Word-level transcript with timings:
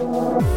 bedpost. 0.00 0.50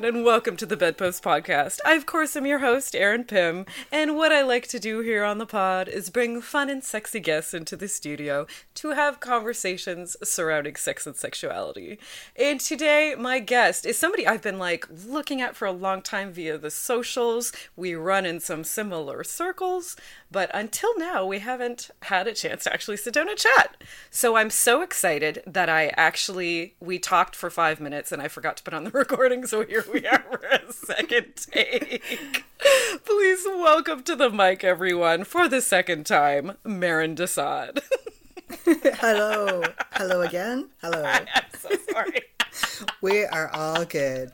Everyone, 0.00 0.16
and 0.16 0.24
welcome 0.24 0.56
to 0.56 0.64
the 0.64 0.78
Bedpost 0.78 1.22
Podcast. 1.22 1.78
I, 1.84 1.92
of 1.92 2.06
course, 2.06 2.34
am 2.34 2.46
your 2.46 2.60
host, 2.60 2.96
Erin 2.96 3.24
Pym, 3.24 3.66
and 3.92 4.16
what 4.16 4.32
I 4.32 4.40
like 4.40 4.66
to 4.68 4.78
do 4.78 5.00
here 5.00 5.24
on 5.24 5.36
the 5.36 5.44
pod 5.44 5.88
is 5.88 6.08
bring 6.08 6.40
fun 6.40 6.70
and 6.70 6.82
sexy 6.82 7.20
guests 7.20 7.52
into 7.52 7.76
the 7.76 7.86
studio 7.86 8.46
to 8.76 8.92
have 8.92 9.20
conversations 9.20 10.16
surrounding 10.22 10.76
sex 10.76 11.06
and 11.06 11.16
sexuality. 11.16 11.98
And 12.34 12.58
today, 12.58 13.14
my 13.18 13.40
guest 13.40 13.84
is 13.84 13.98
somebody 13.98 14.26
I've 14.26 14.40
been 14.40 14.58
like 14.58 14.86
looking 15.04 15.42
at 15.42 15.54
for 15.54 15.66
a 15.66 15.72
long 15.72 16.00
time 16.00 16.32
via 16.32 16.56
the 16.56 16.70
socials. 16.70 17.52
We 17.76 17.94
run 17.94 18.24
in 18.24 18.40
some 18.40 18.64
similar 18.64 19.22
circles, 19.22 19.96
but 20.30 20.50
until 20.54 20.96
now, 20.98 21.26
we 21.26 21.40
haven't 21.40 21.90
had 22.02 22.26
a 22.26 22.34
chance 22.34 22.64
to 22.64 22.72
actually 22.72 22.96
sit 22.96 23.14
down 23.14 23.28
and 23.28 23.38
chat. 23.38 23.76
So 24.10 24.36
I'm 24.36 24.50
so 24.50 24.82
excited 24.82 25.42
that 25.46 25.68
I 25.68 25.88
actually 25.96 26.74
we 26.80 26.98
talked 26.98 27.34
for 27.34 27.50
five 27.50 27.80
minutes 27.80 28.12
and 28.12 28.22
I 28.22 28.28
forgot 28.28 28.56
to 28.58 28.62
put 28.62 28.74
on 28.74 28.84
the 28.84 28.90
recording. 28.94 29.46
So 29.46 29.64
here 29.64 29.84
we 29.92 30.06
are 30.06 30.24
for 30.30 30.40
a 30.46 30.72
second 30.72 31.34
take. 31.36 32.44
Please 33.04 33.44
welcome 33.46 34.02
to 34.04 34.14
the 34.14 34.30
mic, 34.30 34.62
everyone, 34.62 35.24
for 35.24 35.48
the 35.48 35.60
second 35.60 36.06
time, 36.06 36.56
Maron 36.64 37.14
de 37.14 37.26
Sade. 37.26 37.80
Hello. 38.64 39.62
Hello 39.92 40.20
again. 40.22 40.68
Hello. 40.80 41.02
I'm 41.04 41.26
so 41.58 41.70
sorry. 41.90 42.20
We 43.00 43.24
are 43.24 43.48
all 43.52 43.84
good. 43.84 44.30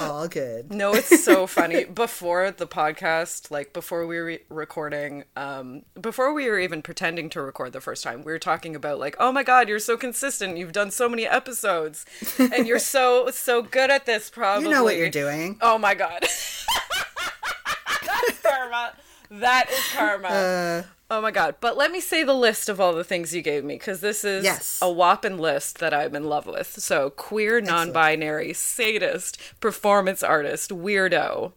All 0.00 0.28
good. 0.28 0.70
No, 0.76 0.92
it's 0.94 1.24
so 1.24 1.46
funny. 1.46 1.84
Before 1.84 2.50
the 2.50 2.66
podcast, 2.66 3.50
like 3.50 3.72
before 3.72 4.06
we 4.06 4.18
were 4.18 4.38
recording, 4.50 5.24
um, 5.36 5.82
before 5.98 6.34
we 6.34 6.48
were 6.50 6.58
even 6.58 6.82
pretending 6.82 7.30
to 7.30 7.40
record 7.40 7.72
the 7.72 7.80
first 7.80 8.02
time, 8.04 8.22
we 8.22 8.30
were 8.32 8.38
talking 8.38 8.76
about 8.76 8.98
like, 8.98 9.16
oh 9.18 9.32
my 9.32 9.42
god, 9.42 9.68
you're 9.68 9.78
so 9.78 9.96
consistent. 9.96 10.58
You've 10.58 10.72
done 10.72 10.90
so 10.90 11.08
many 11.08 11.26
episodes, 11.26 12.04
and 12.38 12.66
you're 12.66 12.78
so 12.78 13.30
so 13.30 13.62
good 13.62 13.90
at 13.90 14.04
this. 14.04 14.28
Probably 14.28 14.68
You 14.68 14.74
know 14.74 14.84
what 14.84 14.96
you're 14.96 15.08
doing. 15.08 15.56
Oh 15.62 15.78
my 15.78 15.94
god, 15.94 16.20
that's 18.06 18.40
karma. 18.42 18.92
That 19.30 19.70
is 19.70 19.84
karma. 19.92 20.28
Uh, 20.28 20.82
Oh 21.08 21.20
my 21.20 21.30
god. 21.30 21.56
But 21.60 21.76
let 21.76 21.92
me 21.92 22.00
say 22.00 22.24
the 22.24 22.34
list 22.34 22.68
of 22.68 22.80
all 22.80 22.92
the 22.92 23.04
things 23.04 23.32
you 23.32 23.40
gave 23.40 23.62
me 23.64 23.74
because 23.76 24.00
this 24.00 24.24
is 24.24 24.42
Yes. 24.44 24.80
a 24.82 24.90
whopping 24.90 25.38
list 25.38 25.78
that 25.78 25.94
I'm 25.94 26.16
in 26.16 26.24
love 26.24 26.46
with. 26.46 26.66
So, 26.82 27.10
queer, 27.10 27.60
non 27.60 27.92
binary, 27.92 28.52
sadist, 28.52 29.38
performance 29.60 30.24
artist, 30.24 30.70
weirdo. 30.70 31.52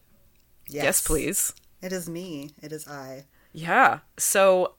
yes. 0.67 0.83
Yes, 0.83 1.01
please. 1.01 1.53
It 1.81 1.91
is 1.91 2.07
me. 2.07 2.51
It 2.61 2.71
is 2.71 2.87
I. 2.87 3.25
Yeah. 3.51 3.99
So, 4.17 4.75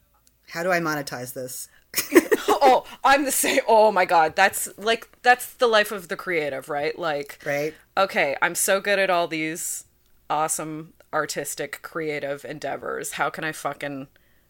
How 0.50 0.62
do 0.62 0.70
I 0.70 0.78
monetize 0.78 1.32
this? 1.34 1.66
oh, 2.48 2.84
I'm 3.02 3.24
the 3.24 3.32
same. 3.32 3.62
Oh 3.66 3.90
my 3.90 4.04
god. 4.04 4.36
That's 4.36 4.68
like, 4.78 5.08
that's 5.22 5.54
the 5.54 5.66
life 5.66 5.90
of 5.90 6.06
the 6.06 6.16
creative, 6.16 6.68
right? 6.68 6.96
Like, 6.96 7.40
Right? 7.44 7.74
okay, 7.96 8.36
I'm 8.40 8.54
so 8.54 8.80
good 8.80 9.00
at 9.00 9.10
all 9.10 9.26
these 9.26 9.84
awesome 10.28 10.92
artistic, 11.12 11.80
creative 11.82 12.44
endeavors. 12.44 13.12
How 13.12 13.30
can 13.30 13.44
I 13.44 13.52
fucking 13.52 14.08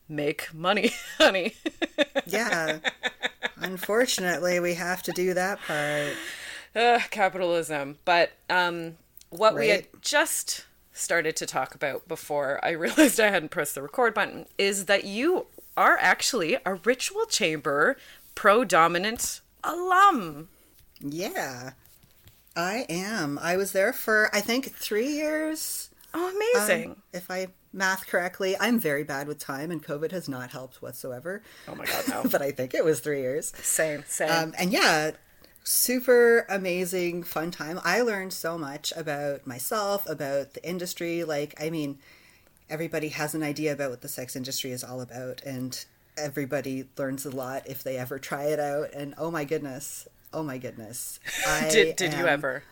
make 0.08 0.52
money, 0.52 0.92
honey? 1.18 1.54
Yeah. 2.26 2.78
Unfortunately, 3.56 4.60
we 4.60 4.74
have 4.74 5.02
to 5.04 5.12
do 5.12 5.34
that 5.34 5.60
part. 5.60 6.14
Ugh, 6.74 7.02
capitalism. 7.10 7.98
But 8.04 8.32
um, 8.48 8.96
what 9.30 9.54
we 9.54 9.68
had 9.68 9.86
just 10.00 10.66
started 10.92 11.36
to 11.36 11.46
talk 11.46 11.74
about 11.74 12.06
before 12.08 12.60
I 12.62 12.70
realized 12.70 13.20
I 13.20 13.30
hadn't 13.30 13.50
pressed 13.50 13.74
the 13.74 13.82
record 13.82 14.14
button 14.14 14.46
is 14.58 14.86
that 14.86 15.04
you 15.04 15.46
are 15.76 15.96
actually 15.98 16.58
a 16.64 16.74
ritual 16.74 17.26
chamber 17.26 17.96
pro 18.34 18.64
dominant 18.64 19.40
alum. 19.64 20.48
Yeah. 21.00 21.72
I 22.56 22.84
am. 22.88 23.38
I 23.40 23.56
was 23.56 23.72
there 23.72 23.92
for, 23.92 24.28
I 24.32 24.40
think, 24.40 24.74
three 24.74 25.08
years. 25.08 25.89
Oh, 26.12 26.28
um, 26.28 26.36
amazing. 26.36 26.96
if 27.12 27.30
I 27.30 27.48
math 27.72 28.06
correctly. 28.06 28.56
I'm 28.58 28.78
very 28.78 29.04
bad 29.04 29.28
with 29.28 29.38
time, 29.38 29.70
and 29.70 29.84
COVID 29.84 30.10
has 30.12 30.28
not 30.28 30.50
helped 30.50 30.82
whatsoever. 30.82 31.42
oh 31.68 31.74
my 31.74 31.84
god, 31.84 32.04
no. 32.08 32.22
But 32.30 32.42
I 32.42 32.50
think 32.50 32.74
it 32.74 32.84
was 32.84 33.00
three 33.00 33.20
years. 33.20 33.52
same, 33.62 34.04
same. 34.06 34.30
Um, 34.30 34.54
and 34.58 34.72
yeah, 34.72 35.12
super 35.64 36.46
amazing, 36.48 37.22
fun 37.22 37.50
time. 37.50 37.80
I 37.84 38.00
learned 38.02 38.32
so 38.32 38.58
much 38.58 38.92
about 38.96 39.46
myself, 39.46 40.08
about 40.08 40.54
the 40.54 40.68
industry. 40.68 41.24
Like, 41.24 41.54
I 41.60 41.70
mean, 41.70 41.98
everybody 42.68 43.08
has 43.08 43.34
an 43.34 43.42
idea 43.42 43.72
about 43.72 43.90
what 43.90 44.00
the 44.00 44.08
sex 44.08 44.36
industry 44.36 44.72
is 44.72 44.82
all 44.82 45.00
about, 45.00 45.42
and 45.42 45.84
everybody 46.16 46.84
learns 46.98 47.24
a 47.24 47.30
lot 47.30 47.62
if 47.66 47.82
they 47.82 47.96
ever 47.96 48.18
try 48.18 48.44
it 48.44 48.58
out. 48.58 48.92
And 48.92 49.14
oh 49.16 49.30
my 49.30 49.44
goodness, 49.44 50.08
oh 50.32 50.42
my 50.42 50.58
goodness, 50.58 51.20
I 51.46 51.68
did 51.70 51.96
did 51.96 52.14
you 52.14 52.26
ever? 52.26 52.64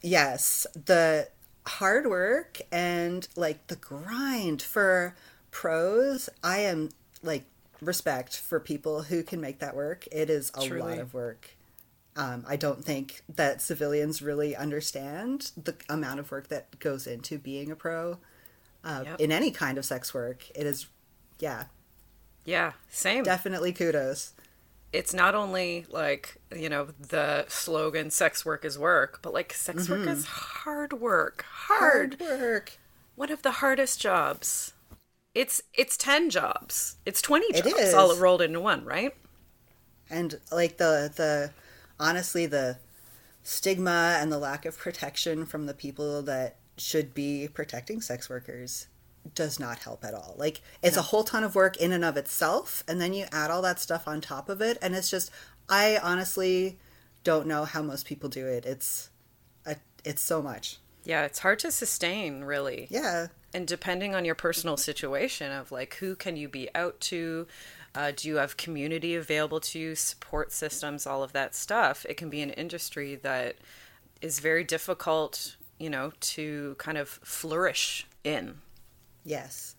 yes 0.00 0.64
the 0.86 1.28
hard 1.68 2.06
work 2.06 2.60
and 2.72 3.28
like 3.36 3.66
the 3.68 3.76
grind 3.76 4.60
for 4.62 5.14
pros 5.50 6.28
i 6.42 6.58
am 6.58 6.88
like 7.22 7.44
respect 7.80 8.36
for 8.38 8.58
people 8.58 9.02
who 9.02 9.22
can 9.22 9.40
make 9.40 9.58
that 9.60 9.76
work 9.76 10.06
it 10.10 10.28
is 10.30 10.50
a 10.54 10.66
Truly. 10.66 10.80
lot 10.90 10.98
of 10.98 11.14
work 11.14 11.50
um, 12.16 12.44
i 12.48 12.56
don't 12.56 12.84
think 12.84 13.22
that 13.36 13.62
civilians 13.62 14.20
really 14.20 14.56
understand 14.56 15.52
the 15.62 15.74
amount 15.88 16.18
of 16.20 16.30
work 16.30 16.48
that 16.48 16.78
goes 16.80 17.06
into 17.06 17.38
being 17.38 17.70
a 17.70 17.76
pro 17.76 18.18
uh, 18.84 19.02
Yep. 19.04 19.20
in 19.20 19.30
any 19.32 19.50
kind 19.50 19.78
of 19.78 19.84
sex 19.84 20.12
work 20.14 20.44
it 20.54 20.66
is 20.66 20.86
yeah 21.38 21.64
Yeah, 22.44 22.72
same. 22.90 23.22
definitely 23.24 23.72
kudos 23.72 24.32
it's 24.92 25.12
not 25.12 25.34
only 25.34 25.86
like 25.90 26.36
you 26.54 26.68
know 26.68 26.88
the 26.98 27.44
slogan 27.48 28.10
"sex 28.10 28.44
work 28.44 28.64
is 28.64 28.78
work," 28.78 29.20
but 29.22 29.32
like 29.32 29.52
sex 29.52 29.88
work 29.88 30.00
mm-hmm. 30.00 30.08
is 30.08 30.24
hard 30.24 30.92
work. 30.94 31.44
Hard. 31.48 32.16
hard 32.20 32.40
work 32.40 32.78
one 33.16 33.32
of 33.32 33.42
the 33.42 33.52
hardest 33.52 34.00
jobs. 34.00 34.72
It's 35.34 35.62
it's 35.74 35.96
ten 35.96 36.30
jobs. 36.30 36.96
It's 37.04 37.20
twenty 37.20 37.52
jobs 37.52 37.74
is. 37.74 37.94
all 37.94 38.14
rolled 38.16 38.42
into 38.42 38.60
one, 38.60 38.84
right? 38.84 39.14
and 40.10 40.38
like 40.50 40.78
the 40.78 41.12
the 41.14 41.50
honestly 42.00 42.46
the 42.46 42.78
stigma 43.42 44.18
and 44.20 44.30
the 44.32 44.38
lack 44.38 44.64
of 44.64 44.78
protection 44.78 45.44
from 45.46 45.66
the 45.66 45.74
people 45.74 46.22
that 46.22 46.56
should 46.76 47.14
be 47.14 47.48
protecting 47.52 48.00
sex 48.00 48.28
workers 48.28 48.86
does 49.34 49.58
not 49.60 49.78
help 49.80 50.04
at 50.04 50.14
all 50.14 50.34
like 50.38 50.60
it's 50.82 50.96
a 50.96 51.02
whole 51.02 51.24
ton 51.24 51.44
of 51.44 51.54
work 51.54 51.76
in 51.76 51.92
and 51.92 52.04
of 52.04 52.16
itself 52.16 52.82
and 52.88 53.00
then 53.00 53.12
you 53.12 53.26
add 53.32 53.50
all 53.50 53.62
that 53.62 53.78
stuff 53.80 54.06
on 54.08 54.20
top 54.20 54.48
of 54.48 54.60
it 54.60 54.78
and 54.82 54.94
it's 54.94 55.10
just 55.10 55.30
i 55.68 55.98
honestly 56.02 56.78
don't 57.24 57.46
know 57.46 57.64
how 57.64 57.82
most 57.82 58.06
people 58.06 58.28
do 58.28 58.46
it 58.46 58.64
it's 58.66 59.10
a, 59.66 59.76
it's 60.04 60.22
so 60.22 60.40
much 60.42 60.78
Yeah, 61.04 61.24
it's 61.24 61.38
hard 61.40 61.58
to 61.60 61.70
sustain, 61.70 62.44
really. 62.44 62.86
yeah 62.90 63.28
And 63.54 63.66
depending 63.66 64.14
on 64.14 64.24
your 64.24 64.34
personal 64.34 64.76
situation 64.76 65.52
of 65.52 65.72
like 65.72 65.94
who 65.96 66.14
can 66.16 66.36
you 66.36 66.48
be 66.48 66.68
out 66.74 67.00
to, 67.10 67.46
uh, 67.94 68.12
do 68.14 68.28
you 68.28 68.36
have 68.36 68.56
community 68.56 69.14
available 69.14 69.60
to 69.60 69.78
you, 69.78 69.94
support 69.94 70.52
systems, 70.52 71.06
all 71.06 71.22
of 71.22 71.32
that 71.32 71.54
stuff. 71.54 72.04
It 72.08 72.16
can 72.18 72.28
be 72.30 72.42
an 72.42 72.50
industry 72.50 73.14
that 73.16 73.56
is 74.20 74.40
very 74.40 74.64
difficult, 74.64 75.56
you 75.78 75.88
know, 75.90 76.12
to 76.20 76.74
kind 76.78 76.98
of 76.98 77.08
flourish 77.08 78.06
in. 78.24 78.58
Yes. 79.28 79.76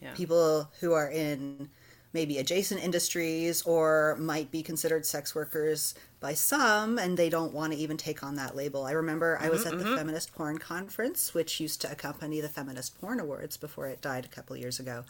Yeah. 0.00 0.14
People 0.14 0.70
who 0.80 0.92
are 0.92 1.10
in 1.10 1.68
maybe 2.12 2.38
adjacent 2.38 2.82
industries 2.84 3.62
or 3.62 4.16
might 4.20 4.50
be 4.50 4.62
considered 4.62 5.06
sex 5.06 5.34
workers 5.34 5.94
by 6.20 6.34
some 6.34 6.98
and 6.98 7.16
they 7.16 7.30
don't 7.30 7.52
want 7.54 7.72
to 7.72 7.78
even 7.78 7.96
take 7.96 8.22
on 8.22 8.36
that 8.36 8.54
label. 8.54 8.84
I 8.84 8.92
remember 8.92 9.38
I 9.40 9.48
was 9.48 9.64
at 9.64 9.78
the 9.78 9.84
Feminist 9.96 10.34
Porn 10.34 10.58
Conference, 10.58 11.32
which 11.34 11.58
used 11.58 11.80
to 11.82 11.90
accompany 11.90 12.40
the 12.40 12.48
Feminist 12.50 13.00
Porn 13.00 13.18
Awards 13.18 13.56
before 13.56 13.86
it 13.86 14.00
died 14.02 14.24
a 14.24 14.28
couple 14.28 14.56
years 14.56 14.78
ago. 14.78 15.04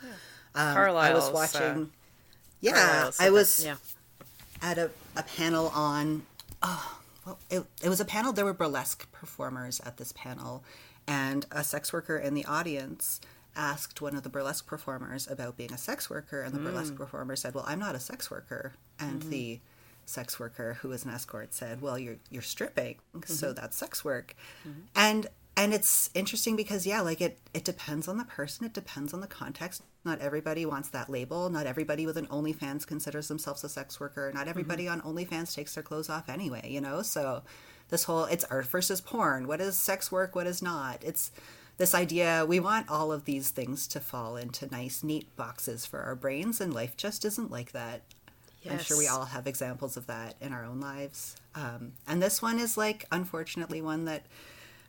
Um, 0.54 0.76
I 1.10 1.12
was 1.14 1.30
watching. 1.30 1.60
uh, 1.60 1.86
yeah, 2.60 3.10
I 3.18 3.30
was 3.30 3.64
Yeah. 3.64 3.76
at 4.62 4.78
a, 4.78 4.90
a 5.16 5.22
panel 5.24 5.68
on 5.74 6.22
oh 6.62 6.98
well, 7.26 7.38
it, 7.50 7.64
it 7.82 7.88
was 7.88 8.00
a 8.00 8.04
panel 8.04 8.32
there 8.32 8.44
were 8.44 8.52
burlesque 8.54 9.10
performers 9.12 9.80
at 9.84 9.96
this 9.96 10.12
panel 10.12 10.62
and 11.08 11.46
a 11.50 11.64
sex 11.64 11.92
worker 11.92 12.16
in 12.16 12.34
the 12.34 12.44
audience 12.44 13.20
asked 13.54 14.00
one 14.00 14.16
of 14.16 14.22
the 14.22 14.28
burlesque 14.28 14.66
performers 14.66 15.28
about 15.30 15.56
being 15.56 15.72
a 15.72 15.78
sex 15.78 16.08
worker 16.08 16.42
and 16.42 16.54
the 16.54 16.58
mm. 16.58 16.64
burlesque 16.64 16.94
performer 16.94 17.36
said 17.36 17.54
well 17.54 17.64
i'm 17.66 17.78
not 17.78 17.94
a 17.94 18.00
sex 18.00 18.30
worker 18.30 18.72
and 19.02 19.22
the 19.22 19.54
mm-hmm. 19.54 19.62
sex 20.06 20.38
worker 20.38 20.78
who 20.80 20.88
was 20.88 21.04
an 21.04 21.10
escort 21.10 21.52
said, 21.52 21.80
"Well, 21.80 21.98
you're 21.98 22.16
you're 22.30 22.42
stripping, 22.42 22.96
so 23.26 23.48
mm-hmm. 23.48 23.60
that's 23.60 23.76
sex 23.76 24.04
work," 24.04 24.34
mm-hmm. 24.66 24.80
and 24.94 25.26
and 25.56 25.74
it's 25.74 26.10
interesting 26.14 26.56
because 26.56 26.86
yeah, 26.86 27.00
like 27.00 27.20
it 27.20 27.38
it 27.52 27.64
depends 27.64 28.08
on 28.08 28.18
the 28.18 28.24
person, 28.24 28.66
it 28.66 28.72
depends 28.72 29.12
on 29.12 29.20
the 29.20 29.26
context. 29.26 29.82
Not 30.04 30.20
everybody 30.20 30.66
wants 30.66 30.88
that 30.90 31.08
label. 31.08 31.48
Not 31.48 31.66
everybody 31.66 32.06
with 32.06 32.16
an 32.16 32.26
OnlyFans 32.26 32.86
considers 32.86 33.28
themselves 33.28 33.62
a 33.62 33.68
sex 33.68 34.00
worker. 34.00 34.32
Not 34.34 34.48
everybody 34.48 34.88
on 34.88 35.00
OnlyFans 35.02 35.54
takes 35.54 35.74
their 35.74 35.84
clothes 35.84 36.10
off 36.10 36.28
anyway. 36.28 36.68
You 36.68 36.80
know, 36.80 37.02
so 37.02 37.42
this 37.88 38.04
whole 38.04 38.24
it's 38.24 38.44
art 38.44 38.66
versus 38.66 39.00
porn. 39.00 39.46
What 39.46 39.60
is 39.60 39.76
sex 39.76 40.10
work? 40.10 40.34
What 40.34 40.46
is 40.46 40.62
not? 40.62 41.02
It's 41.04 41.30
this 41.82 41.96
idea 41.96 42.46
we 42.46 42.60
want 42.60 42.88
all 42.88 43.10
of 43.10 43.24
these 43.24 43.50
things 43.50 43.88
to 43.88 43.98
fall 43.98 44.36
into 44.36 44.70
nice, 44.70 45.02
neat 45.02 45.34
boxes 45.34 45.84
for 45.84 45.98
our 46.02 46.14
brains, 46.14 46.60
and 46.60 46.72
life 46.72 46.96
just 46.96 47.24
isn't 47.24 47.50
like 47.50 47.72
that. 47.72 48.02
I'm 48.70 48.78
sure 48.78 48.96
we 48.96 49.08
all 49.08 49.24
have 49.24 49.48
examples 49.48 49.96
of 49.96 50.06
that 50.06 50.36
in 50.40 50.52
our 50.52 50.64
own 50.64 50.78
lives. 50.78 51.34
Um, 51.56 51.94
and 52.06 52.22
this 52.22 52.40
one 52.40 52.60
is 52.60 52.76
like, 52.76 53.06
unfortunately, 53.10 53.82
one 53.82 54.04
that 54.04 54.26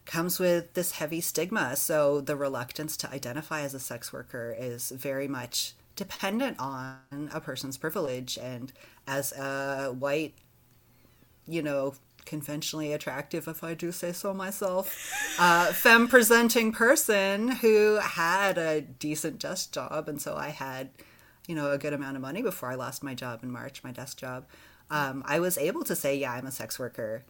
comes 0.05 0.37
with 0.37 0.75
this 0.75 0.91
heavy 0.91 1.19
stigma. 1.19 1.75
So 1.77 2.21
the 2.21 2.35
reluctance 2.35 2.95
to 2.97 3.09
identify 3.09 3.61
as 3.61 3.73
a 3.73 3.79
sex 3.79 4.13
worker 4.13 4.55
is 4.55 4.91
very 4.91 5.27
much 5.27 5.73
dependent 5.95 6.59
on 6.59 6.99
a 7.33 7.41
person's 7.41 7.75
privilege. 7.75 8.37
And 8.37 8.71
as 9.07 9.31
a 9.31 9.87
white, 9.97 10.35
you 11.47 11.63
know, 11.63 11.95
conventionally 12.25 12.93
attractive, 12.93 13.47
if 13.47 13.63
I 13.63 13.73
do 13.73 13.91
say 13.91 14.11
so 14.11 14.33
myself, 14.33 14.95
uh, 15.39 15.73
femme 15.73 16.07
presenting 16.07 16.71
person 16.71 17.49
who 17.49 17.95
had 17.95 18.57
a 18.57 18.81
decent 18.81 19.39
desk 19.39 19.71
job. 19.71 20.07
And 20.07 20.21
so 20.21 20.35
I 20.35 20.49
had, 20.49 20.89
you 21.47 21.55
know, 21.55 21.71
a 21.71 21.77
good 21.77 21.93
amount 21.93 22.15
of 22.15 22.21
money 22.21 22.41
before 22.41 22.71
I 22.71 22.75
lost 22.75 23.03
my 23.03 23.13
job 23.13 23.43
in 23.43 23.51
March, 23.51 23.83
my 23.83 23.91
desk 23.91 24.17
job. 24.17 24.45
Um, 24.89 25.23
I 25.25 25.39
was 25.39 25.57
able 25.57 25.83
to 25.85 25.95
say, 25.95 26.15
yeah, 26.15 26.33
I'm 26.33 26.45
a 26.45 26.51
sex 26.51 26.77
worker. 26.77 27.25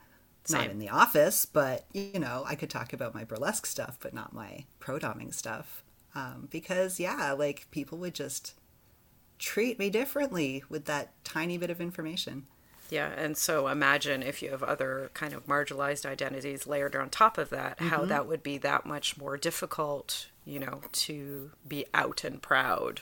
Not 0.50 0.70
in 0.70 0.80
the 0.80 0.90
office, 0.90 1.46
but 1.46 1.86
you 1.94 2.20
know, 2.20 2.44
I 2.46 2.56
could 2.56 2.70
talk 2.70 2.92
about 2.92 3.16
my 3.16 3.24
burlesque 3.24 3.66
stuff, 3.66 3.98
but 4.02 4.14
not 4.14 4.34
my 4.34 4.66
pro 4.78 5.00
doming 5.00 5.34
stuff. 5.34 5.84
Um, 6.16 6.50
because 6.52 7.00
yeah, 7.00 7.32
like 7.32 7.72
people 7.72 7.98
would 8.00 8.14
just 8.14 8.54
treat 9.40 9.80
me 9.80 9.90
differently 9.90 10.64
with 10.68 10.84
that 10.86 11.14
tiny 11.24 11.58
bit 11.58 11.70
of 11.70 11.80
information. 11.80 12.48
Yeah, 12.90 13.08
and 13.18 13.36
so 13.38 13.68
imagine 13.70 14.22
if 14.22 14.42
you 14.44 14.52
have 14.52 14.62
other 14.62 15.10
kind 15.14 15.34
of 15.34 15.48
marginalized 15.48 16.06
identities 16.06 16.68
layered 16.68 16.96
on 16.96 17.10
top 17.10 17.38
of 17.38 17.50
that, 17.50 17.80
how 17.80 18.06
that 18.06 18.28
would 18.28 18.44
be 18.44 18.58
that 18.60 18.86
much 18.86 19.18
more 19.18 19.36
difficult, 19.38 20.28
you 20.46 20.60
know, 20.60 20.82
to 20.92 21.52
be 21.68 21.86
out 21.94 22.24
and 22.24 22.40
proud 22.42 23.02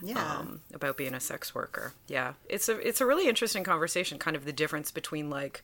Yeah. 0.00 0.22
um, 0.38 0.60
about 0.72 0.96
being 0.96 1.14
a 1.14 1.18
sex 1.20 1.54
worker. 1.54 1.92
Yeah, 2.06 2.34
it's 2.48 2.68
a 2.68 2.76
it's 2.86 3.00
a 3.00 3.06
really 3.06 3.26
interesting 3.28 3.64
conversation, 3.64 4.18
kind 4.18 4.36
of 4.36 4.44
the 4.44 4.52
difference 4.52 4.90
between 4.92 5.28
like 5.28 5.62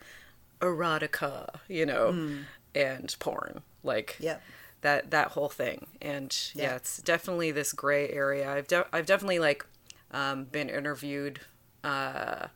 erotica, 0.61 1.61
you 1.69 1.87
know, 1.87 2.39
and 2.75 3.15
porn, 3.21 3.63
like 3.83 4.17
Yep. 4.19 4.43
that 4.81 5.11
that 5.11 5.29
whole 5.29 5.49
thing. 5.49 5.87
And 6.03 6.37
yeah, 6.55 6.63
Yeah. 6.65 6.77
it's 6.77 6.99
definitely 6.99 7.51
this 7.53 7.73
gray 7.73 8.09
area. 8.11 8.51
I've 8.51 8.67
de- 8.67 8.87
I've 8.93 9.07
definitely 9.07 9.39
like 9.39 9.65
um, 10.11 10.45
been 10.45 10.69
interviewed. 10.69 11.41
Uh, 11.85 12.49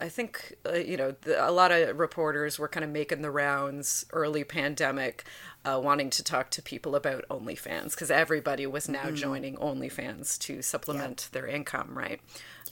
I 0.00 0.08
think 0.08 0.56
uh, 0.66 0.74
you 0.74 0.96
know 0.96 1.14
the, 1.22 1.46
a 1.46 1.50
lot 1.50 1.72
of 1.72 1.98
reporters 1.98 2.58
were 2.58 2.68
kind 2.68 2.84
of 2.84 2.90
making 2.90 3.22
the 3.22 3.30
rounds 3.30 4.06
early 4.12 4.44
pandemic, 4.44 5.24
uh, 5.64 5.80
wanting 5.82 6.10
to 6.10 6.24
talk 6.24 6.50
to 6.50 6.62
people 6.62 6.94
about 6.96 7.24
OnlyFans 7.28 7.90
because 7.90 8.10
everybody 8.10 8.66
was 8.66 8.88
now 8.88 9.10
joining 9.10 9.56
OnlyFans 9.56 10.38
to 10.40 10.62
supplement 10.62 11.28
their 11.32 11.46
income, 11.46 11.90
right? 11.96 12.20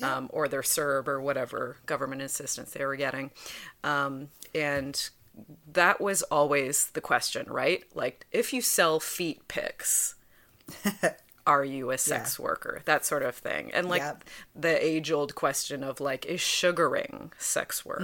Um, 0.00 0.30
or 0.32 0.46
their 0.46 0.62
CERB 0.62 1.08
or 1.08 1.20
whatever 1.20 1.78
government 1.86 2.22
assistance 2.22 2.70
they 2.70 2.84
were 2.84 2.96
getting, 2.96 3.32
um, 3.82 4.28
and 4.54 5.10
that 5.72 6.00
was 6.00 6.22
always 6.22 6.90
the 6.90 7.00
question, 7.00 7.46
right? 7.48 7.84
Like 7.94 8.26
if 8.32 8.52
you 8.52 8.62
sell 8.62 9.00
feet 9.00 9.46
pics 9.48 10.14
are 11.52 11.64
you 11.64 11.90
a 11.90 11.98
sex 11.98 12.38
worker 12.38 12.74
that 12.84 13.02
sort 13.10 13.22
of 13.22 13.34
thing 13.34 13.70
and 13.72 13.88
like 13.88 14.02
Yep. 14.02 14.24
the 14.54 14.74
age 14.90 15.10
old 15.18 15.34
question 15.34 15.82
of 15.82 15.98
like 15.98 16.22
is 16.26 16.40
sugaring 16.42 17.32
sex 17.38 17.84
work 17.90 18.02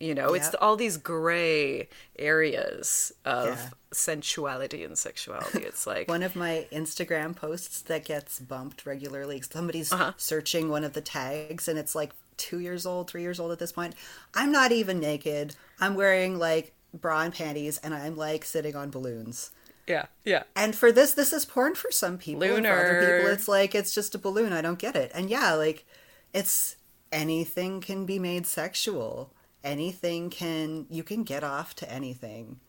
you 0.00 0.14
know 0.18 0.32
it's 0.38 0.54
all 0.62 0.74
these 0.84 0.96
gray 0.96 1.88
areas 2.18 3.12
of 3.24 3.46
Yeah. 3.48 3.68
sensuality 3.92 4.84
and 4.84 4.96
sexuality 4.98 5.60
it's 5.70 5.86
like 5.92 6.08
One 6.08 6.22
of 6.22 6.34
my 6.36 6.66
Instagram 6.72 7.34
posts 7.36 7.82
that 7.82 8.04
gets 8.04 8.38
bumped 8.40 8.86
regularly, 8.86 9.42
somebody's 9.42 9.92
Uh-huh. 9.92 10.12
searching 10.16 10.68
one 10.70 10.84
of 10.84 10.92
the 10.94 11.00
tags 11.00 11.68
and 11.68 11.78
it's 11.78 11.94
like 11.94 12.12
two 12.36 12.60
years 12.60 12.86
old, 12.86 13.10
three 13.10 13.22
years 13.22 13.40
old 13.40 13.50
at 13.52 13.58
this 13.58 13.72
point. 13.72 13.94
I'm 14.34 14.52
not 14.52 14.70
even 14.72 15.00
naked. 15.00 15.56
I'm 15.80 15.94
wearing 15.94 16.38
like 16.38 16.72
bra 16.94 17.20
and 17.22 17.34
panties 17.34 17.78
and 17.82 17.92
I'm 17.94 18.16
like 18.16 18.44
sitting 18.44 18.74
on 18.76 18.90
balloons. 18.90 19.50
Yeah 19.88 20.06
yeah 20.24 20.42
And 20.54 20.74
for 20.76 20.92
this, 20.92 21.12
this 21.14 21.32
is 21.32 21.44
porn 21.44 21.74
for 21.74 21.90
some 21.90 22.18
people. 22.18 22.42
and 22.42 22.66
For 22.66 22.72
other 22.72 23.18
people, 23.18 23.32
it's 23.32 23.48
like 23.48 23.74
it's 23.74 23.94
just 23.94 24.14
a 24.14 24.18
balloon. 24.18 24.52
I 24.52 24.60
don't 24.62 24.78
get 24.78 24.94
it. 24.96 25.10
And 25.14 25.30
yeah, 25.30 25.54
like 25.54 25.86
it's 26.32 26.76
anything 27.10 27.80
can 27.80 28.04
be 28.06 28.18
made 28.18 28.46
sexual. 28.46 29.32
Anything 29.64 30.30
can 30.30 30.86
you 30.88 31.02
can 31.02 31.24
get 31.24 31.42
off 31.42 31.74
to 31.76 31.92
anything, 31.92 32.60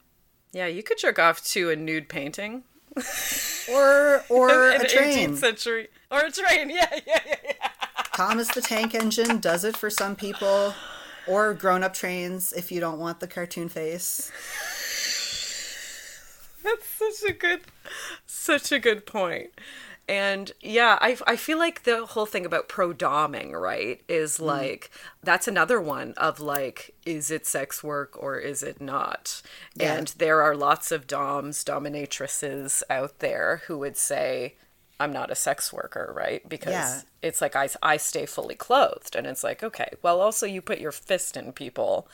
yeah 0.51 0.65
you 0.65 0.81
could 0.81 0.97
jerk 0.97 1.19
off 1.19 1.43
to 1.43 1.69
a 1.69 1.75
nude 1.75 2.09
painting 2.09 2.63
or 3.71 4.23
or 4.29 4.69
in 4.71 4.81
a 4.81 4.87
train. 4.87 5.31
18th 5.31 5.37
century 5.37 5.87
or 6.11 6.21
a 6.21 6.31
train 6.31 6.69
yeah 6.79 6.89
yeah 7.05 7.19
yeah, 7.25 7.35
yeah. 7.43 7.69
Thomas 8.13 8.49
the 8.53 8.61
Tank 8.61 8.95
Engine 8.95 9.39
does 9.39 9.63
it 9.63 9.77
for 9.77 9.89
some 9.89 10.15
people, 10.15 10.73
or 11.27 11.53
grown 11.53 11.83
up 11.83 11.93
trains 11.93 12.51
if 12.51 12.69
you 12.71 12.81
don't 12.81 12.99
want 12.99 13.19
the 13.21 13.27
cartoon 13.27 13.69
face. 13.69 14.29
That's 16.69 16.87
such 16.87 17.29
a 17.29 17.33
good, 17.33 17.61
such 18.25 18.71
a 18.71 18.79
good 18.79 19.05
point. 19.05 19.51
And 20.07 20.51
yeah, 20.59 20.97
I, 21.01 21.17
I 21.27 21.35
feel 21.35 21.59
like 21.59 21.83
the 21.83 22.05
whole 22.05 22.25
thing 22.25 22.43
about 22.45 22.67
pro 22.67 22.93
doming, 22.93 23.51
right, 23.51 24.01
is 24.07 24.39
mm. 24.39 24.45
like 24.45 24.89
that's 25.21 25.47
another 25.47 25.79
one 25.79 26.13
of 26.17 26.39
like, 26.39 26.95
is 27.05 27.29
it 27.29 27.45
sex 27.45 27.83
work 27.83 28.17
or 28.21 28.37
is 28.39 28.63
it 28.63 28.81
not? 28.81 29.41
Yeah. 29.75 29.93
And 29.93 30.07
there 30.17 30.41
are 30.41 30.55
lots 30.55 30.91
of 30.91 31.05
doms, 31.05 31.63
dominatrices 31.63 32.81
out 32.89 33.19
there 33.19 33.61
who 33.67 33.77
would 33.77 33.97
say, 33.97 34.55
I'm 34.99 35.13
not 35.13 35.31
a 35.31 35.35
sex 35.35 35.71
worker, 35.71 36.11
right? 36.15 36.47
Because 36.47 36.73
Yeah. 36.73 37.01
it's 37.21 37.41
like 37.41 37.55
I, 37.55 37.69
I 37.81 37.97
stay 37.97 38.25
fully 38.25 38.55
clothed. 38.55 39.15
And 39.15 39.25
it's 39.25 39.43
like, 39.43 39.63
okay, 39.63 39.93
well, 40.01 40.19
also 40.19 40.45
you 40.45 40.61
put 40.61 40.79
your 40.79 40.91
fist 40.91 41.37
in 41.37 41.53
people 41.53 42.07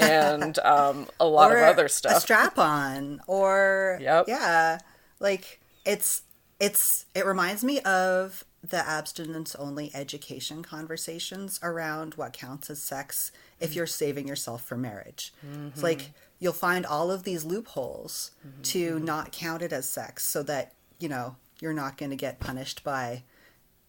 and 0.00 0.58
um, 0.64 1.06
a 1.20 1.26
lot 1.26 1.52
of 1.52 1.58
other 1.58 1.88
stuff. 1.88 2.16
A 2.16 2.20
strap 2.20 2.58
on, 2.58 3.20
or 3.26 3.98
Yep. 4.00 4.24
yeah, 4.28 4.78
like 5.20 5.60
it's 5.84 6.22
it's 6.58 7.06
it 7.14 7.26
reminds 7.26 7.64
me 7.64 7.80
of 7.80 8.44
the 8.62 8.88
abstinence 8.88 9.56
only 9.56 9.90
education 9.94 10.62
conversations 10.62 11.58
around 11.62 12.14
what 12.14 12.32
counts 12.32 12.70
as 12.70 12.80
sex 12.80 13.32
if 13.58 13.72
mm. 13.72 13.76
you're 13.76 13.86
saving 13.86 14.28
yourself 14.28 14.62
for 14.62 14.76
marriage. 14.76 15.32
It's 15.42 15.76
mm-hmm. 15.76 15.80
like 15.80 16.12
you'll 16.38 16.52
find 16.52 16.86
all 16.86 17.10
of 17.10 17.24
these 17.24 17.44
loopholes 17.44 18.30
mm-hmm. 18.46 18.62
to 18.62 19.00
not 19.00 19.32
count 19.32 19.62
it 19.62 19.72
as 19.72 19.88
sex, 19.88 20.24
so 20.24 20.42
that 20.44 20.74
you 21.00 21.08
know 21.08 21.36
you're 21.62 21.72
not 21.72 21.96
going 21.96 22.10
to 22.10 22.16
get 22.16 22.40
punished 22.40 22.84
by 22.84 23.22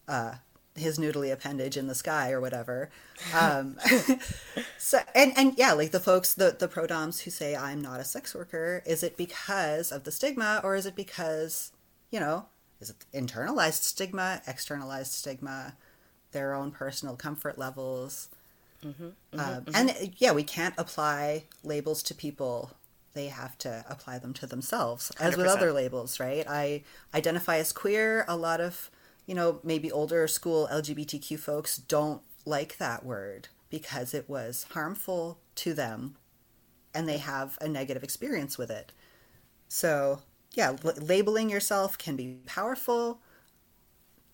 uh, 0.07 0.35
his 0.75 0.99
noodly 0.99 1.33
appendage 1.33 1.75
in 1.75 1.87
the 1.87 1.95
sky 1.95 2.31
or 2.31 2.39
whatever. 2.39 2.91
Um, 3.33 3.77
so 4.77 4.99
and 5.15 5.33
and 5.35 5.57
yeah, 5.57 5.73
like 5.73 5.91
the 5.91 5.99
folks, 5.99 6.33
the 6.35 6.55
the 6.57 6.67
pro 6.67 6.87
doms 6.87 7.21
who 7.21 7.31
say 7.31 7.55
I'm 7.55 7.81
not 7.81 7.99
a 7.99 8.05
sex 8.05 8.35
worker, 8.35 8.83
is 8.85 9.03
it 9.03 9.17
because 9.17 9.91
of 9.91 10.03
the 10.03 10.11
stigma 10.11 10.61
or 10.63 10.75
is 10.75 10.85
it 10.85 10.95
because 10.95 11.71
you 12.11 12.19
know 12.19 12.45
is 12.79 12.91
it 12.91 12.97
internalized 13.13 13.83
stigma, 13.83 14.41
externalized 14.47 15.13
stigma, 15.13 15.75
their 16.31 16.53
own 16.53 16.71
personal 16.71 17.15
comfort 17.15 17.57
levels? 17.57 18.29
um, 19.39 19.65
And 19.73 20.13
yeah, 20.17 20.31
we 20.33 20.43
can't 20.43 20.75
apply 20.77 21.45
labels 21.63 22.03
to 22.03 22.13
people. 22.15 22.71
They 23.13 23.27
have 23.27 23.57
to 23.59 23.85
apply 23.87 24.17
them 24.19 24.33
to 24.35 24.47
themselves, 24.47 25.11
as 25.19 25.37
with 25.37 25.45
100%. 25.45 25.49
other 25.49 25.71
labels, 25.73 26.19
right? 26.19 26.45
I 26.49 26.83
identify 27.13 27.57
as 27.57 27.71
queer. 27.71 28.25
A 28.27 28.35
lot 28.35 28.59
of, 28.59 28.89
you 29.27 29.35
know, 29.35 29.59
maybe 29.63 29.91
older 29.91 30.27
school 30.27 30.67
LGBTQ 30.71 31.37
folks 31.39 31.77
don't 31.77 32.21
like 32.45 32.77
that 32.77 33.05
word 33.05 33.49
because 33.69 34.13
it 34.13 34.27
was 34.29 34.65
harmful 34.71 35.39
to 35.55 35.73
them 35.73 36.15
and 36.93 37.07
they 37.07 37.17
have 37.17 37.57
a 37.61 37.67
negative 37.67 38.03
experience 38.03 38.57
with 38.57 38.69
it. 38.71 38.91
So, 39.67 40.21
yeah, 40.53 40.75
l- 40.83 40.93
labeling 40.99 41.49
yourself 41.49 41.97
can 41.97 42.15
be 42.15 42.39
powerful. 42.45 43.19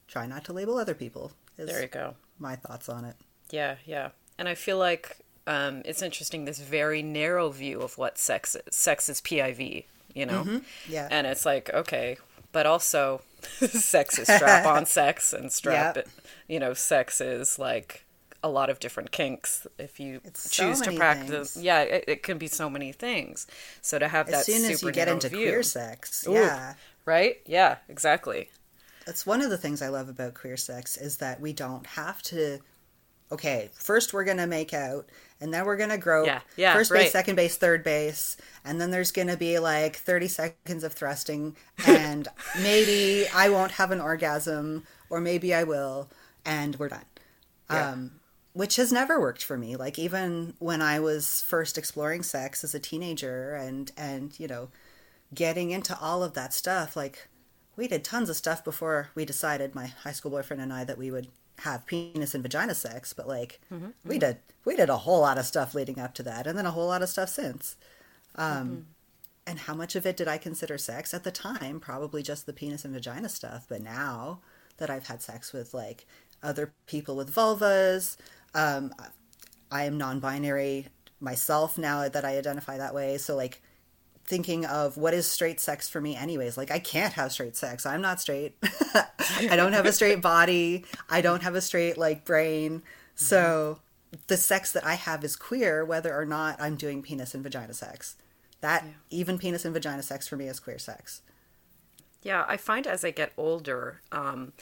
Try 0.07 0.25
not 0.25 0.43
to 0.45 0.53
label 0.53 0.77
other 0.77 0.93
people, 0.95 1.33
is 1.57 1.69
There 1.69 1.81
you 1.81 1.87
go. 1.87 2.15
my 2.37 2.55
thoughts 2.55 2.89
on 2.89 3.05
it. 3.05 3.15
Yeah, 3.51 3.75
yeah. 3.85 4.09
And 4.37 4.47
I 4.49 4.55
feel 4.55 4.77
like 4.77 5.17
um, 5.49 5.81
it's 5.83 6.01
interesting 6.01 6.45
this 6.45 6.59
very 6.59 7.01
narrow 7.01 7.49
view 7.49 7.81
of 7.81 7.97
what 7.97 8.17
sex 8.17 8.55
is. 8.55 8.61
Sex 8.75 9.09
is 9.09 9.19
PIV, 9.21 9.85
you 10.13 10.25
know? 10.25 10.61
Yeah. 10.87 11.07
And 11.11 11.27
it's 11.27 11.45
like, 11.45 11.69
okay, 11.73 12.17
but 12.51 12.65
also 12.65 13.21
sex 13.59 14.17
is 14.19 14.27
strap 14.27 14.65
on 14.65 14.85
sex 14.99 15.33
and 15.33 15.51
strap 15.51 15.95
Yep. 15.97 16.07
you 16.47 16.59
know, 16.59 16.73
sex 16.73 17.19
is 17.19 17.57
like 17.59 18.05
a 18.41 18.49
lot 18.49 18.69
of 18.69 18.79
different 18.79 19.11
kinks 19.11 19.67
if 19.77 19.99
you 19.99 20.21
It's 20.23 20.49
so 20.55 20.65
choose 20.67 20.81
to 20.81 20.91
practice. 20.93 21.53
things. 21.55 21.63
Yeah, 21.65 21.81
it, 21.81 22.03
it 22.07 22.23
can 22.23 22.37
be 22.37 22.47
so 22.47 22.69
many 22.69 22.91
things. 22.93 23.47
So 23.81 23.99
to 23.99 24.07
have 24.07 24.27
As 24.27 24.33
that 24.33 24.45
soon 24.45 24.63
as 24.65 24.79
super 24.79 24.89
you 24.89 24.93
get 24.93 25.07
into 25.09 25.29
view, 25.29 25.47
queer 25.47 25.63
sex, 25.63 26.25
Ooh, 26.27 26.33
yeah. 26.33 26.75
right? 27.05 27.37
Yeah, 27.45 27.77
exactly. 27.89 28.49
That's 29.05 29.25
one 29.25 29.41
of 29.41 29.49
the 29.49 29.57
things 29.57 29.81
I 29.81 29.89
love 29.89 30.07
about 30.09 30.35
queer 30.35 30.55
sex 30.57 30.95
is 30.95 31.17
that 31.17 31.41
we 31.41 31.51
don't 31.53 31.85
have 31.87 32.21
to. 32.23 32.59
Okay, 33.31 33.69
first 33.73 34.11
we're 34.11 34.23
gonna 34.23 34.47
make 34.47 34.73
out, 34.73 35.07
and 35.39 35.53
then 35.53 35.65
we're 35.65 35.77
gonna 35.77 35.97
grow. 35.97 36.25
Yeah, 36.25 36.41
yeah, 36.57 36.73
First 36.73 36.91
right. 36.91 37.01
base, 37.03 37.11
second 37.11 37.35
base, 37.35 37.57
third 37.57 37.83
base, 37.83 38.37
and 38.65 38.81
then 38.81 38.89
there's 38.89 39.11
gonna 39.11 39.37
be 39.37 39.59
like 39.59 39.97
thirty 39.97 40.27
seconds 40.27 40.83
of 40.83 40.93
thrusting, 40.93 41.55
and 41.85 42.27
maybe 42.61 43.27
I 43.33 43.49
won't 43.49 43.73
have 43.73 43.91
an 43.91 44.01
orgasm, 44.01 44.85
or 45.09 45.21
maybe 45.21 45.53
I 45.53 45.63
will, 45.63 46.09
and 46.43 46.75
we're 46.77 46.89
done. 46.89 47.05
Yeah. 47.69 47.91
Um, 47.91 48.11
which 48.53 48.77
has 48.77 48.91
never 48.91 49.19
worked 49.19 49.43
for 49.43 49.57
me. 49.57 49.75
Like 49.75 49.99
even 49.99 50.55
when 50.57 50.81
I 50.81 50.99
was 50.99 51.43
first 51.43 51.77
exploring 51.77 52.23
sex 52.23 52.63
as 52.63 52.73
a 52.73 52.79
teenager, 52.79 53.53
and 53.53 53.91
and 53.95 54.37
you 54.39 54.47
know, 54.47 54.69
getting 55.35 55.69
into 55.69 55.97
all 55.99 56.23
of 56.23 56.33
that 56.33 56.51
stuff, 56.53 56.95
like 56.95 57.27
we 57.75 57.87
did 57.87 58.03
tons 58.03 58.29
of 58.29 58.35
stuff 58.35 58.63
before 58.63 59.09
we 59.15 59.23
decided 59.23 59.75
my 59.75 59.85
high 59.85 60.11
school 60.11 60.31
boyfriend 60.31 60.61
and 60.61 60.73
I 60.73 60.83
that 60.83 60.97
we 60.97 61.11
would 61.11 61.27
have 61.61 61.85
penis 61.85 62.33
and 62.33 62.43
vagina 62.43 62.73
sex 62.73 63.13
but 63.13 63.27
like 63.27 63.59
we 64.05 64.17
did 64.17 64.37
we 64.65 64.75
did 64.75 64.89
a 64.89 64.97
whole 64.97 65.21
lot 65.21 65.37
of 65.37 65.45
stuff 65.45 65.73
leading 65.73 65.99
up 65.99 66.13
to 66.13 66.23
that 66.23 66.47
and 66.47 66.57
then 66.57 66.65
a 66.65 66.71
whole 66.71 66.87
lot 66.87 67.01
of 67.01 67.09
stuff 67.09 67.29
since. 67.29 67.75
Um 68.35 68.87
and 69.47 69.59
how 69.59 69.73
much 69.73 69.95
of 69.95 70.05
it 70.05 70.15
did 70.15 70.27
I 70.27 70.37
consider 70.37 70.77
sex? 70.77 71.13
At 71.13 71.23
the 71.23 71.31
time 71.31 71.79
probably 71.79 72.23
just 72.23 72.45
the 72.45 72.53
penis 72.53 72.85
and 72.85 72.93
vagina 72.93 73.29
stuff 73.29 73.65
but 73.67 73.81
now 73.81 74.39
that 74.77 74.89
I've 74.89 75.07
had 75.07 75.21
sex 75.21 75.53
with 75.53 75.73
like 75.73 76.05
other 76.41 76.73
people 76.85 77.15
with 77.15 77.33
vulvas 77.33 78.15
um 78.53 78.93
I 79.71 79.83
am 79.83 79.97
non-binary 79.97 80.87
myself 81.19 81.77
now 81.77 82.07
that 82.07 82.25
I 82.25 82.37
identify 82.37 82.77
that 82.77 82.95
way. 82.95 83.17
So 83.17 83.35
like 83.35 83.61
thinking 84.29 84.63
of 84.63 84.95
what 84.95 85.13
is 85.15 85.25
straight 85.25 85.59
sex 85.59 85.89
for 85.89 85.99
me 85.99 86.15
anyways. 86.15 86.55
Like 86.55 86.71
i 86.71 86.79
can't 86.79 87.13
have 87.13 87.31
straight 87.31 87.57
sex. 87.57 87.85
I'm 87.85 88.01
not 88.01 88.21
straight. 88.21 88.55
I 88.63 89.55
don't 89.55 89.73
have 89.73 89.87
a 89.87 89.91
straight 89.91 90.21
body. 90.21 90.85
I 91.09 91.21
don't 91.21 91.43
have 91.43 91.55
a 91.55 91.61
straight 91.61 91.97
like 91.97 92.23
brain. 92.23 92.83
So 93.15 93.79
the 94.27 94.37
sex 94.37 94.71
that 94.71 94.83
i 94.85 94.95
have 94.95 95.23
is 95.23 95.35
queer 95.35 95.85
whether 95.85 96.11
or 96.15 96.25
not 96.25 96.59
i'm 96.59 96.75
doing 96.75 97.01
penis 97.01 97.33
and 97.33 97.43
vagina 97.43 97.73
sex. 97.73 98.15
That 98.61 98.85
even 99.09 99.37
penis 99.37 99.65
and 99.65 99.73
vagina 99.73 100.03
sex 100.03 100.27
for 100.27 100.37
me 100.37 100.47
is 100.47 100.59
queer 100.59 100.79
sex. 100.79 101.21
Yeah, 102.21 102.45
I 102.47 102.57
find 102.57 102.85
as 102.85 103.05
I 103.05 103.11
get 103.11 103.31
older, 103.37 104.01
um, 104.11 104.53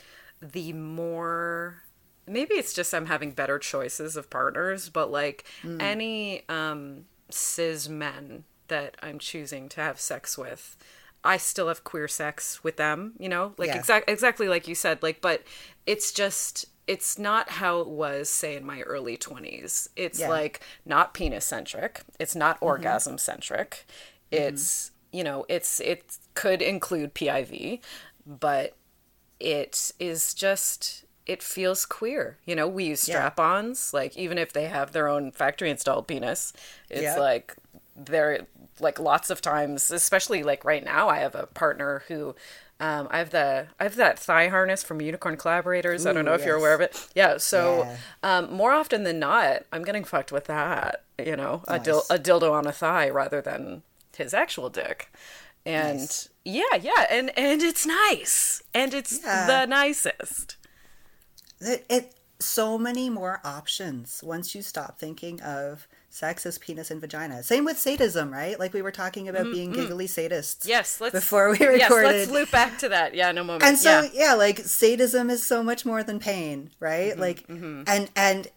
the 0.42 0.74
more 0.74 1.84
maybe 2.28 2.54
it's 2.56 2.74
just 2.74 2.94
I'm 2.94 3.08
having 3.08 3.32
better 3.32 3.58
choices 3.60 4.16
of 4.16 4.30
partners, 4.30 4.90
but 4.90 5.12
like 5.12 5.46
any 5.80 6.48
um, 6.50 7.06
cis 7.30 7.90
men 7.90 8.44
that 8.68 8.96
I'm 9.02 9.20
choosing 9.20 9.70
to 9.70 9.82
have 9.82 10.00
sex 10.00 10.38
with, 10.38 10.78
I 11.24 11.38
still 11.38 11.68
have 11.68 11.84
queer 11.84 12.08
sex 12.08 12.64
with 12.64 12.78
them, 12.78 13.14
you 13.20 13.30
know, 13.30 13.54
like 13.58 13.68
Yeah. 13.68 13.78
exact 13.78 14.10
exactly 14.10 14.48
like 14.48 14.68
you 14.68 14.76
said, 14.76 15.04
like, 15.04 15.22
but 15.22 15.44
it's 15.86 16.12
just 16.12 16.66
it's 16.88 17.20
not 17.20 17.50
how 17.50 17.82
it 17.82 17.88
was 17.88 18.30
say 18.30 18.56
in 18.56 18.66
my 18.66 18.80
early 18.84 19.18
20s 19.18 19.90
it's 19.98 20.20
Yeah. 20.20 20.30
like 20.30 20.62
not 20.86 21.14
penis 21.14 21.46
centric 21.46 22.02
it's 22.18 22.34
not 22.34 22.56
mm-hmm. 22.58 22.66
orgasm 22.68 23.18
centric 23.18 23.86
mm-hmm. 24.32 24.56
it's 24.56 24.92
you 25.12 25.22
know 25.22 25.46
it's 25.50 25.82
it 25.82 26.18
could 26.34 26.62
include 26.62 27.14
piv 27.14 27.82
but 28.26 28.74
it 29.40 29.92
is 30.00 30.34
just 30.34 31.04
it 31.26 31.44
feels 31.44 31.86
queer. 31.86 32.38
You 32.46 32.56
know 32.56 32.68
we 32.70 32.86
use 32.86 33.02
strap-ons. 33.02 33.94
Like 33.94 34.16
even 34.16 34.38
if 34.38 34.54
they 34.54 34.66
have 34.66 34.94
their 34.94 35.08
own 35.10 35.32
factory 35.32 35.70
installed 35.70 36.08
penis 36.08 36.54
it's 36.90 37.02
Yeah. 37.02 37.20
like 37.20 37.56
they're 37.96 38.48
like 38.80 39.00
lots 39.00 39.30
of 39.30 39.42
times 39.42 39.92
especially 39.92 40.44
like 40.44 40.64
right 40.66 40.84
now 40.84 41.10
i 41.10 41.20
have 41.20 41.36
a 41.36 41.48
partner 41.48 42.04
who 42.08 42.36
um, 42.80 43.08
I 43.10 43.18
have 43.18 43.32
the 43.32 43.70
I 43.80 43.84
have 43.86 43.96
that 43.96 44.20
thigh 44.20 44.50
harness 44.50 44.84
from 44.84 45.02
Unicorn 45.02 45.36
Collaborators. 45.36 46.06
I 46.06 46.14
don't 46.14 46.22
Ooh, 46.22 46.26
know 46.30 46.36
if 46.36 46.46
you're 46.46 46.58
aware 46.58 46.76
of 46.76 46.82
it. 46.82 47.08
Yeah. 47.16 47.38
So 47.38 47.80
Yeah. 47.80 47.98
Um, 48.22 48.54
more 48.54 48.72
often 48.72 49.04
than 49.04 49.18
not, 49.18 49.64
I'm 49.74 49.84
getting 49.84 50.04
fucked 50.04 50.32
with 50.32 50.46
that. 50.46 51.04
You 51.18 51.36
know, 51.36 51.64
a, 51.68 51.80
dil- 51.80 52.04
a 52.12 52.20
dildo 52.20 52.52
on 52.52 52.68
a 52.68 52.72
thigh 52.72 53.10
rather 53.10 53.42
than 53.42 53.82
his 54.16 54.32
actual 54.32 54.70
dick. 54.70 55.12
And 55.66 55.98
Nice. 56.02 56.30
yeah, 56.46 56.76
yeah, 56.80 57.08
and 57.10 57.32
and 57.36 57.64
it's 57.64 57.84
nice, 57.88 58.62
and 58.76 58.94
it's 58.94 59.22
Yeah. 59.24 59.48
the 59.48 59.66
nicest. 59.66 60.58
it, 61.60 61.84
it 61.90 62.14
so 62.40 62.78
many 62.78 63.10
more 63.10 63.42
options 63.44 64.22
once 64.24 64.54
you 64.54 64.62
stop 64.62 65.00
thinking 65.00 65.42
of 65.42 65.88
sex 66.10 66.46
is 66.46 66.58
penis 66.58 66.90
and 66.90 67.02
vagina 67.02 67.44
same 67.44 67.66
with 67.66 67.78
sadism 67.78 68.32
right 68.32 68.60
like 68.60 68.74
we 68.74 68.82
were 68.82 68.92
talking 68.92 69.28
about 69.28 69.44
being 69.52 69.72
giggly 69.72 70.08
sadists 70.08 70.68
Yes, 70.68 71.02
let's 71.02 71.14
before 71.14 71.50
we 71.50 71.58
recorded. 71.58 71.80
Yes, 71.80 71.92
let's 71.92 72.32
loop 72.32 72.52
back 72.52 72.78
to 72.80 72.90
that. 72.90 73.14
Yeah, 73.14 73.32
no 73.32 73.44
moment. 73.44 73.64
and 73.64 73.78
so 73.78 74.02
yeah. 74.02 74.10
yeah. 74.14 74.34
like 74.34 74.60
sadism 74.60 75.30
is 75.30 75.44
so 75.44 75.62
much 75.62 75.86
more 75.86 76.04
than 76.04 76.20
pain 76.20 76.72
right 76.80 77.16
Mm-hmm, 77.16 77.22
like 77.22 77.46
and 77.88 78.10
and 78.16 78.48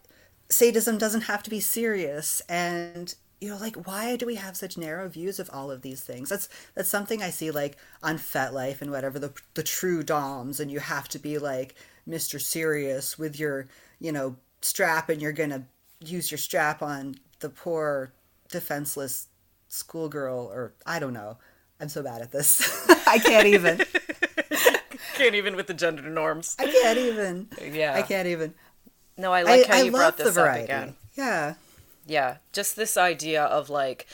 sadism 0.49 0.97
doesn't 0.97 1.21
have 1.21 1.43
to 1.43 1.49
be 1.49 1.59
serious 1.59 2.41
and 2.49 3.15
you 3.39 3.49
know 3.49 3.57
like 3.57 3.75
why 3.87 4.15
do 4.15 4.25
we 4.25 4.35
have 4.35 4.55
such 4.55 4.77
narrow 4.77 5.07
views 5.09 5.39
of 5.39 5.49
all 5.53 5.71
of 5.71 5.81
these 5.81 6.01
things 6.01 6.29
that's 6.29 6.47
that's 6.75 6.89
something 6.89 7.21
i 7.23 7.29
see 7.29 7.51
like 7.51 7.77
on 8.03 8.17
FetLife 8.17 8.81
and 8.81 8.91
whatever 8.91 9.17
the 9.17 9.33
the 9.55 9.63
true 9.63 10.03
doms 10.03 10.59
and 10.59 10.69
you 10.71 10.79
have 10.79 11.07
to 11.09 11.19
be 11.19 11.37
like 11.37 11.75
mr 12.07 12.39
serious 12.39 13.17
with 13.17 13.39
your 13.39 13.67
you 13.99 14.11
know 14.11 14.35
strap 14.61 15.09
and 15.09 15.21
you're 15.21 15.31
gonna 15.31 15.63
use 16.03 16.29
your 16.31 16.37
strap 16.37 16.81
on 16.83 17.15
the 17.41 17.49
poor 17.49 18.13
defenseless 18.49 19.27
schoolgirl 19.67 20.49
or 20.53 20.73
i 20.85 20.99
don't 20.99 21.13
know 21.13 21.37
i'm 21.79 21.89
so 21.89 22.01
bad 22.01 22.21
at 22.21 22.31
this 22.31 22.87
i 23.07 23.19
can't 23.19 23.47
even 23.47 23.81
can't 25.21 25.35
even 25.35 25.55
with 25.55 25.67
the 25.67 25.73
gender 25.73 26.03
norms. 26.03 26.55
I 26.59 26.65
can't 26.65 26.97
even. 26.97 27.47
Yeah. 27.71 27.95
I 27.95 28.01
can't 28.01 28.27
even. 28.27 28.53
No, 29.17 29.31
I 29.31 29.43
like 29.43 29.69
I, 29.69 29.75
how 29.75 29.81
I 29.81 29.83
you 29.83 29.91
brought 29.91 30.17
this 30.17 30.37
up 30.37 30.55
again. 30.55 30.95
Yeah. 31.15 31.55
Yeah, 32.07 32.37
just 32.51 32.75
this 32.75 32.97
idea 32.97 33.43
of 33.43 33.69
like, 33.69 34.07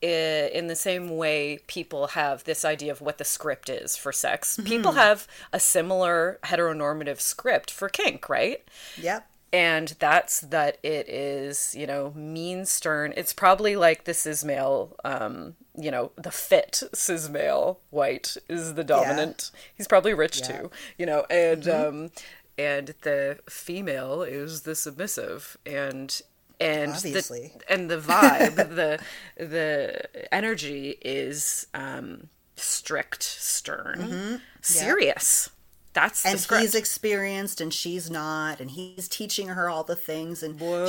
in 0.00 0.66
the 0.66 0.76
same 0.76 1.16
way 1.16 1.60
people 1.66 2.08
have 2.08 2.44
this 2.44 2.64
idea 2.64 2.90
of 2.90 3.00
what 3.00 3.18
the 3.18 3.24
script 3.24 3.68
is 3.68 3.96
for 3.96 4.12
sex, 4.12 4.58
people 4.64 4.92
mm-hmm. 4.92 5.00
have 5.00 5.28
a 5.52 5.60
similar 5.60 6.38
heteronormative 6.44 7.20
script 7.20 7.70
for 7.70 7.88
kink, 7.88 8.28
right? 8.28 8.64
Yep. 8.96 9.26
And 9.54 9.94
that's 10.00 10.40
that 10.40 10.78
it 10.82 11.08
is, 11.08 11.76
you 11.78 11.86
know, 11.86 12.12
mean, 12.16 12.66
stern. 12.66 13.14
It's 13.16 13.32
probably 13.32 13.76
like 13.76 14.02
the 14.02 14.12
cis 14.12 14.42
male, 14.42 14.96
um, 15.04 15.54
you 15.78 15.92
know, 15.92 16.10
the 16.16 16.32
fit 16.32 16.82
cis 16.92 17.28
male 17.28 17.78
white 17.90 18.36
is 18.48 18.74
the 18.74 18.82
dominant. 18.82 19.52
He's 19.76 19.86
probably 19.86 20.12
rich 20.12 20.40
Yeah. 20.40 20.46
too, 20.58 20.70
you 20.98 21.06
know, 21.06 21.24
and 21.30 21.68
um, 21.68 22.10
and 22.58 22.94
the 23.02 23.38
female 23.48 24.22
is 24.24 24.62
the 24.62 24.74
submissive, 24.74 25.56
and 25.64 26.20
and 26.58 26.90
Obviously. 26.92 27.52
the 27.56 27.72
and 27.72 27.88
the 27.88 27.98
vibe, 27.98 28.56
the 28.74 28.98
the 29.36 30.34
energy 30.34 30.98
is 31.00 31.68
um, 31.74 32.28
strict, 32.56 33.22
stern, 33.22 34.40
serious. 34.62 35.50
That's 35.94 36.26
And 36.26 36.60
he's 36.60 36.74
experienced 36.74 37.60
and 37.60 37.72
she's 37.72 38.10
not, 38.10 38.60
and 38.60 38.72
he's 38.72 39.08
teaching 39.08 39.48
her 39.48 39.70
all 39.70 39.84
the 39.84 39.94
things, 39.94 40.42
and 40.42 40.58
Whoa. 40.60 40.86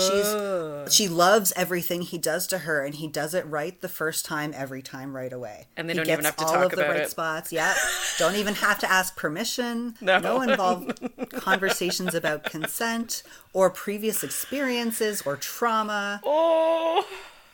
she's 0.87 0.93
she 0.93 1.07
loves 1.07 1.53
everything 1.55 2.01
he 2.01 2.17
does 2.17 2.47
to 2.47 2.59
her, 2.59 2.83
and 2.83 2.95
he 2.95 3.07
does 3.07 3.35
it 3.35 3.45
right 3.45 3.79
the 3.81 3.87
first 3.87 4.25
time, 4.25 4.51
every 4.55 4.81
time, 4.81 5.15
right 5.15 5.31
away. 5.31 5.67
And 5.77 5.87
they 5.87 5.93
he 5.93 5.97
don't 5.97 6.09
even 6.09 6.25
have 6.25 6.35
to 6.37 6.45
all 6.45 6.53
talk 6.53 6.65
of 6.65 6.71
the 6.71 6.77
about 6.85 6.89
right 6.95 7.01
it. 7.03 7.11
spots. 7.11 7.53
Yeah, 7.53 7.75
don't 8.17 8.35
even 8.35 8.55
have 8.55 8.79
to 8.79 8.91
ask 8.91 9.15
permission. 9.15 9.95
No. 10.01 10.41
involved 10.41 10.99
conversations 11.31 12.15
about 12.15 12.43
consent 12.43 13.21
or 13.53 13.69
previous 13.69 14.23
experiences 14.23 15.21
or 15.23 15.35
trauma. 15.35 16.21
Oh, 16.23 17.05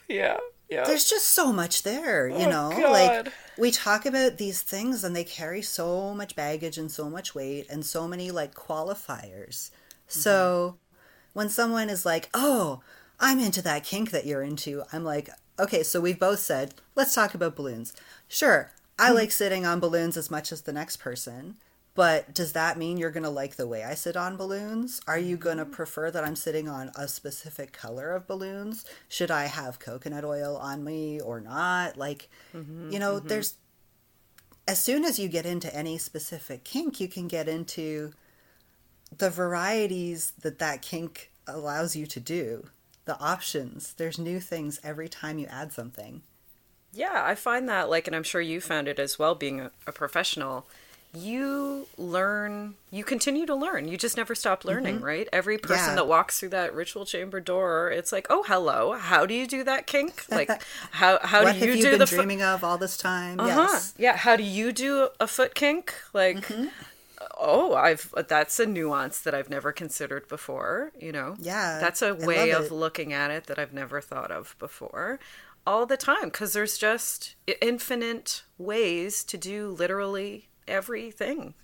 yeah, 0.07 0.37
yeah. 0.71 0.85
there's 0.85 1.07
just 1.09 1.27
so 1.27 1.51
much 1.51 1.83
there 1.83 2.27
you 2.27 2.45
Oh, 2.45 2.49
know? 2.49 2.69
God. 2.71 2.91
like 2.91 3.33
we 3.57 3.69
talk 3.71 4.05
about 4.05 4.37
these 4.37 4.61
things 4.61 5.03
and 5.03 5.15
they 5.15 5.25
carry 5.25 5.61
so 5.61 6.15
much 6.15 6.35
baggage 6.35 6.77
and 6.77 6.89
so 6.89 7.09
much 7.09 7.35
weight 7.35 7.67
and 7.69 7.85
so 7.85 8.07
many 8.07 8.31
like 8.31 8.55
qualifiers. 8.55 9.69
So 10.07 10.77
mm-hmm. 10.77 10.99
when 11.33 11.49
someone 11.49 11.89
is 11.89 12.05
like 12.05 12.29
oh 12.33 12.81
i'm 13.19 13.39
into 13.39 13.61
that 13.61 13.83
kink 13.83 14.11
that 14.11 14.25
you're 14.25 14.41
into 14.41 14.81
i'm 14.91 15.03
like 15.03 15.29
okay 15.59 15.83
so 15.83 16.01
we've 16.01 16.19
both 16.19 16.39
said 16.39 16.73
let's 16.95 17.13
talk 17.13 17.35
about 17.35 17.55
balloons. 17.55 17.93
Sure 18.27 18.71
i 18.97 19.09
hmm. 19.09 19.15
like 19.15 19.31
sitting 19.31 19.65
on 19.65 19.79
balloons 19.79 20.15
as 20.17 20.31
much 20.31 20.51
as 20.51 20.61
the 20.61 20.73
next 20.73 20.97
person 20.97 21.57
but 21.93 22.33
does 22.33 22.53
that 22.53 22.77
mean 22.77 22.97
you're 22.97 23.11
going 23.11 23.23
to 23.23 23.29
like 23.29 23.55
the 23.55 23.67
way 23.67 23.83
I 23.83 23.95
sit 23.95 24.15
on 24.15 24.37
balloons? 24.37 25.01
Are 25.07 25.19
you 25.19 25.35
going 25.35 25.57
to 25.57 25.63
mm-hmm. 25.63 25.73
prefer 25.73 26.09
that 26.11 26.23
I'm 26.23 26.35
sitting 26.35 26.69
on 26.69 26.91
a 26.95 27.07
specific 27.07 27.73
color 27.73 28.11
of 28.11 28.27
balloons? 28.27 28.85
Should 29.09 29.31
I 29.31 29.45
have 29.45 29.79
coconut 29.79 30.23
oil 30.23 30.55
on 30.55 30.83
me 30.83 31.19
or 31.19 31.41
not? 31.41 31.97
Like, 31.97 32.29
mm-hmm, 32.55 32.91
you 32.91 32.99
know, 32.99 33.15
mm-hmm. 33.15 33.27
there's 33.27 33.55
as 34.67 34.81
soon 34.81 35.03
as 35.03 35.19
you 35.19 35.27
get 35.27 35.45
into 35.45 35.73
any 35.75 35.97
specific 35.97 36.63
kink, 36.63 36.99
you 36.99 37.07
can 37.07 37.27
get 37.27 37.49
into 37.49 38.13
the 39.15 39.29
varieties 39.29 40.33
that 40.41 40.59
that 40.59 40.81
kink 40.81 41.31
allows 41.47 41.95
you 41.95 42.05
to 42.05 42.19
do. 42.19 42.67
The 43.05 43.19
options. 43.19 43.93
There's 43.93 44.17
new 44.19 44.39
things 44.39 44.79
every 44.83 45.09
time 45.09 45.39
you 45.39 45.47
add 45.47 45.73
something. 45.73 46.21
Yeah, 46.93 47.23
I 47.25 47.35
find 47.35 47.67
that 47.67 47.89
like, 47.89 48.07
and 48.07 48.15
I'm 48.15 48.23
sure 48.23 48.41
you 48.41 48.61
found 48.61 48.87
it 48.87 48.99
as 48.99 49.17
well, 49.17 49.35
being 49.35 49.59
a, 49.59 49.71
a 49.87 49.91
professional. 49.91 50.67
You 51.13 51.87
learn, 51.97 52.75
you 52.89 53.03
continue 53.03 53.45
to 53.45 53.55
learn. 53.55 53.87
You 53.87 53.97
just 53.97 54.15
never 54.15 54.33
stop 54.33 54.63
learning, 54.63 55.01
right? 55.01 55.27
Every 55.33 55.57
person 55.57 55.75
Mm-hmm. 55.77 55.89
Yeah. 55.89 55.95
that 55.95 56.07
walks 56.07 56.39
through 56.39 56.49
that 56.49 56.73
ritual 56.73 57.05
chamber 57.05 57.39
door, 57.41 57.89
it's 57.91 58.11
like, 58.13 58.27
oh, 58.29 58.43
hello. 58.47 58.93
How 58.93 59.25
do 59.25 59.33
you 59.33 59.45
do 59.45 59.63
that 59.65 59.87
kink? 59.87 60.23
Like, 60.31 60.49
how 60.91 61.19
how 61.21 61.43
what 61.43 61.53
do 61.55 61.59
you 61.59 61.67
have 61.71 61.75
you 61.77 61.83
do 61.83 61.89
been 61.91 61.99
the 61.99 62.05
dreaming 62.05 62.41
of 62.41 62.63
all 62.63 62.77
this 62.77 62.95
time? 62.95 63.39
Uh-huh. 63.39 63.67
Yes. 63.71 63.93
Yeah. 63.97 64.15
How 64.15 64.35
do 64.37 64.43
you 64.43 64.71
do 64.71 65.09
a 65.19 65.27
foot 65.27 65.53
kink? 65.53 65.93
Like, 66.13 66.37
Mm-hmm. 66.47 66.67
oh, 67.37 67.75
I've 67.75 68.13
that's 68.29 68.59
a 68.59 68.65
nuance 68.65 69.19
that 69.19 69.33
I've 69.33 69.49
never 69.49 69.71
considered 69.73 70.27
before. 70.29 70.91
You 70.99 71.11
know. 71.11 71.35
Yeah, 71.39 71.79
That's 71.79 72.01
a 72.01 72.15
way 72.15 72.51
of 72.51 72.65
it. 72.67 72.71
looking 72.71 73.11
at 73.11 73.31
it 73.31 73.47
that 73.47 73.59
I've 73.59 73.73
never 73.73 73.99
thought 73.99 74.31
of 74.31 74.55
before. 74.59 75.19
All 75.67 75.85
the 75.85 75.97
time, 75.97 76.25
because 76.25 76.53
there's 76.53 76.77
just 76.77 77.35
infinite 77.61 78.43
ways 78.57 79.23
to 79.25 79.37
do 79.37 79.69
literally 79.69 80.47
everything. 80.71 81.53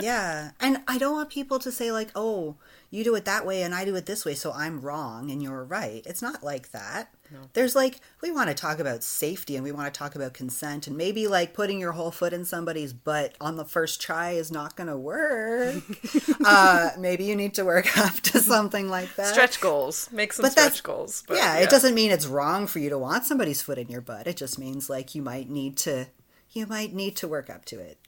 Yeah. 0.00 0.52
And 0.60 0.78
I 0.86 0.98
don't 0.98 1.14
want 1.14 1.28
people 1.28 1.58
to 1.58 1.72
say, 1.72 1.90
like, 1.90 2.10
oh, 2.14 2.56
you 2.90 3.02
do 3.04 3.14
it 3.16 3.24
that 3.24 3.44
way 3.44 3.62
and 3.62 3.74
I 3.74 3.84
do 3.84 3.96
it 3.96 4.06
this 4.06 4.24
way, 4.24 4.34
so 4.34 4.52
I'm 4.52 4.80
wrong 4.80 5.30
and 5.30 5.42
you're 5.42 5.64
right. 5.64 6.02
It's 6.06 6.22
not 6.22 6.42
like 6.44 6.70
that. 6.70 7.12
There's 7.52 7.74
like, 7.76 8.00
we 8.22 8.30
want 8.30 8.48
to 8.48 8.54
talk 8.54 8.78
about 8.78 9.02
safety 9.02 9.54
and 9.56 9.64
we 9.64 9.72
want 9.72 9.92
to 9.92 9.98
talk 9.98 10.14
about 10.14 10.32
consent, 10.32 10.86
and 10.86 10.96
maybe 10.96 11.26
like 11.26 11.52
putting 11.52 11.78
your 11.78 11.92
whole 11.92 12.10
foot 12.10 12.32
in 12.32 12.44
somebody's 12.46 12.92
butt 12.94 13.34
on 13.40 13.56
the 13.56 13.66
first 13.66 14.00
try 14.00 14.30
is 14.30 14.50
not 14.50 14.76
going 14.76 14.86
to 14.86 14.96
work. 14.96 15.82
uh, 16.44 16.90
maybe 16.98 17.24
you 17.24 17.36
need 17.36 17.54
to 17.54 17.64
work 17.64 17.98
up 17.98 18.14
to 18.20 18.38
something 18.38 18.88
like 18.88 19.14
that. 19.16 19.26
stretch 19.26 19.60
goals. 19.60 20.08
Make 20.10 20.32
some 20.32 20.44
But 20.44 20.52
stretch 20.52 20.82
goals. 20.82 21.22
But 21.26 21.36
yeah, 21.36 21.58
it 21.58 21.68
doesn't 21.68 21.94
mean 21.94 22.10
it's 22.10 22.26
wrong 22.26 22.66
for 22.66 22.78
you 22.78 22.88
to 22.88 22.96
want 22.98 23.24
somebody's 23.26 23.60
foot 23.60 23.78
in 23.78 23.88
your 23.88 24.00
butt. 24.00 24.26
It 24.26 24.36
just 24.36 24.58
means 24.58 24.88
like 24.88 25.14
you 25.14 25.20
might 25.22 25.50
need 25.50 25.76
to, 25.78 26.06
you 26.52 26.66
might 26.66 26.94
need 26.94 27.16
to 27.16 27.28
work 27.28 27.50
up 27.50 27.64
to 27.66 27.78
it. 27.80 27.98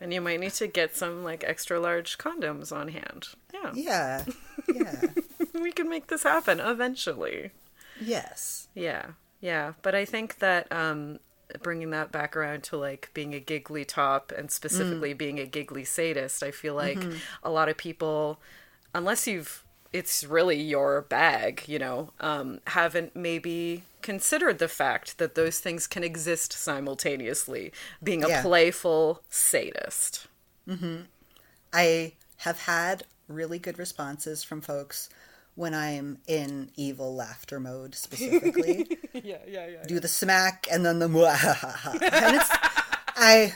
And 0.00 0.12
you 0.12 0.20
might 0.20 0.40
need 0.40 0.52
to 0.54 0.66
get 0.66 0.96
some 0.96 1.24
like 1.24 1.44
extra 1.46 1.78
large 1.80 2.18
condoms 2.18 2.72
on 2.72 2.88
hand. 2.88 3.28
Yeah. 3.52 3.72
Yeah. 3.74 4.24
Yeah. 4.74 5.00
we 5.60 5.72
can 5.72 5.88
make 5.88 6.06
this 6.08 6.22
happen 6.22 6.60
eventually. 6.60 7.50
yes. 8.00 8.68
Yeah, 8.74 9.06
yeah. 9.40 9.72
But 9.82 9.94
I 9.94 10.04
think 10.04 10.38
that 10.38 10.70
um, 10.72 11.18
bringing 11.62 11.90
that 11.90 12.12
back 12.12 12.36
around 12.36 12.62
to 12.64 12.76
like 12.76 13.10
being 13.14 13.34
a 13.34 13.40
giggly 13.40 13.84
top 13.84 14.32
and 14.36 14.50
specifically 14.50 15.14
being 15.14 15.38
a 15.40 15.46
giggly 15.46 15.84
sadist, 15.84 16.42
I 16.42 16.50
feel 16.50 16.74
like 16.74 17.02
a 17.42 17.50
lot 17.50 17.68
of 17.68 17.76
people, 17.76 18.40
unless 18.94 19.26
you've, 19.26 19.64
it's 19.92 20.24
really 20.24 20.60
your 20.60 21.02
bag, 21.02 21.62
you 21.66 21.78
know, 21.78 22.10
um, 22.20 22.60
haven't 22.68 23.16
maybe 23.16 23.82
considered 24.02 24.58
the 24.58 24.68
fact 24.68 25.18
that 25.18 25.34
those 25.34 25.58
things 25.60 25.86
can 25.86 26.04
exist 26.04 26.52
simultaneously. 26.52 27.72
Being 28.02 28.22
a 28.24 28.28
Yeah. 28.28 28.42
playful 28.42 29.22
sadist. 29.30 30.26
I 31.72 32.12
have 32.38 32.60
had 32.60 33.04
really 33.26 33.58
good 33.58 33.78
responses 33.78 34.42
from 34.44 34.60
folks 34.60 35.08
when 35.54 35.74
I'm 35.74 36.18
in 36.26 36.70
evil 36.76 37.14
laughter 37.14 37.58
mode 37.60 37.94
specifically. 37.94 38.98
Yeah, 39.14 39.38
yeah, 39.48 39.66
yeah. 39.66 39.82
Do 39.84 39.98
the 39.98 40.06
smack 40.06 40.68
and 40.70 40.86
then 40.86 41.00
the. 41.00 41.08
And 41.08 42.36
it's 42.36 42.48
I 43.16 43.54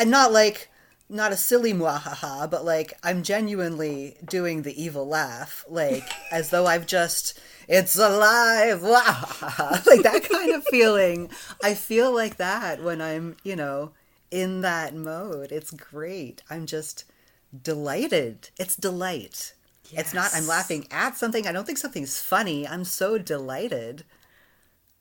I'm 0.00 0.10
not 0.10 0.32
like 0.32 0.68
not 1.08 1.32
a 1.32 1.36
silly 1.36 1.72
mwahaha, 1.72 2.50
but 2.50 2.64
like 2.64 2.94
I'm 3.02 3.22
genuinely 3.22 4.16
doing 4.24 4.62
the 4.62 4.82
evil 4.82 5.06
laugh, 5.06 5.64
like 5.68 6.08
as 6.32 6.50
though 6.50 6.66
I've 6.66 6.86
just 6.86 7.38
it's 7.68 7.96
alive, 7.96 8.80
wahaha. 8.80 9.86
like 9.86 10.02
that 10.02 10.28
kind 10.30 10.52
of 10.52 10.64
feeling. 10.64 11.30
I 11.62 11.74
feel 11.74 12.12
like 12.12 12.36
that 12.36 12.82
when 12.82 13.00
I'm, 13.00 13.36
you 13.42 13.56
know, 13.56 13.92
in 14.30 14.62
that 14.62 14.94
mode. 14.94 15.52
It's 15.52 15.70
great. 15.70 16.42
I'm 16.50 16.66
just 16.66 17.04
delighted. 17.62 18.50
It's 18.58 18.76
delight. 18.76 19.54
It's 19.92 20.12
not 20.12 20.32
I'm 20.34 20.46
laughing 20.46 20.86
at 20.90 21.16
something. 21.16 21.46
I 21.46 21.52
don't 21.52 21.64
think 21.64 21.78
something's 21.78 22.18
funny. 22.18 22.66
I'm 22.66 22.84
so 22.84 23.16
delighted 23.16 24.04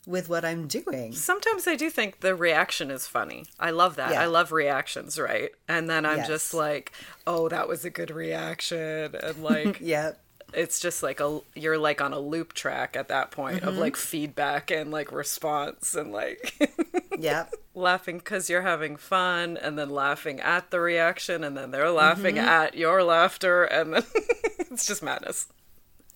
with 0.05 0.27
what 0.29 0.43
I'm 0.43 0.67
doing. 0.67 1.13
Sometimes 1.13 1.67
I 1.67 1.75
do 1.75 1.89
think 1.89 2.19
the 2.19 2.35
reaction 2.35 2.91
is 2.91 3.07
funny. 3.07 3.45
I 3.59 3.71
love 3.71 3.95
that. 3.95 4.11
Yeah. 4.11 4.21
I 4.21 4.25
love 4.25 4.51
reactions, 4.51 5.17
right? 5.19 5.51
And 5.67 5.89
then 5.89 6.05
I'm 6.05 6.17
Yes. 6.17 6.27
just 6.27 6.53
like, 6.53 6.91
oh, 7.25 7.47
that 7.49 7.67
was 7.67 7.85
a 7.85 7.89
good 7.89 8.11
reaction. 8.11 9.15
And 9.15 9.41
like, 9.43 9.77
Yep. 9.81 10.19
it's 10.53 10.79
just 10.81 11.03
like 11.03 11.19
a, 11.21 11.39
you're 11.55 11.77
like 11.77 12.01
on 12.01 12.11
a 12.13 12.19
loop 12.19 12.53
track 12.53 12.95
at 12.97 13.07
that 13.07 13.31
point 13.31 13.59
Mm-hmm. 13.61 13.67
of 13.69 13.77
like 13.77 13.95
feedback 13.95 14.71
and 14.71 14.91
like 14.91 15.11
response 15.11 15.95
and 15.95 16.11
like 16.11 16.53
Yep. 17.17 17.53
laughing 17.73 18.17
because 18.17 18.49
you're 18.49 18.61
having 18.63 18.97
fun 18.97 19.55
and 19.57 19.79
then 19.79 19.89
laughing 19.89 20.39
at 20.41 20.69
the 20.69 20.79
reaction 20.81 21.43
and 21.45 21.55
then 21.55 21.71
they're 21.71 21.89
laughing 21.91 22.35
Mm-hmm. 22.35 22.47
at 22.47 22.75
your 22.75 23.03
laughter 23.03 23.63
and 23.63 23.93
then 23.93 24.03
it's 24.59 24.85
just 24.85 25.01
madness. 25.01 25.47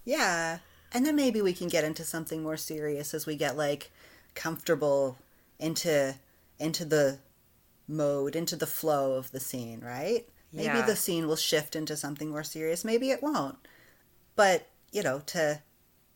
Yeah. 0.04 0.60
And 0.98 1.06
then 1.06 1.16
maybe 1.16 1.44
we 1.44 1.54
can 1.54 1.68
get 1.68 1.84
into 1.84 2.04
something 2.04 2.42
more 2.42 2.58
serious 2.58 3.14
as 3.14 3.28
we 3.28 3.36
get 3.36 3.56
like 3.56 3.92
comfortable 4.34 5.20
into 5.60 6.16
into 6.58 6.86
the 6.86 7.20
mode, 7.88 8.36
into 8.36 8.56
the 8.56 8.66
flow 8.66 9.14
of 9.14 9.30
the 9.30 9.40
scene, 9.40 9.82
right? 9.82 10.28
yeah. 10.52 10.74
Maybe 10.74 10.88
the 10.88 10.96
scene 10.96 11.28
will 11.28 11.36
shift 11.36 11.76
into 11.76 11.96
something 11.96 12.32
more 12.32 12.44
serious, 12.44 12.84
maybe 12.84 13.12
it 13.12 13.22
won't. 13.22 13.60
But, 14.36 14.70
you 14.92 15.04
know, 15.04 15.20
to 15.28 15.62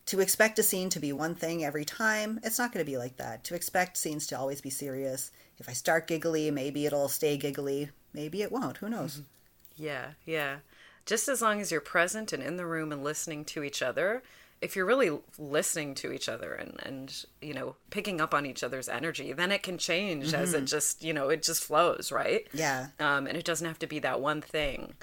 to 0.07 0.19
expect 0.19 0.57
a 0.57 0.63
scene 0.63 0.89
to 0.89 0.99
be 0.99 1.13
one 1.13 1.35
thing 1.35 1.63
every 1.63 1.85
time, 1.85 2.39
it's 2.41 2.57
not 2.57 2.71
going 2.71 2.83
to 2.83 2.91
be 2.91 2.97
like 2.97 3.17
that. 3.17 3.43
To 3.43 3.53
expect 3.53 3.97
scenes 3.97 4.25
to 4.27 4.39
always 4.39 4.61
be 4.61 4.71
serious. 4.71 5.31
If 5.59 5.69
I 5.69 5.73
start 5.73 6.07
giggly, 6.07 6.49
maybe 6.49 6.87
it'll 6.87 7.07
stay 7.07 7.37
giggly. 7.37 7.91
Maybe 8.13 8.41
it 8.41 8.51
won't. 8.51 8.77
Who 8.77 8.89
knows? 8.89 9.13
Mm-hmm. 9.13 9.83
Yeah, 9.83 10.07
yeah. 10.25 10.55
Just 11.05 11.27
as 11.27 11.39
long 11.39 11.61
as 11.61 11.69
you're 11.69 11.81
present 11.81 12.33
and 12.33 12.41
in 12.41 12.57
the 12.57 12.65
room 12.65 12.91
and 12.91 13.03
listening 13.03 13.45
to 13.45 13.63
each 13.63 13.83
other, 13.83 14.23
if 14.61 14.75
you're 14.75 14.85
really 14.85 15.17
listening 15.39 15.95
to 15.95 16.11
each 16.11 16.29
other 16.29 16.53
and, 16.53 16.79
and 16.83 17.25
you 17.41 17.53
know, 17.53 17.75
picking 17.89 18.21
up 18.21 18.33
on 18.33 18.45
each 18.45 18.63
other's 18.63 18.87
energy, 18.89 19.33
then 19.33 19.51
it 19.51 19.63
can 19.63 19.77
change 19.77 20.33
as 20.33 20.53
it 20.53 20.65
just, 20.65 21.03
you 21.03 21.13
know, 21.13 21.29
it 21.29 21.43
just 21.43 21.63
flows, 21.63 22.11
right? 22.11 22.47
Yeah. 22.53 22.87
Um, 22.99 23.27
and 23.27 23.35
it 23.37 23.45
doesn't 23.45 23.67
have 23.67 23.79
to 23.79 23.87
be 23.87 23.99
that 23.99 24.21
one 24.21 24.41
thing. 24.41 24.93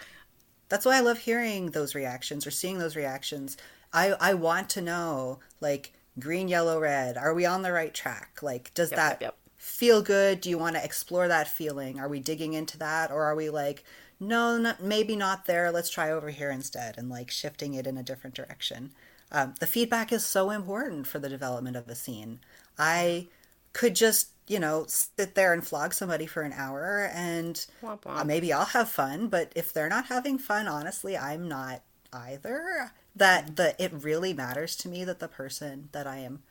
that's 0.68 0.84
why 0.86 0.96
I 0.96 1.00
love 1.00 1.18
hearing 1.18 1.70
those 1.70 1.94
reactions 1.94 2.46
or 2.46 2.50
seeing 2.50 2.78
those 2.78 2.96
reactions. 2.96 3.56
I 3.92 4.12
I 4.20 4.34
want 4.34 4.68
to 4.70 4.82
know 4.82 5.40
like 5.60 5.92
green, 6.18 6.48
yellow, 6.48 6.78
red. 6.80 7.16
Are 7.16 7.34
we 7.34 7.46
on 7.46 7.62
the 7.62 7.72
right 7.72 7.94
track? 7.94 8.40
Like, 8.42 8.72
does 8.74 8.92
Yep, 8.92 8.96
that 8.96 9.18
yep. 9.20 9.36
feel 9.56 10.02
good? 10.02 10.40
Do 10.40 10.50
you 10.50 10.58
want 10.58 10.76
to 10.76 10.84
explore 10.84 11.28
that 11.28 11.48
feeling? 11.48 11.98
Are 11.98 12.08
we 12.08 12.20
digging 12.20 12.54
into 12.54 12.78
that, 12.78 13.10
or 13.10 13.22
are 13.24 13.34
we 13.36 13.50
like, 13.50 13.84
no, 14.20 14.58
not, 14.58 14.82
maybe 14.82 15.16
not 15.16 15.46
there. 15.46 15.70
Let's 15.72 15.90
try 15.90 16.10
over 16.10 16.30
here 16.30 16.50
instead, 16.50 16.98
and 16.98 17.08
like 17.08 17.30
shifting 17.30 17.74
it 17.74 17.86
in 17.86 17.96
a 17.96 18.02
different 18.02 18.34
direction. 18.36 18.92
Um, 19.30 19.54
the 19.60 19.66
feedback 19.66 20.12
is 20.12 20.24
so 20.24 20.50
important 20.50 21.06
for 21.06 21.18
the 21.18 21.28
development 21.28 21.76
of 21.76 21.88
a 21.88 21.94
scene. 21.94 22.40
I 22.78 23.28
could 23.72 23.94
just 23.94 24.28
you 24.46 24.58
know 24.58 24.86
sit 24.88 25.34
there 25.34 25.52
and 25.52 25.66
flog 25.66 25.92
somebody 25.92 26.26
for 26.26 26.42
an 26.42 26.54
hour 26.54 27.10
and 27.12 27.54
Womp 27.82 28.02
womp. 28.02 28.20
uh, 28.20 28.24
maybe 28.24 28.52
I'll 28.52 28.64
have 28.64 28.88
fun, 28.90 29.28
but 29.28 29.52
if 29.54 29.72
they're 29.72 29.88
not 29.88 30.06
having 30.06 30.38
fun, 30.38 30.66
honestly, 30.68 31.16
I'm 31.16 31.48
not 31.48 31.82
either. 32.12 32.92
That 33.14 33.56
the 33.56 33.80
it 33.82 33.92
really 33.92 34.32
matters 34.32 34.76
to 34.76 34.88
me 34.88 35.04
that 35.04 35.18
the 35.18 35.28
person 35.28 35.88
that 35.92 36.06
I 36.06 36.18
am 36.18 36.42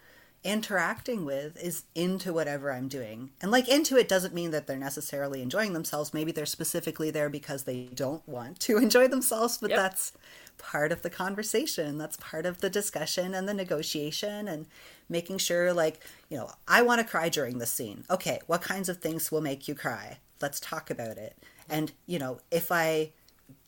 interacting 0.43 1.25
with 1.25 1.57
is 1.61 1.83
into 1.95 2.31
whatever 2.31 2.71
I'm 2.71 2.87
doing. 2.87 3.31
And 3.41 3.51
like 3.51 3.67
into 3.67 3.97
it 3.97 4.07
doesn't 4.07 4.33
mean 4.33 4.51
that 4.51 4.67
they're 4.67 4.77
necessarily 4.77 5.41
enjoying 5.41 5.73
themselves. 5.73 6.13
Maybe 6.13 6.31
they're 6.31 6.45
specifically 6.45 7.11
there 7.11 7.29
because 7.29 7.63
they 7.63 7.89
don't 7.93 8.27
want 8.27 8.59
to 8.61 8.77
enjoy 8.79 9.07
themselves, 9.07 9.57
but 9.57 9.71
Yep. 9.71 9.77
that's 9.77 10.13
part 10.57 10.91
of 10.91 11.01
the 11.01 11.09
conversation. 11.09 11.97
That's 11.97 12.17
part 12.17 12.45
of 12.45 12.61
the 12.61 12.69
discussion 12.69 13.33
and 13.33 13.47
the 13.47 13.53
negotiation 13.53 14.47
and 14.47 14.67
making 15.09 15.39
sure 15.39 15.73
like, 15.73 15.99
you 16.29 16.37
know, 16.37 16.51
I 16.67 16.81
want 16.81 17.01
to 17.01 17.07
cry 17.07 17.29
during 17.29 17.57
this 17.57 17.71
scene. 17.71 18.05
Okay, 18.09 18.39
what 18.47 18.61
kinds 18.61 18.89
of 18.89 18.97
things 18.99 19.31
will 19.31 19.41
make 19.41 19.67
you 19.67 19.75
cry? 19.75 20.19
Let's 20.41 20.59
talk 20.59 20.89
about 20.89 21.17
it. 21.17 21.35
And, 21.69 21.91
you 22.05 22.19
know, 22.19 22.39
if 22.51 22.71
I 22.71 23.11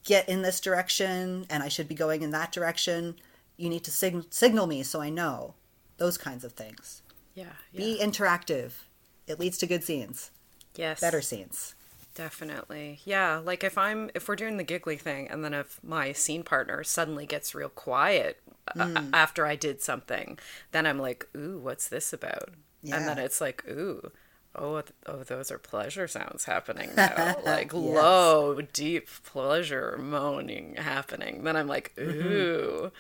get 0.04 0.30
in 0.30 0.42
this 0.44 0.60
direction 0.62 1.46
and 1.50 1.62
I 1.62 1.68
should 1.68 1.88
be 1.88 1.96
going 1.96 2.22
in 2.22 2.32
that 2.32 2.52
direction, 2.52 3.16
you 3.58 3.70
need 3.70 3.84
to 3.84 3.92
sig- 3.92 4.26
signal 4.30 4.68
me 4.68 4.84
so 4.84 5.02
I 5.02 5.10
know. 5.10 5.56
Those 6.00 6.18
kinds 6.18 6.44
of 6.44 6.54
things. 6.54 7.02
Yeah. 7.36 7.46
yeah. 7.72 7.80
Be 7.80 8.00
interactive. 8.02 8.72
It 9.28 9.40
leads 9.40 9.58
to 9.60 9.68
good 9.68 9.84
scenes, 9.84 10.32
yes. 10.76 11.00
better 11.00 11.22
scenes. 11.22 11.76
Definitely. 12.16 13.00
Yeah, 13.06 13.38
like 13.38 13.64
if 13.64 13.78
I'm 13.78 14.10
if 14.16 14.28
we're 14.28 14.36
doing 14.36 14.58
the 14.58 14.64
giggly 14.64 14.98
thing 14.98 15.30
and 15.30 15.44
then 15.46 15.54
if 15.54 15.80
my 15.84 16.12
scene 16.12 16.44
partner 16.44 16.84
suddenly 16.84 17.26
gets 17.26 17.54
real 17.56 17.70
quiet 17.70 18.42
a- 18.76 18.82
a- 18.82 19.10
after 19.14 19.46
I 19.46 19.56
did 19.56 19.82
something, 19.82 20.38
then 20.72 20.86
I'm 20.86 21.00
like, 21.00 21.28
"Ooh, 21.38 21.60
what's 21.60 21.88
this 21.88 22.12
about?" 22.12 22.50
Yeah. 22.82 22.98
And 22.98 23.08
then 23.08 23.20
it's 23.20 23.40
like, 23.40 23.64
"Ooh, 23.70 24.12
oh, 24.56 24.82
oh, 25.06 25.24
those 25.24 25.50
are 25.52 25.60
pleasure 25.60 26.08
sounds 26.08 26.44
happening 26.46 26.90
now. 26.98 27.38
like 27.46 27.72
low, 27.74 28.60
deep 28.74 29.08
pleasure 29.24 29.98
moaning 30.02 30.76
happening." 30.76 31.44
Then 31.44 31.56
I'm 31.56 31.68
like, 31.68 31.94
mm-hmm. 31.96 32.28
"Ooh." 32.28 32.92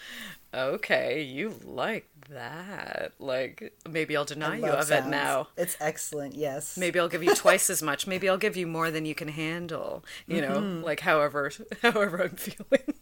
Okay, 0.53 1.21
you 1.21 1.53
like 1.63 2.07
that. 2.29 3.13
Like, 3.19 3.73
maybe 3.87 4.17
I'll 4.17 4.25
deny 4.25 4.57
you 4.57 4.65
of 4.65 4.91
it 4.91 5.05
now. 5.05 5.49
It's 5.55 5.77
excellent. 5.79 6.35
Yes. 6.35 6.75
Maybe 6.75 6.99
I'll 6.99 7.09
give 7.09 7.23
you 7.23 7.35
twice 7.35 7.69
as 7.69 7.83
much. 7.83 8.07
Maybe 8.07 8.27
I'll 8.27 8.37
give 8.37 8.57
you 8.57 8.65
more 8.65 8.89
than 8.89 9.05
you 9.05 9.13
can 9.13 9.27
handle. 9.27 10.03
You 10.27 10.41
know, 10.41 10.59
mm-hmm. 10.59 10.83
like 10.83 11.01
however 11.01 11.51
however 11.81 12.23
I'm 12.23 12.35
feeling. 12.35 12.93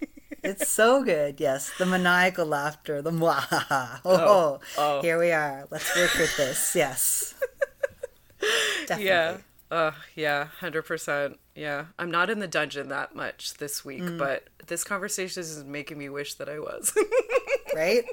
It's 0.44 0.70
so 0.70 1.04
good. 1.04 1.40
Yes, 1.40 1.72
the 1.78 1.86
maniacal 1.86 2.46
laughter, 2.46 3.02
the 3.02 3.12
mwahaha. 3.22 4.02
Oh, 4.06 4.16
oh, 4.16 4.60
oh. 4.78 5.02
here 5.02 5.20
we 5.20 5.32
are. 5.32 5.68
Let's 5.70 5.96
work 5.96 6.14
with 6.18 6.36
this. 6.38 6.76
Yes. 6.76 7.34
Definitely. 8.88 9.06
yeah. 9.06 9.38
Uh 9.70 9.92
yeah, 10.16 10.48
100%. 10.62 11.38
Yeah. 11.56 11.86
I'm 12.00 12.10
not 12.12 12.30
in 12.30 12.40
the 12.40 12.48
dungeon 12.48 12.90
that 12.90 13.16
much 13.16 13.56
this 13.56 13.84
week, 13.84 14.18
but 14.18 14.48
this 14.68 14.84
conversation 14.84 15.42
is 15.42 15.64
making 15.64 15.98
me 15.98 16.10
wish 16.10 16.36
that 16.36 16.50
I 16.50 16.60
was. 16.60 16.96
Right? 17.76 18.06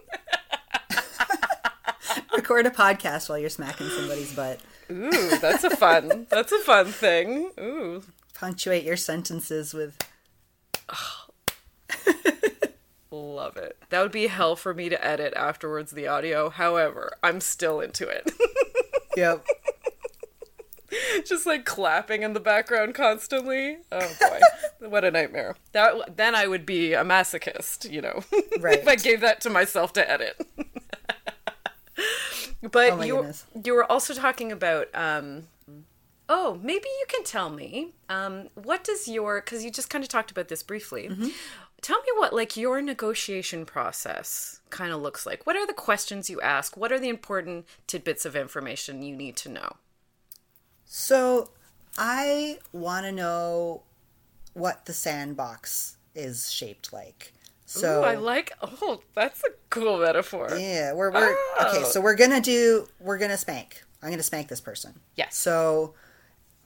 Record 2.36 2.66
a 2.66 2.70
podcast 2.70 3.28
while 3.28 3.38
you're 3.38 3.48
smacking 3.48 3.88
somebody's 3.88 4.34
butt. 4.34 4.60
Ooh, 4.90 5.38
that's 5.38 5.64
a 5.64 5.70
fun. 5.70 6.26
That's 6.30 6.52
a 6.52 6.58
fun 6.58 6.86
thing. 6.86 7.50
Ooh. 7.58 8.02
Punctuate 8.34 8.84
your 8.84 8.96
sentences 8.96 9.72
with 9.72 9.96
Love 13.10 13.56
it. 13.56 13.78
That 13.90 14.02
would 14.02 14.12
be 14.12 14.26
hell 14.26 14.56
for 14.56 14.74
me 14.74 14.88
to 14.88 15.02
edit 15.04 15.32
afterwards 15.36 15.92
the 15.92 16.08
audio. 16.08 16.50
However, 16.50 17.14
I'm 17.22 17.40
still 17.40 17.80
into 17.80 18.08
it. 18.08 18.30
Yep. 19.16 19.46
Just 21.26 21.46
like 21.46 21.64
clapping 21.64 22.22
in 22.22 22.32
the 22.32 22.40
background 22.40 22.94
constantly. 22.94 23.78
Oh 23.90 24.12
boy. 24.20 24.40
what 24.88 25.04
a 25.04 25.10
nightmare. 25.10 25.56
That 25.72 26.16
then 26.16 26.34
I 26.34 26.46
would 26.46 26.66
be 26.66 26.92
a 26.92 27.04
masochist, 27.04 27.90
you 27.90 28.00
know. 28.00 28.24
Right. 28.58 28.78
if 28.80 28.88
I 28.88 28.96
gave 28.96 29.20
that 29.20 29.40
to 29.42 29.50
myself 29.50 29.92
to 29.94 30.10
edit. 30.10 30.46
but 32.62 32.92
Oh 32.92 33.02
you 33.02 33.16
goodness. 33.16 33.46
you 33.64 33.74
were 33.74 33.90
also 33.90 34.14
talking 34.14 34.52
about 34.52 34.88
um 34.94 35.44
Oh, 36.26 36.58
maybe 36.62 36.86
you 36.86 37.04
can 37.08 37.22
tell 37.22 37.50
me. 37.50 37.92
Um, 38.08 38.48
what 38.54 38.82
does 38.82 39.06
your 39.06 39.40
because 39.42 39.62
you 39.64 39.70
just 39.70 39.90
kind 39.90 40.02
of 40.02 40.08
talked 40.08 40.30
about 40.30 40.48
this 40.48 40.62
briefly. 40.62 41.08
Mm-hmm. 41.08 41.28
Tell 41.82 41.98
me 42.00 42.08
what 42.16 42.32
like 42.32 42.56
your 42.56 42.80
negotiation 42.80 43.66
process 43.66 44.60
kind 44.70 44.90
of 44.90 45.02
looks 45.02 45.26
like. 45.26 45.46
What 45.46 45.54
are 45.56 45.66
the 45.66 45.74
questions 45.74 46.30
you 46.30 46.40
ask? 46.40 46.78
What 46.78 46.92
are 46.92 46.98
the 46.98 47.10
important 47.10 47.66
tidbits 47.86 48.24
of 48.24 48.34
information 48.34 49.02
you 49.02 49.14
need 49.14 49.36
to 49.36 49.50
know? 49.50 49.76
So 50.84 51.50
I 51.98 52.58
want 52.72 53.06
to 53.06 53.12
know 53.12 53.82
what 54.52 54.86
the 54.86 54.92
sandbox 54.92 55.96
is 56.14 56.50
shaped 56.50 56.92
like. 56.92 57.32
So 57.66 58.02
Ooh, 58.02 58.04
I 58.04 58.14
like. 58.14 58.52
Oh, 58.62 59.00
that's 59.14 59.42
a 59.44 59.50
cool 59.70 59.98
metaphor. 59.98 60.50
Yeah, 60.56 60.92
we're 60.92 61.10
we're 61.10 61.32
okay. 61.32 61.36
Oh. 61.60 61.84
So 61.84 62.00
we're 62.00 62.14
gonna 62.14 62.40
do 62.40 62.86
we're 63.00 63.18
gonna 63.18 63.36
spank. 63.36 63.82
I'm 64.02 64.10
gonna 64.10 64.22
spank 64.22 64.48
this 64.48 64.60
person. 64.60 65.00
Yes. 65.16 65.36
So 65.36 65.94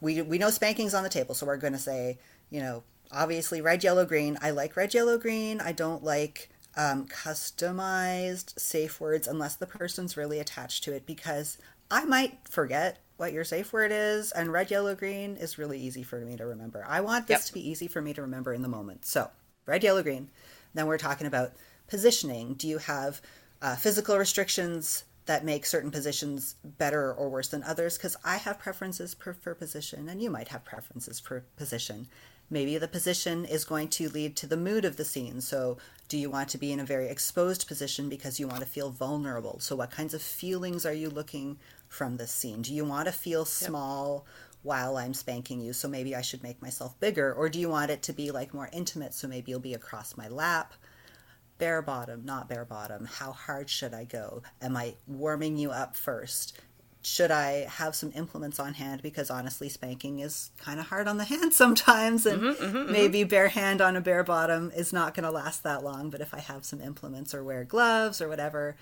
we 0.00 0.22
we 0.22 0.38
know 0.38 0.50
spanking's 0.50 0.94
on 0.94 1.02
the 1.02 1.08
table. 1.08 1.34
So 1.34 1.46
we're 1.46 1.56
gonna 1.56 1.78
say, 1.78 2.18
you 2.50 2.60
know, 2.60 2.82
obviously 3.12 3.60
red, 3.60 3.84
yellow, 3.84 4.04
green. 4.04 4.38
I 4.42 4.50
like 4.50 4.76
red, 4.76 4.92
yellow, 4.92 5.18
green. 5.18 5.60
I 5.60 5.72
don't 5.72 6.02
like 6.02 6.50
um, 6.76 7.06
customized 7.06 8.58
safe 8.58 9.00
words 9.00 9.26
unless 9.26 9.56
the 9.56 9.66
person's 9.66 10.16
really 10.16 10.38
attached 10.38 10.84
to 10.84 10.92
it 10.92 11.06
because 11.06 11.58
I 11.90 12.04
might 12.04 12.38
forget 12.48 12.98
what 13.18 13.32
your 13.32 13.44
safe 13.44 13.72
word 13.72 13.90
is, 13.92 14.32
and 14.32 14.50
red, 14.52 14.70
yellow, 14.70 14.94
green 14.94 15.36
is 15.36 15.58
really 15.58 15.78
easy 15.78 16.02
for 16.04 16.20
me 16.20 16.36
to 16.36 16.46
remember. 16.46 16.84
I 16.88 17.00
want 17.00 17.26
this 17.26 17.40
Yep. 17.40 17.46
to 17.46 17.54
be 17.54 17.68
easy 17.68 17.88
for 17.88 18.00
me 18.00 18.14
to 18.14 18.22
remember 18.22 18.54
in 18.54 18.62
the 18.62 18.68
moment. 18.68 19.04
So 19.04 19.28
red, 19.66 19.82
yellow, 19.84 20.02
green. 20.02 20.30
Then 20.72 20.86
we're 20.86 20.98
talking 20.98 21.26
about 21.26 21.52
positioning. 21.88 22.54
Do 22.54 22.68
you 22.68 22.78
have 22.78 23.20
uh, 23.60 23.74
physical 23.74 24.16
restrictions 24.16 25.04
that 25.26 25.44
make 25.44 25.66
certain 25.66 25.90
positions 25.90 26.54
better 26.64 27.12
or 27.12 27.28
worse 27.28 27.48
than 27.48 27.64
others? 27.64 27.98
Because 27.98 28.16
I 28.24 28.36
have 28.36 28.60
preferences 28.60 29.14
per, 29.16 29.32
for 29.32 29.54
position, 29.54 30.08
and 30.08 30.22
you 30.22 30.30
might 30.30 30.48
have 30.48 30.64
preferences 30.64 31.18
for 31.18 31.44
position. 31.56 32.06
Maybe 32.50 32.78
the 32.78 32.88
position 32.88 33.44
is 33.44 33.64
going 33.64 33.88
to 33.88 34.08
lead 34.08 34.36
to 34.36 34.46
the 34.46 34.56
mood 34.56 34.84
of 34.86 34.96
the 34.96 35.04
scene. 35.04 35.40
So, 35.42 35.76
do 36.08 36.16
you 36.16 36.30
want 36.30 36.48
to 36.50 36.58
be 36.58 36.72
in 36.72 36.80
a 36.80 36.84
very 36.84 37.08
exposed 37.08 37.68
position 37.68 38.08
because 38.08 38.40
you 38.40 38.48
want 38.48 38.60
to 38.60 38.66
feel 38.66 38.88
vulnerable? 38.90 39.58
So, 39.60 39.76
what 39.76 39.90
kinds 39.90 40.14
of 40.14 40.22
feelings 40.22 40.86
are 40.86 40.94
you 40.94 41.10
looking 41.10 41.58
from 41.88 42.16
this 42.16 42.30
scene? 42.30 42.62
Do 42.62 42.74
you 42.74 42.84
want 42.84 43.06
to 43.06 43.12
feel 43.12 43.44
small 43.44 44.26
while 44.62 44.96
I'm 44.96 45.14
spanking 45.14 45.60
you? 45.60 45.72
So, 45.72 45.88
maybe 45.88 46.14
I 46.14 46.22
should 46.22 46.42
make 46.42 46.62
myself 46.62 46.98
bigger. 47.00 47.32
Or 47.32 47.48
do 47.48 47.58
you 47.58 47.68
want 47.68 47.90
it 47.90 48.02
to 48.04 48.12
be 48.12 48.30
like 48.30 48.54
more 48.54 48.68
intimate? 48.72 49.14
So, 49.14 49.28
maybe 49.28 49.50
you'll 49.50 49.60
be 49.60 49.74
across 49.74 50.16
my 50.16 50.28
lap 50.28 50.74
bare 51.58 51.82
bottom, 51.82 52.24
not 52.24 52.48
bare 52.48 52.64
bottom. 52.64 53.04
How 53.04 53.32
hard 53.32 53.68
should 53.68 53.92
I 53.92 54.04
go? 54.04 54.42
Am 54.62 54.76
I 54.76 54.94
warming 55.06 55.56
you 55.56 55.70
up 55.70 55.96
first? 55.96 56.58
Should 57.02 57.30
I 57.30 57.66
have 57.68 57.94
some 57.94 58.12
implements 58.14 58.58
on 58.58 58.74
hand? 58.74 59.02
Because 59.02 59.30
honestly, 59.30 59.68
spanking 59.68 60.20
is 60.20 60.50
kind 60.58 60.80
of 60.80 60.86
hard 60.86 61.08
on 61.08 61.16
the 61.16 61.24
hand 61.24 61.52
sometimes, 61.54 62.26
and 62.26 62.40
mm-hmm, 62.40 62.64
mm-hmm, 62.64 62.76
mm-hmm. 62.76 62.92
maybe 62.92 63.24
bare 63.24 63.48
hand 63.48 63.80
on 63.80 63.96
a 63.96 64.00
bare 64.00 64.24
bottom 64.24 64.70
is 64.74 64.92
not 64.92 65.14
going 65.14 65.24
to 65.24 65.30
last 65.30 65.62
that 65.62 65.84
long. 65.84 66.10
But 66.10 66.20
if 66.20 66.32
I 66.32 66.40
have 66.40 66.64
some 66.64 66.80
implements 66.80 67.34
or 67.34 67.44
wear 67.44 67.64
gloves 67.64 68.20
or 68.20 68.28
whatever, 68.28 68.76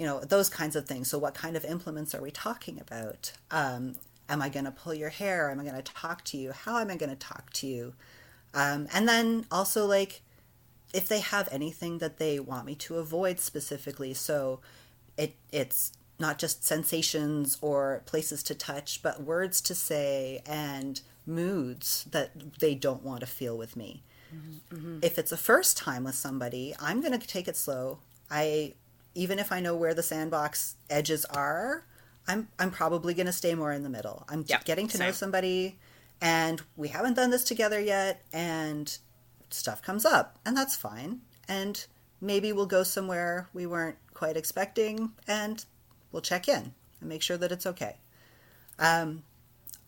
you 0.00 0.06
know, 0.06 0.18
those 0.20 0.48
kinds 0.48 0.74
of 0.74 0.86
things. 0.86 1.08
So, 1.08 1.18
what 1.18 1.34
kind 1.34 1.56
of 1.56 1.64
implements 1.64 2.14
are 2.14 2.22
we 2.22 2.30
talking 2.30 2.80
about? 2.80 3.32
Um, 3.50 3.96
am 4.30 4.40
I 4.40 4.48
going 4.48 4.64
to 4.64 4.70
pull 4.70 4.94
your 4.94 5.10
hair? 5.10 5.50
Am 5.50 5.60
I 5.60 5.62
going 5.62 5.76
to 5.76 5.82
talk 5.82 6.24
to 6.24 6.38
you? 6.38 6.52
How 6.52 6.78
am 6.78 6.90
I 6.90 6.96
going 6.96 7.10
to 7.10 7.16
talk 7.16 7.52
to 7.54 7.66
you? 7.66 7.92
Um, 8.54 8.88
and 8.92 9.06
then 9.06 9.46
also, 9.50 9.86
like, 9.86 10.22
if 10.92 11.06
they 11.06 11.20
have 11.20 11.48
anything 11.52 11.98
that 11.98 12.18
they 12.18 12.40
want 12.40 12.66
me 12.66 12.74
to 12.74 12.96
avoid 12.96 13.38
specifically 13.38 14.14
so 14.14 14.60
it 15.16 15.34
it's 15.52 15.92
not 16.18 16.38
just 16.38 16.64
sensations 16.64 17.56
or 17.60 18.02
places 18.06 18.42
to 18.42 18.54
touch 18.54 19.02
but 19.02 19.22
words 19.22 19.60
to 19.60 19.74
say 19.74 20.42
and 20.46 21.02
moods 21.26 22.06
that 22.10 22.58
they 22.58 22.74
don't 22.74 23.02
want 23.02 23.20
to 23.20 23.26
feel 23.26 23.56
with 23.56 23.76
me 23.76 24.02
if 25.02 25.18
it's 25.18 25.32
a 25.32 25.36
first 25.36 25.76
time 25.76 26.04
with 26.04 26.14
somebody 26.14 26.74
i'm 26.80 27.00
going 27.00 27.18
to 27.18 27.26
take 27.26 27.46
it 27.46 27.56
slow 27.56 27.98
i 28.30 28.74
even 29.14 29.38
if 29.38 29.52
i 29.52 29.60
know 29.60 29.74
where 29.76 29.94
the 29.94 30.02
sandbox 30.02 30.76
edges 30.88 31.24
are 31.26 31.84
i'm 32.28 32.48
i'm 32.58 32.70
probably 32.70 33.14
going 33.14 33.26
to 33.26 33.32
stay 33.32 33.54
more 33.54 33.72
in 33.72 33.82
the 33.82 33.88
middle 33.88 34.24
i'm 34.28 34.44
Yeah, 34.46 34.60
getting 34.64 34.86
to 34.88 34.98
know 34.98 35.10
somebody 35.12 35.78
and 36.20 36.60
we 36.76 36.88
haven't 36.88 37.14
done 37.14 37.30
this 37.30 37.44
together 37.44 37.80
yet 37.80 38.22
and 38.32 38.98
stuff 39.52 39.82
comes 39.82 40.04
up, 40.04 40.38
and 40.44 40.56
that's 40.56 40.76
fine. 40.76 41.20
And 41.48 41.84
maybe 42.20 42.52
we'll 42.52 42.66
go 42.66 42.82
somewhere 42.82 43.48
we 43.52 43.66
weren't 43.66 43.96
quite 44.14 44.36
expecting, 44.36 45.12
and 45.26 45.64
we'll 46.12 46.22
check 46.22 46.48
in 46.48 46.74
and 47.00 47.08
make 47.08 47.22
sure 47.22 47.36
that 47.36 47.52
it's 47.52 47.66
okay. 47.66 47.96
Um, 48.78 49.24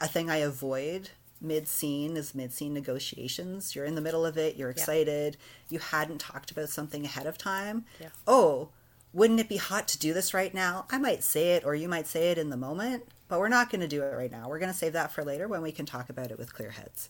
a 0.00 0.08
thing 0.08 0.30
I 0.30 0.36
avoid 0.38 1.10
mid 1.40 1.66
scene 1.66 2.16
is 2.16 2.34
mid 2.34 2.52
scene 2.52 2.72
negotiations. 2.74 3.74
You're 3.74 3.84
in 3.84 3.94
the 3.94 4.00
middle 4.00 4.24
of 4.24 4.36
it, 4.36 4.56
you're 4.56 4.70
excited, 4.70 5.36
you 5.68 5.78
hadn't 5.78 6.18
talked 6.18 6.50
about 6.50 6.68
something 6.68 7.04
ahead 7.04 7.26
of 7.26 7.38
time. 7.38 7.84
Yeah. 8.00 8.08
Oh, 8.26 8.70
wouldn't 9.12 9.40
it 9.40 9.48
be 9.48 9.56
hot 9.58 9.88
to 9.88 9.98
do 9.98 10.14
this 10.14 10.32
right 10.34 10.52
now? 10.54 10.86
I 10.90 10.98
might 10.98 11.22
say 11.22 11.50
it, 11.52 11.64
or 11.64 11.74
you 11.74 11.88
might 11.88 12.06
say 12.06 12.30
it 12.30 12.38
in 12.38 12.50
the 12.50 12.56
moment, 12.56 13.04
but 13.28 13.38
we're 13.40 13.48
not 13.48 13.70
going 13.70 13.80
to 13.82 13.88
do 13.88 14.02
it 14.02 14.14
right 14.16 14.30
now. 14.30 14.48
We're 14.48 14.58
going 14.58 14.72
to 14.72 14.76
save 14.78 14.94
that 14.94 15.12
for 15.12 15.24
later 15.24 15.48
when 15.48 15.62
we 15.62 15.72
can 15.72 15.86
talk 15.86 16.08
about 16.10 16.30
it 16.30 16.38
with 16.38 16.54
clear 16.54 16.70
heads. 16.70 17.08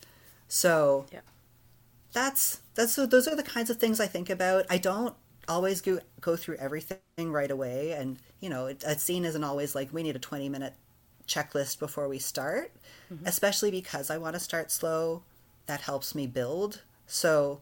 So, 0.48 1.06
Yeah. 1.12 1.20
that's 2.12 2.60
that's 2.74 2.92
so 2.92 3.06
those 3.06 3.26
are 3.28 3.36
the 3.36 3.42
kinds 3.42 3.70
of 3.70 3.78
things 3.78 4.00
I 4.00 4.06
think 4.06 4.28
about. 4.30 4.66
I 4.70 4.78
don't 4.78 5.14
always 5.48 5.80
go 5.80 6.00
go 6.20 6.36
through 6.36 6.56
everything 6.56 6.98
right 7.32 7.50
away, 7.50 7.92
and 7.92 8.18
you 8.40 8.48
know, 8.50 8.66
it, 8.66 8.82
a 8.86 8.98
scene 8.98 9.24
isn't 9.24 9.44
always 9.44 9.74
like 9.74 9.92
we 9.92 10.02
need 10.02 10.16
a 10.16 10.20
twenty 10.20 10.48
minute 10.48 10.74
checklist 11.26 11.78
before 11.78 12.08
we 12.08 12.18
start, 12.18 12.72
mm-hmm. 13.12 13.26
especially 13.26 13.70
because 13.70 14.10
I 14.10 14.18
want 14.18 14.34
to 14.34 14.40
start 14.40 14.70
slow. 14.70 15.22
That 15.66 15.82
helps 15.82 16.14
me 16.14 16.26
build. 16.26 16.82
So 17.06 17.60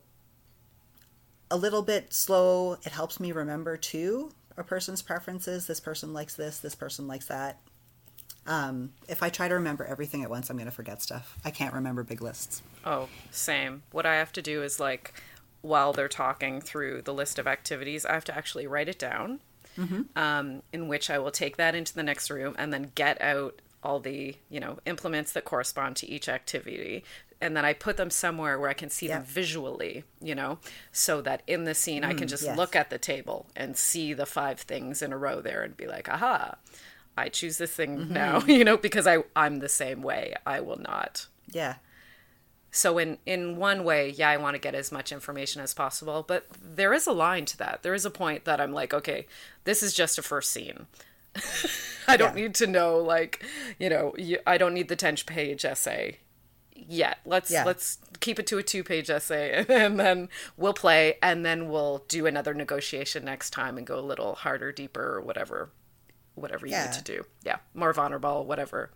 a 1.51 1.57
little 1.57 1.83
bit 1.83 2.13
slow. 2.13 2.75
It 2.85 2.93
helps 2.93 3.21
me 3.21 3.33
remember 3.33 3.77
too 3.77 4.33
a 4.57 4.65
person's 4.65 5.03
preferences. 5.03 5.67
This 5.67 5.81
person 5.81 6.13
likes 6.13 6.35
this. 6.35 6.59
This 6.59 6.75
person 6.75 7.09
likes 7.09 7.27
that. 7.27 7.59
Um, 8.47 8.93
if 9.09 9.23
I 9.23 9.29
try 9.29 9.49
to 9.49 9.55
remember 9.55 9.85
everything 9.85 10.23
at 10.23 10.31
once, 10.31 10.51
I'm 10.51 10.57
going 10.57 10.67
to 10.67 10.75
forget 10.75 11.03
stuff. 11.03 11.39
I 11.45 11.51
can't 11.51 11.75
remember 11.75 12.03
big 12.03 12.23
lists. 12.23 12.63
Oh, 12.85 13.09
same. 13.31 13.83
What 13.91 14.07
I 14.07 14.17
have 14.17 14.33
to 14.33 14.43
do 14.43 14.63
is 14.63 14.81
like 14.81 15.15
while 15.63 15.93
they're 15.93 16.09
talking 16.09 16.61
through 16.61 17.03
the 17.03 17.15
list 17.15 17.39
of 17.39 17.47
activities, 17.47 18.07
I 18.07 18.15
have 18.15 18.25
to 18.25 18.37
actually 18.37 18.67
write 18.67 18.89
it 18.89 18.99
down. 18.99 19.41
Um, 20.17 20.63
in 20.73 20.89
which 20.89 21.11
I 21.11 21.19
will 21.19 21.31
take 21.31 21.57
that 21.57 21.75
into 21.75 21.95
the 21.95 22.03
next 22.03 22.29
room 22.29 22.55
and 22.59 22.73
then 22.73 22.93
get 22.95 23.21
out 23.23 23.63
all 23.83 23.99
the 23.99 24.37
you 24.51 24.61
know 24.61 24.79
implements 24.85 25.33
that 25.33 25.45
correspond 25.45 25.97
to 25.97 26.09
each 26.09 26.29
activity 26.29 27.03
and 27.41 27.57
then 27.57 27.65
I 27.65 27.73
put 27.73 27.97
them 27.97 28.11
somewhere 28.11 28.59
where 28.59 28.69
I 28.69 28.75
can 28.75 28.91
see 28.91 29.09
them 29.09 29.25
visually, 29.25 30.05
you 30.21 30.35
know, 30.35 30.59
so 30.93 31.21
that 31.23 31.43
in 31.47 31.65
the 31.65 31.75
scene 31.75 32.05
I 32.05 32.13
can 32.13 32.27
mm, 32.27 32.31
just 32.31 32.45
yes. 32.45 32.57
look 32.57 32.77
at 32.77 32.91
the 32.91 32.99
table 32.99 33.47
and 33.57 33.77
see 33.77 34.13
the 34.13 34.27
five 34.27 34.61
things 34.61 35.01
in 35.03 35.13
a 35.13 35.19
row 35.19 35.41
there 35.41 35.63
and 35.63 35.77
be 35.77 35.87
like, 35.87 36.09
aha, 36.09 36.57
I 37.17 37.29
choose 37.29 37.59
this 37.59 37.73
thing 37.73 37.99
mm-hmm. 37.99 38.13
now, 38.13 38.41
you 38.47 38.65
know, 38.65 38.77
because 38.77 39.07
I 39.07 39.19
I'm 39.35 39.61
the 39.61 39.69
same 39.69 40.03
way. 40.03 40.35
I 40.47 40.61
will 40.61 40.79
not 40.79 41.27
Yeah. 41.51 41.77
So 42.71 42.99
in 42.99 43.19
in 43.27 43.57
one 43.57 43.85
way, 43.85 44.11
yeah, 44.11 44.31
I 44.31 44.37
want 44.37 44.55
to 44.55 44.61
get 44.61 44.75
as 44.75 44.93
much 44.93 45.11
information 45.11 45.61
as 45.61 45.75
possible, 45.75 46.25
but 46.27 46.47
there 46.63 46.93
is 46.93 47.07
a 47.07 47.13
line 47.13 47.45
to 47.47 47.57
that. 47.59 47.83
There 47.83 47.95
is 47.95 48.05
a 48.05 48.11
point 48.11 48.45
that 48.45 48.61
I'm 48.61 48.73
like, 48.73 48.95
okay, 48.95 49.27
this 49.65 49.83
is 49.83 49.93
just 49.93 50.19
a 50.19 50.23
first 50.23 50.53
scene. 50.53 50.87
I 52.07 52.17
don't 52.17 52.37
Yeah. 52.37 52.43
need 52.43 52.55
to 52.57 52.67
know 52.67 52.99
like, 52.99 53.45
you 53.79 53.89
know, 53.89 54.15
you, 54.19 54.39
I 54.47 54.59
don't 54.59 54.75
need 54.75 54.89
the 54.89 54.97
10 54.97 55.17
page 55.27 55.65
essay 55.65 56.19
yet. 56.89 57.19
Let's 57.25 57.51
Yeah. 57.51 57.65
let's 57.65 57.99
keep 58.21 58.39
it 58.39 58.47
to 58.49 58.59
a 58.59 58.63
two 58.63 58.85
page 58.85 59.09
essay 59.11 59.65
and 59.69 59.99
then 59.99 60.29
we'll 60.57 60.75
play 60.75 61.17
and 61.23 61.45
then 61.45 61.69
we'll 61.71 62.05
do 62.09 62.27
another 62.27 62.53
negotiation 62.55 63.25
next 63.25 63.51
time 63.51 63.79
and 63.79 63.87
go 63.87 63.99
a 63.99 64.01
little 64.01 64.35
harder, 64.35 64.73
deeper 64.73 65.17
or 65.17 65.21
whatever 65.21 65.71
whatever 66.35 66.67
you 66.67 66.73
Yeah. 66.73 66.85
need 66.87 66.93
to 66.95 67.03
do. 67.03 67.27
Yeah, 67.43 67.57
more 67.75 67.93
vulnerable, 67.93 68.45
whatever 68.47 68.91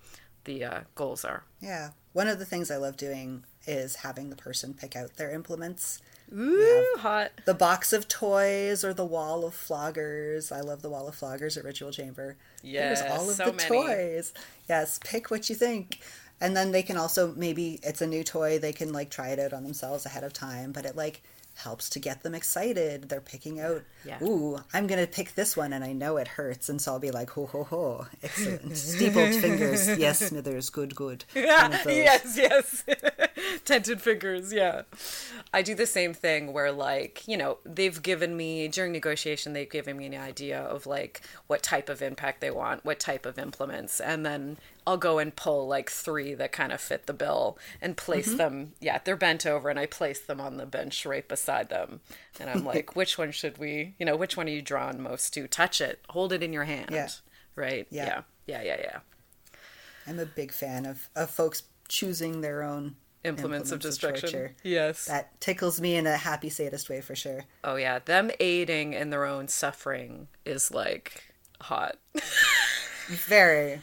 the 0.45 0.65
uh, 0.65 0.81
goals 0.95 1.25
are. 1.25 1.45
Yeah. 1.61 1.91
One 2.13 2.29
of 2.29 2.39
the 2.39 2.45
things 2.45 2.71
I 2.71 2.77
love 2.77 2.97
doing 2.97 3.45
is 3.67 3.97
having 3.97 4.31
the 4.31 4.37
person 4.37 4.73
pick 4.75 4.95
out 4.95 5.17
their 5.17 5.31
implements. 5.33 6.01
Ooh, 6.33 6.95
hot. 6.99 7.33
The 7.45 7.55
box 7.55 7.93
of 7.93 8.09
toys 8.09 8.85
or 8.85 8.95
the 8.95 9.05
wall 9.05 9.45
of 9.45 9.55
floggers. 9.55 10.51
I 10.51 10.61
love 10.61 10.81
the 10.83 10.89
wall 10.91 11.09
of 11.09 11.19
floggers 11.19 11.57
at 11.57 11.65
Ritual 11.65 11.91
Chamber. 11.93 12.37
Yes, 12.63 13.01
Here's 13.01 13.13
all 13.13 13.29
of 13.31 13.37
so 13.37 13.45
the 13.47 13.53
many. 13.53 13.69
toys. 13.69 14.33
Yes, 14.69 14.99
pick 15.05 15.31
what 15.31 15.49
you 15.51 15.55
think. 15.57 16.01
And 16.41 16.57
then 16.57 16.73
they 16.73 16.83
can 16.83 16.97
also 16.97 17.33
maybe 17.37 17.79
it's 17.83 18.03
a 18.03 18.07
new 18.07 18.25
toy, 18.25 18.59
they 18.59 18.73
can 18.73 18.93
like 18.93 19.11
try 19.11 19.29
it 19.29 19.39
out 19.39 19.53
on 19.53 19.63
themselves 19.65 20.05
ahead 20.07 20.25
of 20.25 20.33
time, 20.33 20.73
but 20.73 20.85
it 20.85 20.97
like 20.97 21.23
helps 21.57 21.89
to 21.89 22.01
get 22.01 22.25
them 22.25 22.35
excited. 22.35 23.09
They're 23.09 23.21
picking 23.21 23.61
out, 23.61 23.83
Yeah. 24.05 24.19
ooh, 24.23 24.59
I'm 24.73 24.89
gonna 24.89 25.07
pick 25.07 25.37
this 25.37 25.57
one 25.57 25.73
and 25.73 25.85
I 25.85 25.93
know 25.93 26.17
it 26.17 26.27
hurts, 26.27 26.69
and 26.69 26.83
so 26.83 26.93
I'll 26.93 26.99
be 26.99 27.13
like, 27.13 27.31
ho 27.31 27.47
ho 27.47 27.63
ho. 27.63 28.07
Excellent. 28.25 28.77
Steepled 28.77 29.35
fingers. 29.37 29.87
Yes, 29.99 30.19
Smithers, 30.19 30.69
good, 30.71 30.95
good. 30.97 31.25
Yes, 31.35 32.37
yes. 32.37 32.85
Tented 33.65 34.01
fingers, 34.03 34.53
yeah. 34.53 34.83
I 35.53 35.63
do 35.63 35.75
the 35.77 35.87
same 35.87 36.13
thing 36.13 36.53
where, 36.53 36.73
like, 36.73 37.23
you 37.29 37.37
know, 37.37 37.59
they've 37.65 38.03
given 38.03 38.37
me, 38.37 38.67
during 38.69 38.91
negotiation, 38.93 39.53
they've 39.53 39.71
given 39.71 39.97
me 39.97 40.07
an 40.07 40.15
idea 40.15 40.61
of, 40.61 40.87
like, 40.87 41.21
what 41.47 41.63
type 41.63 41.89
of 41.89 42.03
impact 42.03 42.41
they 42.41 42.51
want, 42.51 42.85
what 42.85 42.99
type 42.99 43.25
of 43.27 43.39
implements, 43.39 44.01
and 44.01 44.27
then 44.27 44.57
I'll 44.87 44.97
go 44.99 45.19
and 45.19 45.35
pull, 45.35 45.67
like, 45.67 45.91
three 45.91 46.35
that 46.35 46.53
kind 46.53 46.71
of 46.73 46.81
fit 46.81 47.07
the 47.07 47.13
bill 47.15 47.59
and 47.81 47.97
place 47.97 48.29
Mm-hmm. 48.29 48.37
them. 48.37 48.73
Yeah, 48.81 48.99
they're 49.05 49.17
bent 49.17 49.47
over, 49.47 49.71
and 49.71 49.79
I 49.79 49.87
place 49.87 50.21
them 50.21 50.41
on 50.41 50.57
the 50.59 50.67
bench 50.67 51.07
right 51.07 51.27
beside 51.27 51.71
them. 51.71 52.01
And 52.39 52.51
I'm 52.51 52.65
like, 52.65 52.95
which 52.97 53.17
one 53.17 53.31
should 53.33 53.59
we, 53.59 53.95
you 53.99 54.05
know, 54.07 54.17
which 54.17 54.37
one 54.37 54.47
are 54.47 54.51
you 54.51 54.63
drawn 54.63 55.01
most 55.01 55.33
to? 55.35 55.47
Touch 55.49 55.81
it, 55.81 56.05
hold 56.11 56.33
it 56.33 56.43
in 56.43 56.53
your 56.53 56.65
hand. 56.65 56.91
Yeah. 56.93 57.09
Right? 57.57 57.87
Yeah. 57.91 58.23
Yeah, 58.47 58.63
yeah, 58.63 58.77
yeah. 58.77 58.77
yeah. 58.83 58.99
I'm 60.07 60.19
a 60.19 60.27
big 60.27 60.53
fan 60.53 60.85
of, 60.85 61.09
of 61.17 61.31
folks 61.31 61.63
choosing 61.89 62.41
their 62.43 62.63
own 62.63 62.97
Implements, 63.25 63.73
of 63.73 63.81
destruction. 63.81 64.29
torture. 64.31 64.55
yes. 64.63 65.07
That 65.07 65.41
tickles 65.41 65.81
me 65.81 65.97
in 65.97 66.07
a 66.07 66.19
happy 66.19 66.51
sadist 66.51 66.91
way 66.91 67.01
for 67.01 67.15
sure. 67.17 67.45
Oh 67.65 67.77
yeah, 67.77 68.01
them 68.01 68.31
aiding 68.39 68.93
in 68.93 69.09
their 69.09 69.25
own 69.25 69.49
suffering 69.49 70.29
is 70.45 70.71
like 70.71 71.23
hot. 71.63 71.97
Very, 73.09 73.81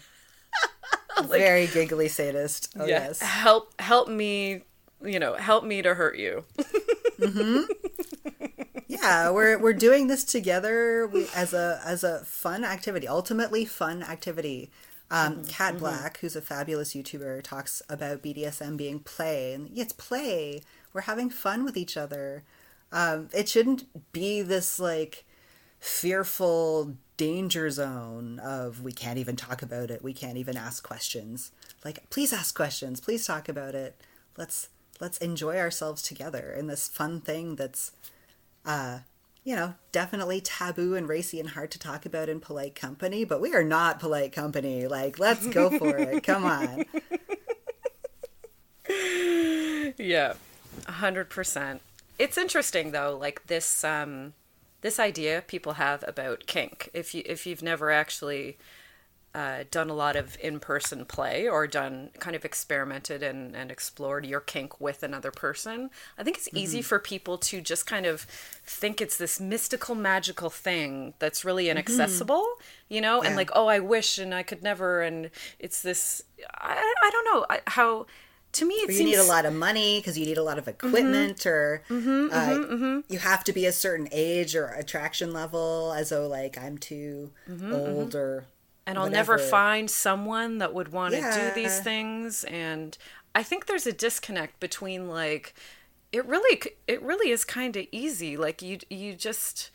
very 1.23 1.67
giggly 1.67 2.07
sadist. 2.07 2.73
Oh 2.79 2.85
yeah. 2.85 3.07
yes. 3.07 3.21
Help 3.21 3.79
help 3.79 4.07
me, 4.07 4.63
you 5.03 5.19
know, 5.19 5.35
help 5.35 5.63
me 5.63 5.81
to 5.81 5.93
hurt 5.93 6.17
you. 6.17 6.43
Yeah, 8.91 9.31
we're 9.31 9.57
we're 9.57 9.71
doing 9.71 10.07
this 10.07 10.25
together 10.25 11.07
we, 11.07 11.25
as 11.33 11.53
a 11.53 11.79
as 11.85 12.03
a 12.03 12.19
fun 12.25 12.65
activity. 12.65 13.07
Ultimately, 13.07 13.63
fun 13.63 14.03
activity. 14.03 14.69
Um, 15.09 15.45
Kat 15.45 15.77
Blaque, 15.77 16.17
who's 16.17 16.35
a 16.35 16.41
fabulous 16.41 16.93
YouTuber, 16.93 17.41
talks 17.41 17.81
about 17.89 18.21
BDSM 18.21 18.77
being 18.77 18.99
play, 18.99 19.53
and 19.53 19.69
it's 19.77 19.93
play. 19.93 20.61
We're 20.93 21.01
having 21.01 21.29
fun 21.29 21.63
with 21.63 21.77
each 21.77 21.95
other. 21.95 22.43
Um, 22.91 23.29
it 23.33 23.47
shouldn't 23.47 23.85
be 24.11 24.41
this 24.41 24.77
like 24.77 25.25
fearful 25.81 26.95
danger 27.17 27.69
zone 27.69 28.39
of 28.39 28.81
we 28.81 28.93
can't 28.93 29.17
even 29.17 29.35
talk 29.35 29.61
about 29.61 29.91
it. 29.91 30.01
We 30.01 30.13
can't 30.13 30.37
even 30.37 30.55
ask 30.55 30.81
questions. 30.83 31.51
Like, 31.83 32.09
please 32.09 32.31
ask 32.31 32.55
questions. 32.55 33.01
Please 33.01 33.27
talk 33.27 33.49
about 33.49 33.75
it. 33.75 33.99
Let's 34.37 34.69
let's 35.01 35.17
enjoy 35.17 35.57
ourselves 35.57 36.01
together 36.01 36.55
in 36.57 36.67
this 36.67 36.87
fun 36.87 37.19
thing 37.19 37.55
that's 37.55 37.91
uh, 38.65 38.99
you 39.43 39.55
know, 39.55 39.73
definitely 39.91 40.39
taboo 40.39 40.95
and 40.95 41.09
racy 41.09 41.39
and 41.39 41.49
hard 41.49 41.71
to 41.71 41.79
talk 41.79 42.05
about 42.05 42.29
in 42.29 42.39
polite 42.39 42.75
company, 42.75 43.25
but 43.25 43.41
we 43.41 43.55
are 43.55 43.63
not 43.63 43.99
polite 43.99 44.31
company. 44.31 44.85
Like, 44.85 45.17
let's 45.17 45.47
go 45.47 45.75
for 45.75 45.97
it. 45.97 46.23
Come 46.23 46.45
on. 46.45 46.85
Yeah, 49.97 50.33
a 50.87 50.91
hundred 50.91 51.29
percent. 51.29 51.81
It's 52.17 52.37
interesting 52.37 52.91
though, 52.91 53.17
like 53.19 53.47
this 53.47 53.83
um, 53.83 54.33
this 54.81 54.99
idea 54.99 55.43
people 55.47 55.73
have 55.73 56.03
about 56.07 56.45
kink. 56.47 56.89
If 56.93 57.13
you 57.15 57.23
if 57.25 57.45
you've 57.45 57.63
never 57.63 57.91
actually 57.91 58.57
uh, 59.33 59.63
done 59.71 59.89
a 59.89 59.93
lot 59.93 60.17
of 60.17 60.37
in 60.41 60.59
person 60.59 61.05
play 61.05 61.47
or 61.47 61.65
done 61.65 62.09
kind 62.19 62.35
of 62.35 62.43
experimented 62.43 63.23
and, 63.23 63.55
and 63.55 63.71
explored 63.71 64.25
your 64.25 64.41
kink 64.41 64.81
with 64.81 65.03
another 65.03 65.31
person, 65.31 65.89
I 66.17 66.23
think 66.23 66.35
it's 66.35 66.49
easy 66.53 66.81
for 66.81 66.99
people 66.99 67.37
to 67.37 67.61
just 67.61 67.85
kind 67.85 68.05
of 68.05 68.21
think 68.65 68.99
it's 68.99 69.17
this 69.17 69.39
mystical, 69.39 69.95
magical 69.95 70.49
thing 70.49 71.13
that's 71.19 71.45
really 71.45 71.69
inaccessible, 71.69 72.45
you 72.89 72.99
know, 72.99 73.21
and 73.21 73.37
like, 73.37 73.51
oh, 73.53 73.67
I 73.67 73.79
wish 73.79 74.17
and 74.17 74.35
I 74.35 74.43
could 74.43 74.63
never, 74.63 75.01
and 75.01 75.29
it's 75.59 75.81
this. 75.81 76.21
I, 76.59 76.73
I 77.03 77.09
don't 77.09 77.25
know 77.25 77.45
how. 77.67 78.07
To 78.53 78.65
me, 78.65 78.75
it 78.75 78.89
you 78.89 78.95
seems 78.97 79.11
need 79.11 79.17
a 79.17 79.23
lot 79.23 79.45
of 79.45 79.53
money 79.53 79.99
because 79.99 80.17
you 80.17 80.25
need 80.25 80.37
a 80.37 80.43
lot 80.43 80.57
of 80.57 80.65
mm-hmm. 80.65 80.87
equipment, 80.87 81.45
or 81.45 81.83
mm-hmm, 81.89 82.27
uh, 82.31 82.65
mm-hmm, 82.65 82.99
you 83.07 83.19
have 83.19 83.43
to 83.45 83.53
be 83.53 83.65
a 83.65 83.71
certain 83.71 84.09
age 84.11 84.55
or 84.55 84.67
attraction 84.67 85.31
level, 85.31 85.93
as 85.95 86.09
though 86.09 86.27
like 86.27 86.57
I'm 86.57 86.77
too 86.77 87.31
old 87.71 88.15
or. 88.15 88.45
and 88.85 88.97
I'll 88.97 89.09
never 89.09 89.37
find 89.37 89.89
someone 89.89 90.57
that 90.57 90.73
would 90.73 90.91
want 90.91 91.13
to 91.13 91.21
do 91.21 91.51
these 91.61 91.79
things 91.79 92.43
and 92.43 92.97
I 93.33 93.43
think 93.43 93.65
there's 93.65 93.87
a 93.87 93.93
disconnect 93.93 94.59
between 94.59 95.07
like 95.07 95.53
it 96.11 96.25
really 96.25 96.61
it 96.87 97.01
really 97.01 97.31
is 97.31 97.45
kind 97.45 97.75
of 97.75 97.85
easy. 97.91 98.35
Like 98.37 98.61
you 98.61 98.79
you 98.89 99.13
just 99.13 99.71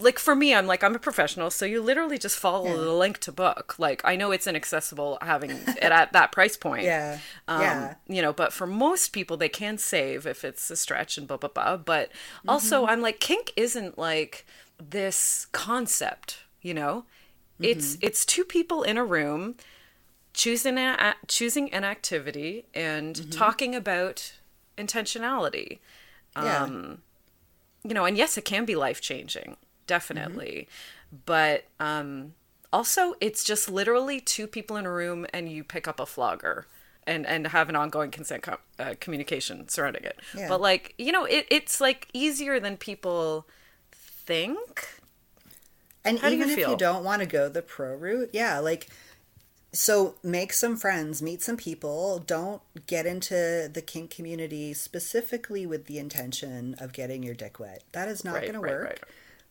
like 0.00 0.18
for 0.18 0.34
me 0.34 0.54
I'm 0.54 0.66
like 0.66 0.82
I'm 0.82 0.94
a 0.94 0.98
professional 0.98 1.50
so 1.50 1.64
you 1.66 1.82
literally 1.82 2.18
just 2.18 2.38
follow 2.38 2.76
the 2.76 2.92
link 2.92 3.18
to 3.20 3.32
book 3.32 3.76
like 3.78 4.00
I 4.04 4.16
know 4.16 4.30
it's 4.30 4.46
inaccessible 4.46 5.18
having 5.20 5.50
it 5.50 5.78
at 5.82 6.12
that 6.12 6.32
price 6.32 6.56
point 6.56 6.84
Yeah, 6.84 7.18
um, 7.48 7.60
yeah. 7.60 7.94
you 8.08 8.22
know 8.22 8.32
but 8.32 8.52
for 8.52 8.66
most 8.66 9.12
people 9.12 9.36
they 9.36 9.48
can 9.48 9.76
save 9.78 10.26
if 10.26 10.44
it's 10.44 10.70
a 10.70 10.76
stretch 10.76 11.18
and 11.18 11.26
blah 11.28 11.36
blah 11.36 11.50
blah 11.50 11.76
but 11.76 12.10
Mm-hmm. 12.10 12.48
also 12.50 12.86
i'm 12.86 13.00
like 13.02 13.20
kink 13.20 13.52
isn't 13.56 13.98
like 13.98 14.46
this 14.82 15.46
concept 15.52 16.38
you 16.62 16.74
know 16.74 17.04
it's 17.60 17.96
Mm-hmm. 17.96 18.06
it's 18.06 18.24
two 18.24 18.44
people 18.44 18.82
in 18.82 18.96
a 18.98 19.04
room 19.04 19.54
choosing 20.32 20.78
a, 20.78 20.96
a- 20.98 21.26
choosing 21.26 21.72
an 21.72 21.84
activity 21.84 22.66
and 22.74 23.14
Mm-hmm. 23.16 23.30
talking 23.30 23.74
about 23.74 24.32
intentionality 24.78 25.78
Yeah. 26.36 26.62
um, 26.64 27.02
you 27.84 27.94
know 27.94 28.04
and 28.04 28.16
yes 28.16 28.36
it 28.38 28.44
can 28.44 28.64
be 28.64 28.74
life 28.74 29.00
changing 29.00 29.56
definitely 29.86 30.68
Mm-hmm. 30.68 31.16
but 31.26 31.64
um 31.80 32.34
also 32.72 33.14
it's 33.20 33.44
just 33.44 33.70
literally 33.70 34.20
two 34.20 34.46
people 34.46 34.76
in 34.76 34.84
a 34.86 34.90
room 34.92 35.26
and 35.32 35.48
you 35.50 35.62
pick 35.62 35.86
up 35.86 36.00
a 36.00 36.06
flogger 36.06 36.66
and 37.06 37.26
and 37.26 37.46
have 37.48 37.68
an 37.68 37.76
ongoing 37.76 38.10
consent 38.10 38.42
com- 38.42 38.58
uh, 38.78 38.94
communication 39.00 39.68
surrounding 39.68 40.02
it 40.04 40.18
Yeah. 40.36 40.48
but 40.48 40.60
like 40.60 40.94
you 40.98 41.12
know 41.12 41.24
it, 41.24 41.46
it's 41.50 41.80
like 41.80 42.08
easier 42.12 42.58
than 42.58 42.76
people 42.76 43.46
think 43.92 45.00
And 46.04 46.18
How 46.18 46.28
even 46.30 46.48
if 46.50 46.56
feel? 46.56 46.70
you 46.70 46.76
don't 46.76 47.04
want 47.04 47.20
to 47.22 47.26
go 47.26 47.48
the 47.48 47.62
pro 47.62 47.94
route, 47.94 48.30
yeah, 48.32 48.58
like 48.58 48.88
so 49.72 50.14
make 50.22 50.52
some 50.52 50.76
friends, 50.76 51.20
meet 51.22 51.42
some 51.42 51.56
people. 51.56 52.20
Don't 52.24 52.62
get 52.86 53.06
into 53.06 53.68
the 53.72 53.82
kink 53.82 54.10
community 54.10 54.72
specifically 54.74 55.66
with 55.66 55.86
the 55.86 55.98
intention 55.98 56.74
of 56.78 56.92
getting 56.92 57.22
your 57.24 57.34
dick 57.34 57.58
wet. 57.58 57.82
That 57.92 58.06
is 58.08 58.22
not 58.24 58.34
right 58.34 58.42
going 58.42 58.54
to 58.54 58.60
work. 58.60 58.84
right. 58.84 59.00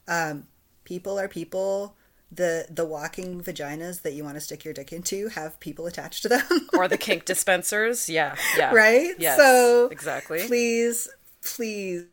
Um, 0.08 0.48
people 0.84 1.20
are 1.20 1.28
people. 1.28 1.96
The 2.32 2.66
the 2.70 2.84
walking 2.86 3.42
vaginas 3.42 4.02
that 4.02 4.14
you 4.14 4.24
want 4.24 4.36
to 4.38 4.42
stick 4.42 4.66
your 4.66 4.74
dick 4.74 4.92
into 4.92 5.28
have 5.30 5.60
people 5.60 5.86
attached 5.86 6.24
to 6.24 6.30
them. 6.30 6.42
or 6.74 6.88
the 6.88 6.98
kink 6.98 7.26
dispensers 7.26 8.10
yeah 8.10 8.36
yeah 8.58 8.74
right? 8.74 9.14
yes 9.20 9.38
so 9.38 9.88
exactly 9.92 10.48
Please, 10.48 11.10
please, 11.44 12.06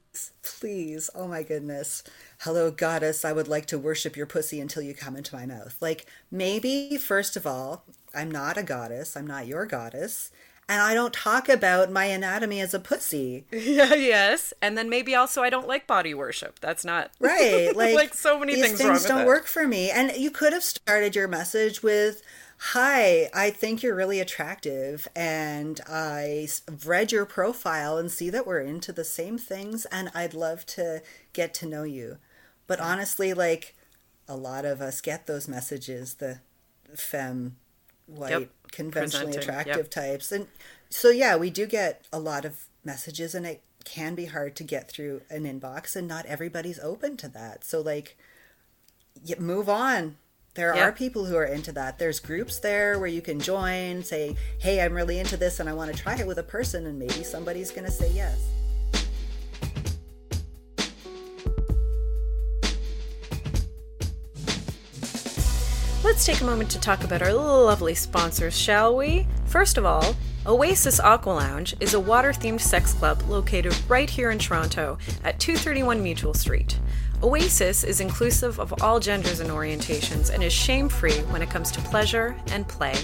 please. 0.42 1.10
Oh 1.14 1.26
my 1.26 1.42
goodness. 1.42 2.02
Hello, 2.40 2.70
goddess. 2.70 3.24
I 3.24 3.32
would 3.32 3.48
like 3.48 3.66
to 3.66 3.78
worship 3.78 4.16
your 4.16 4.26
pussy 4.26 4.60
until 4.60 4.82
you 4.82 4.94
come 4.94 5.16
into 5.16 5.34
my 5.34 5.46
mouth. 5.46 5.76
Like, 5.80 6.06
maybe, 6.30 6.96
first 6.96 7.36
of 7.36 7.46
all, 7.46 7.84
I'm 8.14 8.30
not 8.30 8.56
a 8.56 8.62
goddess. 8.62 9.16
I'm 9.16 9.26
not 9.26 9.46
your 9.46 9.66
goddess. 9.66 10.30
And 10.70 10.80
I 10.80 10.94
don't 10.94 11.12
talk 11.12 11.48
about 11.48 11.90
my 11.90 12.04
anatomy 12.04 12.60
as 12.60 12.72
a 12.72 12.78
pussy. 12.78 13.44
Yeah, 13.52 13.94
yes. 13.94 14.54
And 14.62 14.78
then 14.78 14.88
maybe 14.88 15.14
also 15.14 15.42
I 15.42 15.50
don't 15.50 15.66
like 15.66 15.86
body 15.86 16.14
worship. 16.14 16.60
That's 16.60 16.84
not 16.84 17.10
Right. 17.20 17.74
Like, 17.74 17.94
like 17.94 18.14
so 18.14 18.38
many 18.38 18.54
these 18.54 18.64
things, 18.64 18.80
things 18.80 19.04
don't 19.04 19.26
work 19.26 19.46
for 19.46 19.66
me. 19.66 19.90
And 19.90 20.12
you 20.16 20.30
could 20.30 20.52
have 20.52 20.62
started 20.62 21.16
your 21.16 21.28
message 21.28 21.82
with, 21.82 22.22
Hi, 22.58 23.28
I 23.34 23.50
think 23.50 23.82
you're 23.82 23.94
really 23.94 24.20
attractive, 24.20 25.08
and 25.16 25.80
I 25.88 26.46
read 26.84 27.10
your 27.10 27.24
profile 27.24 27.96
and 27.96 28.10
see 28.10 28.28
that 28.28 28.46
we're 28.46 28.60
into 28.60 28.92
the 28.92 29.04
same 29.04 29.38
things, 29.38 29.86
and 29.86 30.10
I'd 30.14 30.34
love 30.34 30.66
to 30.66 31.02
get 31.32 31.54
to 31.54 31.66
know 31.66 31.84
you. 31.84 32.18
But 32.66 32.78
honestly, 32.78 33.32
like, 33.32 33.74
a 34.28 34.36
lot 34.36 34.66
of 34.66 34.82
us 34.82 35.00
get 35.00 35.26
those 35.26 35.48
messages, 35.48 36.14
the 36.14 36.40
femme, 36.94 37.56
white, 38.10 38.30
Yep. 38.30 38.48
conventionally 38.72 39.32
Presenting, 39.32 39.48
yep. 39.54 39.60
attractive 39.66 39.90
types. 39.90 40.32
And 40.32 40.46
so, 40.88 41.10
yeah, 41.10 41.36
we 41.36 41.50
do 41.50 41.66
get 41.66 42.04
a 42.12 42.18
lot 42.18 42.44
of 42.44 42.66
messages, 42.84 43.34
and 43.34 43.46
it 43.46 43.62
can 43.84 44.14
be 44.14 44.26
hard 44.26 44.56
to 44.56 44.64
get 44.64 44.90
through 44.90 45.22
an 45.30 45.44
inbox, 45.44 45.96
and 45.96 46.06
not 46.06 46.26
everybody's 46.26 46.78
open 46.80 47.16
to 47.18 47.28
that. 47.28 47.64
So, 47.64 47.80
like, 47.80 48.16
move 49.38 49.68
on. 49.68 50.16
There 50.54 50.74
Yeah. 50.74 50.88
are 50.88 50.92
people 50.92 51.26
who 51.26 51.36
are 51.36 51.44
into 51.44 51.72
that. 51.72 51.98
There's 51.98 52.18
groups 52.18 52.58
there 52.58 52.98
where 52.98 53.08
you 53.08 53.22
can 53.22 53.38
join, 53.38 54.02
say, 54.02 54.36
hey, 54.58 54.80
I'm 54.80 54.94
really 54.94 55.18
into 55.20 55.36
this 55.36 55.60
and 55.60 55.68
I 55.68 55.72
want 55.72 55.94
to 55.94 56.02
try 56.02 56.16
it 56.18 56.26
with 56.26 56.38
a 56.38 56.42
person, 56.42 56.86
and 56.86 56.98
maybe 56.98 57.22
somebody's 57.22 57.70
going 57.70 57.84
to 57.84 57.90
say 57.92 58.10
yes. 58.12 58.38
Let's 66.20 66.26
take 66.26 66.42
a 66.42 66.44
moment 66.44 66.70
to 66.72 66.78
talk 66.78 67.02
about 67.02 67.22
our 67.22 67.32
lovely 67.32 67.94
sponsors, 67.94 68.54
shall 68.54 68.94
we? 68.94 69.26
First 69.46 69.78
of 69.78 69.86
all, 69.86 70.14
Oasis 70.46 71.00
Aqua 71.00 71.30
Lounge 71.30 71.74
is 71.80 71.94
a 71.94 71.98
water 71.98 72.30
themed 72.32 72.60
sex 72.60 72.92
club 72.92 73.22
located 73.26 73.74
right 73.88 74.10
here 74.10 74.30
in 74.30 74.38
Toronto 74.38 74.98
at 75.24 75.40
231 75.40 76.02
Mutual 76.02 76.34
Street. 76.34 76.78
Oasis 77.22 77.84
is 77.84 78.02
inclusive 78.02 78.60
of 78.60 78.82
all 78.82 79.00
genders 79.00 79.40
and 79.40 79.48
orientations 79.48 80.28
and 80.28 80.42
is 80.42 80.52
shame 80.52 80.90
free 80.90 81.20
when 81.30 81.40
it 81.40 81.48
comes 81.48 81.70
to 81.70 81.80
pleasure 81.80 82.36
and 82.48 82.68
play. 82.68 82.96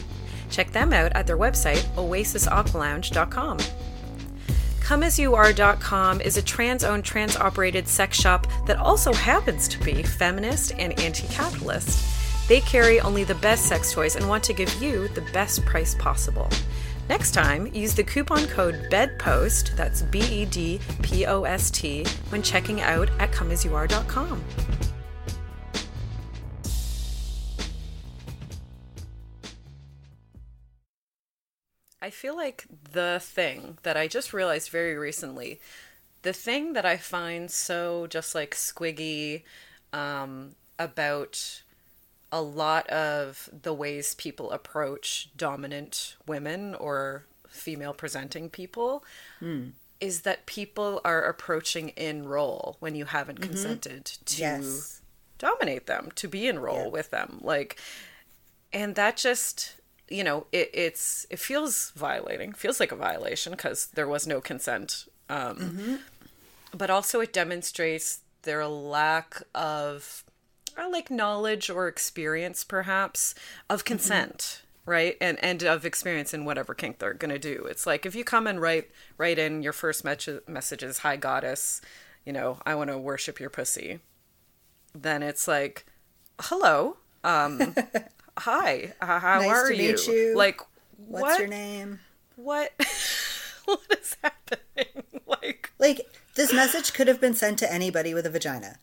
Check 0.51 0.73
them 0.73 0.93
out 0.93 1.13
at 1.15 1.27
their 1.27 1.39
website, 1.39 1.85
oasisaqualounge.com. 1.95 3.59
ComeAsYouAre.com 4.81 6.21
is 6.21 6.37
a 6.37 6.43
trans 6.43 6.85
owned, 6.85 7.07
trans 7.07 7.35
operated 7.35 7.89
sex 7.89 8.21
shop 8.21 8.47
that 8.67 8.77
also 8.77 9.15
happens 9.15 9.69
to 9.69 9.83
be 9.83 10.03
feminist 10.03 10.73
and 10.73 11.01
anti 11.01 11.27
capitalist. 11.29 12.16
They 12.49 12.61
carry 12.61 13.01
only 13.01 13.25
the 13.25 13.35
best 13.37 13.67
sex 13.67 13.93
toys 13.93 14.15
and 14.15 14.29
want 14.29 14.45
to 14.45 14.53
give 14.53 14.73
you 14.81 15.09
the 15.09 15.23
best 15.33 15.65
price 15.65 15.97
possible. 15.97 16.49
Next 17.09 17.33
time, 17.33 17.67
use 17.75 17.95
the 17.95 18.05
coupon 18.05 18.47
code 18.47 18.89
BEDPOST, 18.91 19.77
that's 19.77 20.03
B 20.03 20.21
E 20.21 20.45
D 20.45 20.81
P 21.03 21.27
O 21.27 21.45
S 21.45 21.71
T, 21.71 22.05
when 22.31 22.43
checking 22.43 22.81
out 22.81 23.11
at 23.19 23.33
comeasyouare.com. 23.33 24.45
I 32.01 32.11
feel 32.11 32.37
like 32.37 32.67
the 32.93 33.19
thing 33.21 33.79
that 33.83 33.97
I 33.97 34.07
just 34.07 34.33
realized 34.33 34.71
very 34.71 34.97
recently, 34.97 35.61
the 36.23 36.33
thing 36.33 36.75
that 36.75 36.87
I 36.87 36.97
find 36.97 37.51
so 37.51 38.07
just 38.07 38.33
like 38.33 38.55
squiggy 38.55 39.43
um, 39.93 40.55
about 40.79 41.63
a 42.37 42.43
lot 42.43 42.87
of 42.89 43.49
the 43.63 43.73
ways 43.73 44.15
people 44.15 44.51
approach 44.51 45.31
dominant 45.39 46.17
women 46.27 46.75
or 46.75 47.25
female 47.49 47.95
presenting 47.95 48.51
people 48.51 49.03
hmm. 49.39 49.69
is 50.01 50.21
that 50.21 50.45
people 50.45 51.01
are 51.03 51.23
approaching 51.23 51.89
in 51.91 52.29
role 52.29 52.77
when 52.79 52.95
you 52.95 53.07
haven't 53.07 53.41
mm-hmm. 53.41 53.53
consented 53.53 54.05
to 54.05 54.43
Yes. 54.43 55.01
dominate 55.39 55.87
them, 55.87 56.11
to 56.17 56.29
be 56.29 56.47
in 56.47 56.59
role 56.59 56.85
Yeah. 56.85 56.89
with 56.89 57.11
them. 57.11 57.39
Like, 57.41 57.81
and 58.71 58.97
that 58.97 59.17
just 59.17 59.77
you 60.09 60.23
know 60.23 60.47
it, 60.53 60.71
it's 60.75 61.27
it 61.31 61.39
feels 61.39 61.91
violating 61.97 62.53
feels 62.53 62.79
like 62.79 62.93
a 62.93 62.97
violation 62.97 63.53
because 63.53 63.87
there 63.95 64.07
was 64.07 64.25
no 64.25 64.41
consent 64.41 65.07
um 65.29 65.57
mm-hmm. 65.57 65.95
but 66.73 66.91
also 66.91 67.19
it 67.21 67.33
demonstrates 67.33 68.21
their 68.43 68.69
lack 68.69 69.43
of 69.53 70.23
uh, 70.79 70.89
like 70.91 71.11
knowledge 71.11 71.71
or 71.71 71.89
experience 71.89 72.65
perhaps 72.65 73.35
of 73.71 73.85
consent 73.85 74.63
right 74.85 75.17
and 75.21 75.39
and 75.43 75.63
of 75.65 75.85
experience 75.85 76.33
in 76.35 76.45
whatever 76.45 76.75
kink 76.75 76.99
they're 76.99 77.15
gonna 77.15 77.39
do 77.39 77.67
it's 77.69 77.87
like 77.87 78.07
if 78.07 78.15
you 78.15 78.25
come 78.25 78.47
and 78.47 78.61
write 78.61 78.91
write 79.19 79.39
in 79.39 79.63
your 79.63 79.73
first 79.73 80.05
mes- 80.05 80.29
message 80.47 80.83
is 80.83 80.99
hi 80.99 81.17
goddess 81.17 81.81
you 82.25 82.33
know 82.33 82.59
i 82.67 82.75
want 82.75 82.91
to 82.91 82.99
worship 82.99 83.41
your 83.41 83.51
pussy 83.51 84.01
then 84.95 85.23
it's 85.23 85.49
like 85.49 85.87
hello 86.43 86.97
um 87.25 87.75
hi 88.39 88.93
uh, 89.01 89.19
how 89.19 89.41
Nice 89.41 89.51
are 89.51 89.69
to 89.71 89.77
you? 89.77 89.97
you. 90.09 90.37
like 90.37 90.61
What's 90.99 91.23
what 91.23 91.39
your 91.39 91.49
name? 91.49 92.01
what 92.37 92.73
what 93.65 93.81
is 94.01 94.17
happening 94.23 95.03
like 95.27 95.73
Like, 95.79 96.07
this 96.37 96.53
message 96.53 96.93
could 96.93 97.09
have 97.09 97.21
been 97.21 97.35
sent 97.35 97.59
to 97.61 97.73
anybody 97.73 98.13
with 98.15 98.27
a 98.27 98.31
vagina. 98.31 98.79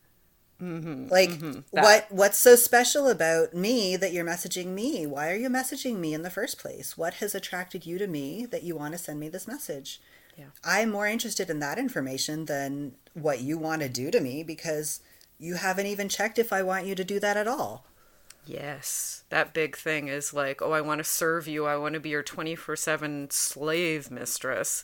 Mm-hmm, 0.61 1.07
Like, 1.09 1.41
what 1.71 2.05
what's 2.09 2.37
so 2.37 2.55
special 2.55 3.09
about 3.09 3.53
me 3.53 3.97
that 3.97 4.13
you're 4.13 4.25
messaging 4.25 4.67
me? 4.67 5.05
Why 5.05 5.29
are 5.31 5.35
you 5.35 5.49
messaging 5.49 5.97
me 5.97 6.13
in 6.13 6.21
the 6.21 6.29
first 6.29 6.57
place? 6.59 6.97
What 6.97 7.15
has 7.15 7.35
attracted 7.35 7.85
you 7.85 7.97
to 7.97 8.07
me 8.07 8.45
that 8.45 8.63
you 8.63 8.75
want 8.75 8.93
to 8.93 8.97
send 8.97 9.19
me 9.19 9.29
this 9.29 9.47
message? 9.47 9.99
Yeah. 10.37 10.45
I'm 10.63 10.89
more 10.89 11.07
interested 11.07 11.49
in 11.49 11.59
that 11.59 11.77
information 11.77 12.45
than 12.45 12.93
what 13.13 13.41
you 13.41 13.57
want 13.57 13.81
to 13.81 13.89
do 13.89 14.09
to 14.11 14.19
me 14.19 14.43
because 14.43 15.01
you 15.37 15.55
haven't 15.55 15.87
even 15.87 16.09
checked 16.09 16.39
if 16.39 16.53
I 16.53 16.63
want 16.63 16.85
you 16.85 16.95
to 16.95 17.03
do 17.03 17.19
that 17.19 17.37
at 17.37 17.47
all. 17.47 17.85
Yes, 18.45 19.23
that 19.29 19.53
big 19.53 19.77
thing 19.77 20.07
is 20.09 20.33
like, 20.33 20.61
oh, 20.61 20.71
I 20.71 20.81
want 20.81 20.99
to 20.99 21.03
serve 21.03 21.47
you. 21.47 21.65
I 21.65 21.77
want 21.77 21.93
to 21.93 21.99
be 21.99 22.09
your 22.09 22.23
twenty 22.23 22.55
four 22.55 22.75
seven 22.75 23.29
slave 23.31 24.11
mistress. 24.11 24.83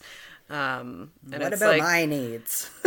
Um, 0.49 1.11
and 1.31 1.43
what 1.43 1.53
it's 1.53 1.61
about 1.61 1.73
like, 1.73 1.81
my 1.83 2.05
needs? 2.05 2.71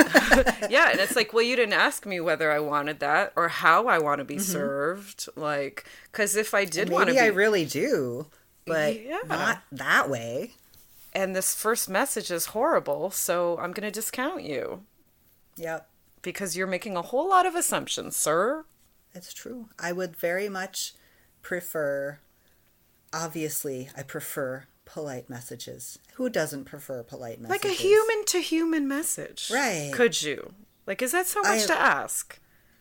yeah, 0.68 0.90
and 0.90 0.98
it's 0.98 1.14
like, 1.14 1.32
well, 1.32 1.44
you 1.44 1.54
didn't 1.54 1.74
ask 1.74 2.04
me 2.06 2.18
whether 2.20 2.50
I 2.50 2.58
wanted 2.58 2.98
that 3.00 3.32
or 3.36 3.48
how 3.48 3.86
I 3.86 3.98
want 3.98 4.18
to 4.18 4.24
be 4.24 4.38
served. 4.38 5.28
Like, 5.36 5.84
because 6.10 6.34
if 6.34 6.54
I 6.54 6.64
did 6.64 6.88
want 6.90 7.06
to 7.08 7.12
Mm-hmm. 7.12 7.20
Maybe 7.20 7.30
be, 7.30 7.34
I 7.34 7.36
really 7.36 7.64
do, 7.64 8.26
but 8.66 9.00
Yeah. 9.00 9.20
not 9.28 9.62
that 9.70 10.10
way. 10.10 10.52
and 11.14 11.36
this 11.36 11.54
first 11.54 11.88
message 11.88 12.30
is 12.32 12.46
horrible, 12.46 13.10
so 13.12 13.56
I'm 13.58 13.70
going 13.72 13.86
to 13.86 13.92
discount 13.92 14.42
you 14.42 14.82
Yep. 15.56 15.86
because 16.22 16.56
you're 16.56 16.66
making 16.66 16.96
a 16.96 17.02
whole 17.02 17.28
lot 17.28 17.46
of 17.46 17.54
assumptions, 17.54 18.16
sir. 18.16 18.64
It's 19.14 19.32
true. 19.32 19.68
I 19.78 19.92
would 19.92 20.16
very 20.16 20.48
much 20.48 20.94
prefer, 21.42 22.18
obviously, 23.12 23.90
I 23.96 24.02
prefer 24.02 24.64
polite 24.84 25.28
messages. 25.28 25.98
Who 26.14 26.28
doesn't 26.28 26.64
prefer 26.64 27.02
polite 27.02 27.40
messages? 27.40 27.64
Like 27.64 27.72
a 27.72 27.74
human 27.74 28.24
to 28.26 28.38
human 28.40 28.88
message, 28.88 29.50
Right. 29.52 29.90
Could 29.92 30.22
you? 30.22 30.54
Like, 30.86 31.02
is 31.02 31.12
that 31.12 31.26
so 31.26 31.42
much 31.42 31.62
I- 31.62 31.66
to 31.66 31.80
ask? 31.80 32.38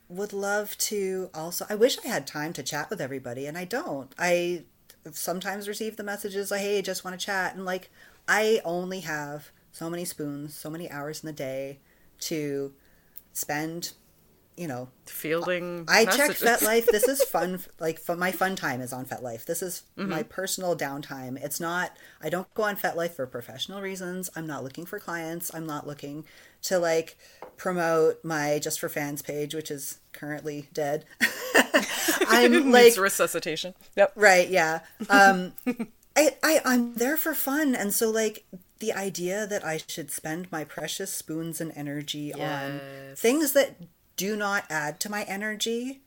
Would 0.10 0.34
love 0.34 0.78
to 0.80 1.30
also. 1.34 1.66
I 1.70 1.76
wish 1.76 1.98
I 2.04 2.08
had 2.10 2.28
time 2.28 2.52
to 2.54 2.64
chat 2.64 2.90
with 2.90 3.00
everybody, 3.00 3.46
and 3.46 3.58
I 3.58 3.64
don't. 3.64 4.14
I 4.20 4.66
sometimes 5.12 5.70
receive 5.70 5.96
the 5.96 6.04
messages 6.04 6.52
like, 6.52 6.60
hey, 6.60 6.82
just 6.82 7.06
want 7.06 7.18
to 7.18 7.26
chat. 7.26 7.56
And 7.56 7.64
like, 7.64 7.90
I 8.28 8.60
only 8.66 9.00
have 9.02 9.52
so 9.72 9.90
many 9.90 10.04
spoons, 10.04 10.54
so 10.54 10.70
many 10.70 10.92
hours 10.92 11.24
in 11.24 11.28
the 11.28 11.34
day 11.34 11.80
to 12.22 12.74
spend, 13.32 13.94
you 14.58 14.68
know, 14.68 14.90
Fielding. 15.06 15.86
I 15.88 16.06
checked 16.06 16.44
messages. 16.44 16.68
FetLife. 16.68 16.86
This 16.92 17.08
is 17.08 17.24
fun. 17.24 17.60
Like 17.80 18.00
fun, 18.00 18.20
my 18.20 18.32
fun 18.32 18.56
time 18.56 18.82
is 18.82 18.92
on 18.94 19.06
FetLife. 19.06 19.46
This 19.46 19.62
is 19.62 19.84
Mm-hmm. 19.98 20.10
my 20.10 20.24
personal 20.24 20.76
downtime. 20.76 21.42
It's 21.44 21.60
not. 21.60 21.96
I 22.22 22.30
don't 22.30 22.52
go 22.54 22.64
on 22.64 22.76
FetLife 22.76 23.12
for 23.12 23.26
professional 23.28 23.82
reasons. 23.82 24.30
I'm 24.36 24.48
not 24.48 24.64
looking 24.64 24.86
for 24.86 25.00
clients. 25.00 25.54
I'm 25.54 25.66
not 25.66 25.86
looking 25.88 26.26
to 26.64 26.78
like 26.80 27.18
promote 27.58 28.24
my 28.24 28.60
Just 28.60 28.80
for 28.80 28.90
Fans 28.90 29.22
page, 29.22 29.54
which 29.56 29.72
is 29.72 30.00
currently 30.14 30.68
dead. 30.74 31.06
I'm 32.28 32.72
like 32.72 32.98
resuscitation. 32.98 33.74
Yep. 33.96 34.14
right, 34.16 34.50
yeah. 34.50 34.80
Um, 35.10 35.54
I, 36.16 36.36
I 36.44 36.62
I'm 36.66 36.94
there 36.96 37.18
for 37.18 37.34
fun, 37.34 37.74
and 37.76 37.94
so 37.94 38.10
like 38.10 38.46
the 38.80 38.94
idea 38.94 39.46
that 39.48 39.64
I 39.66 39.80
should 39.88 40.12
spend 40.12 40.52
my 40.52 40.64
precious 40.64 41.14
spoons 41.14 41.62
and 41.62 41.72
energy 41.76 42.34
on 42.34 42.82
things 43.16 43.54
that 43.54 43.76
do 44.22 44.36
not 44.36 44.66
add 44.70 45.00
to 45.02 45.10
my 45.10 45.24
energy. 45.24 46.02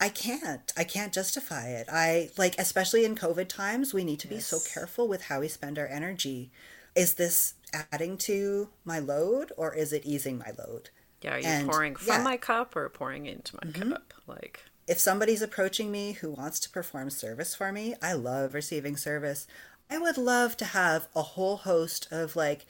I 0.00 0.08
can't. 0.10 0.72
I 0.76 0.84
can't 0.84 1.12
justify 1.12 1.66
it. 1.68 1.86
I 1.90 2.30
like, 2.42 2.54
especially 2.58 3.04
in 3.04 3.16
COVID 3.16 3.48
times, 3.48 3.92
we 3.92 4.04
need 4.04 4.20
to 4.20 4.28
be 4.28 4.40
so 4.40 4.58
careful 4.60 5.08
with 5.08 5.22
how 5.24 5.40
we 5.40 5.48
spend 5.48 5.78
our 5.78 5.86
energy. 5.88 6.50
Is 6.94 7.14
this 7.14 7.54
adding 7.92 8.16
to 8.18 8.68
my 8.84 8.98
load 8.98 9.52
or 9.56 9.74
is 9.74 9.92
it 9.92 10.06
easing 10.06 10.38
my 10.38 10.52
load? 10.58 10.90
Yeah, 11.22 11.34
are 11.34 11.38
you 11.38 11.46
And, 11.46 11.68
pouring 11.68 11.96
from 11.96 12.06
yeah. 12.06 12.14
Mm-hmm. 12.14 12.24
my 12.24 12.36
cup 12.36 12.76
or 12.76 12.88
pouring 12.88 13.26
into 13.26 13.56
my 13.56 13.72
cup? 13.72 14.14
Like, 14.26 14.62
if 14.86 14.98
somebody's 15.00 15.42
approaching 15.42 15.90
me 15.90 16.12
who 16.12 16.30
wants 16.30 16.60
to 16.60 16.70
perform 16.70 17.10
service 17.10 17.54
for 17.54 17.72
me, 17.72 17.94
I 18.00 18.12
love 18.12 18.54
receiving 18.54 18.96
service. 18.96 19.46
I 19.90 19.98
would 19.98 20.16
love 20.18 20.56
to 20.58 20.64
have 20.64 21.08
a 21.16 21.22
whole 21.22 21.56
host 21.58 22.06
of 22.12 22.36
like 22.36 22.66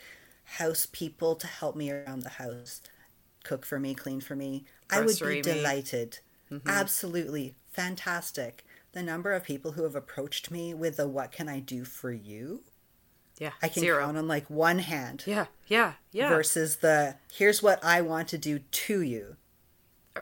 house 0.59 0.87
people 0.91 1.35
to 1.37 1.47
help 1.47 1.77
me 1.77 1.91
around 1.91 2.23
the 2.23 2.31
house, 2.45 2.81
cook 3.45 3.65
for 3.65 3.79
me, 3.79 3.95
clean 3.95 4.21
for 4.21 4.37
me. 4.37 4.65
I 4.91 5.01
would 5.01 5.19
be 5.19 5.41
delighted. 5.41 6.19
Mm-hmm. 6.51 6.69
Absolutely 6.69 7.55
fantastic. 7.69 8.65
The 8.93 9.03
number 9.03 9.33
of 9.33 9.45
people 9.45 9.73
who 9.73 9.85
have 9.85 9.95
approached 9.95 10.51
me 10.51 10.75
with 10.75 10.97
the 10.97 11.09
"What 11.09 11.33
can 11.33 11.49
I 11.49 11.61
do 11.61 11.85
for 11.85 12.13
you?" 12.13 12.63
Yeah. 13.39 13.53
I 13.63 13.69
can 13.69 13.83
Zero. 13.83 14.05
count 14.05 14.17
on 14.17 14.27
like 14.27 14.51
one 14.51 14.81
hand. 14.81 15.25
Yeah. 15.27 15.47
Yeah. 15.67 15.95
Yeah. 16.11 16.29
Versus 16.31 16.77
the 16.77 17.17
"Here's 17.33 17.63
what 17.63 17.83
I 17.85 18.01
want 18.01 18.29
to 18.29 18.39
do 18.39 18.59
to 18.59 19.03
you." 19.03 19.37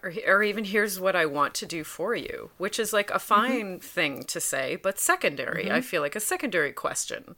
or, 0.02 0.12
or 0.26 0.42
even 0.42 0.64
here's 0.64 1.00
what 1.00 1.16
I 1.16 1.26
want 1.26 1.54
to 1.54 1.66
do 1.66 1.84
for 1.84 2.14
you, 2.14 2.50
which 2.58 2.78
is 2.78 2.92
like 2.92 3.10
a 3.10 3.14
mm-hmm. 3.14 3.18
fine 3.18 3.80
thing 3.80 4.24
to 4.24 4.40
say, 4.40 4.76
but 4.76 4.98
secondary. 4.98 5.70
I 5.70 5.76
mm-hmm. 5.76 5.82
feel 5.82 6.02
like 6.02 6.16
a 6.16 6.20
secondary 6.20 6.72
question 6.72 7.36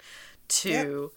to 0.48 1.12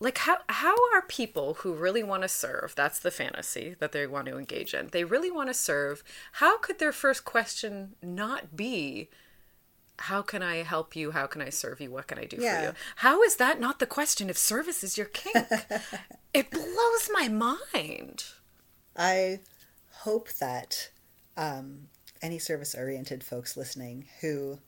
like 0.00 0.18
how 0.18 0.38
how 0.48 0.74
are 0.94 1.02
people 1.02 1.54
who 1.54 1.74
really 1.74 2.02
want 2.02 2.22
to 2.22 2.28
serve, 2.28 2.74
that's 2.76 2.98
the 2.98 3.10
fantasy 3.10 3.74
that 3.80 3.92
they 3.92 4.06
want 4.06 4.26
to 4.26 4.38
engage 4.38 4.74
in. 4.74 4.88
They 4.92 5.04
really 5.04 5.30
want 5.30 5.48
to 5.48 5.54
serve. 5.54 6.04
How 6.32 6.58
could 6.58 6.78
their 6.78 6.92
first 6.92 7.24
question 7.24 7.94
not 8.02 8.56
be 8.56 9.08
how 10.02 10.22
can 10.22 10.42
I 10.42 10.62
help 10.62 10.94
you? 10.94 11.10
How 11.10 11.26
can 11.26 11.42
I 11.42 11.50
serve 11.50 11.80
you? 11.80 11.90
What 11.90 12.06
can 12.06 12.18
I 12.18 12.24
do 12.24 12.36
for 12.36 12.42
you? 12.42 12.72
How 12.96 13.22
is 13.22 13.36
that 13.36 13.60
not 13.60 13.78
the 13.80 13.86
question 13.86 14.30
if 14.30 14.38
service 14.38 14.84
is 14.84 14.96
your 14.96 15.06
kink? 15.06 15.36
it 16.34 16.50
blows 16.50 17.10
my 17.12 17.28
mind. 17.28 18.24
I 18.96 19.40
hope 19.90 20.28
that 20.34 20.90
um, 21.36 21.88
any 22.22 22.38
service 22.38 22.74
oriented 22.76 23.24
folks 23.24 23.56
listening 23.56 24.06
who 24.20 24.60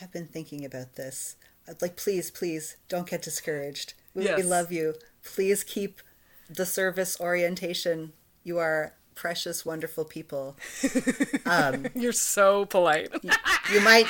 have 0.00 0.12
been 0.12 0.26
thinking 0.26 0.64
about 0.64 0.96
this, 0.96 1.36
like, 1.80 1.96
please, 1.96 2.30
please 2.30 2.76
don't 2.88 3.08
get 3.08 3.22
discouraged. 3.22 3.94
We, 4.14 4.32
we 4.34 4.42
love 4.42 4.70
you. 4.72 4.94
Please 5.24 5.64
keep 5.64 6.00
the 6.48 6.66
service 6.66 7.18
orientation. 7.20 8.12
You 8.42 8.58
are 8.58 8.94
precious, 9.14 9.64
wonderful 9.64 10.04
people. 10.04 10.56
Um, 11.46 11.86
You're 11.94 12.12
so 12.12 12.64
polite. 12.64 13.10
You 13.72 13.80
might. 13.82 14.06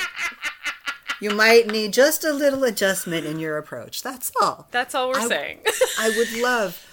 You 1.20 1.30
might 1.30 1.66
need 1.66 1.92
just 1.92 2.24
a 2.24 2.32
little 2.32 2.62
adjustment 2.64 3.26
in 3.26 3.38
your 3.40 3.58
approach. 3.58 4.02
That's 4.02 4.30
all. 4.40 4.68
That's 4.70 4.94
all 4.94 5.08
we're 5.08 5.20
I- 5.20 5.26
saying. 5.28 5.58
I 5.98 6.10
would 6.16 6.32
love, 6.40 6.84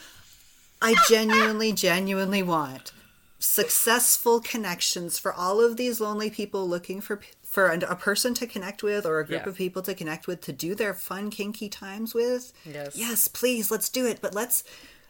I 0.82 0.96
genuinely, 1.10 1.74
genuinely 1.74 2.42
want 2.44 2.92
successful 3.40 4.40
connections 4.40 5.18
for 5.20 5.34
all 5.34 5.60
of 5.60 5.76
these 5.78 6.00
lonely 6.00 6.30
people 6.30 6.68
looking 6.68 7.02
for 7.02 7.20
for 7.52 7.68
a 7.68 7.78
a 7.92 7.96
person 7.98 8.34
to 8.36 8.48
connect 8.48 8.82
with 8.82 9.06
or 9.06 9.20
a 9.20 9.26
group 9.26 9.42
Yeah. 9.44 9.50
of 9.50 9.58
people 9.58 9.82
to 9.82 9.94
connect 9.94 10.26
with 10.26 10.40
to 10.42 10.54
do 10.54 10.74
their 10.74 10.94
fun 10.94 11.30
kinky 11.30 11.68
times 11.68 12.14
with. 12.14 12.54
Yes. 12.66 12.96
Yes, 12.96 13.28
please, 13.28 13.70
let's 13.70 13.90
do 13.90 14.06
it, 14.06 14.22
but 14.22 14.34
let's 14.34 14.64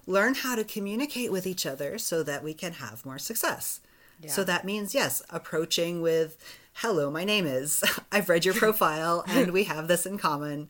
learn 0.07 0.33
how 0.33 0.55
to 0.55 0.63
communicate 0.63 1.31
with 1.31 1.45
each 1.45 1.67
other 1.67 1.99
so 1.99 2.23
that 2.23 2.43
we 2.43 2.55
can 2.55 2.73
have 2.73 3.05
more 3.05 3.19
success. 3.19 3.79
So 4.27 4.43
that 4.43 4.65
means 4.65 4.93
yes, 4.93 5.21
approaching 5.29 6.01
with 6.01 6.37
hello, 6.73 7.09
my 7.11 7.23
name 7.23 7.45
is. 7.45 7.83
I've 8.11 8.29
read 8.29 8.45
your 8.45 8.53
profile 8.55 9.23
and 9.27 9.51
we 9.51 9.65
have 9.65 9.87
this 9.87 10.05
in 10.07 10.17
common 10.17 10.69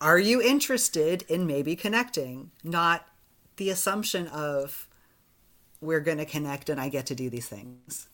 are 0.00 0.18
you 0.18 0.42
interested 0.42 1.24
in 1.28 1.46
maybe 1.46 1.74
connecting 1.74 2.50
not 2.62 3.06
the 3.56 3.70
assumption 3.70 4.26
of 4.28 4.86
we're 5.80 6.00
going 6.00 6.18
to 6.18 6.24
connect 6.26 6.68
and 6.68 6.80
i 6.80 6.88
get 6.88 7.06
to 7.06 7.14
do 7.14 7.30
these 7.30 7.48
things 7.48 8.06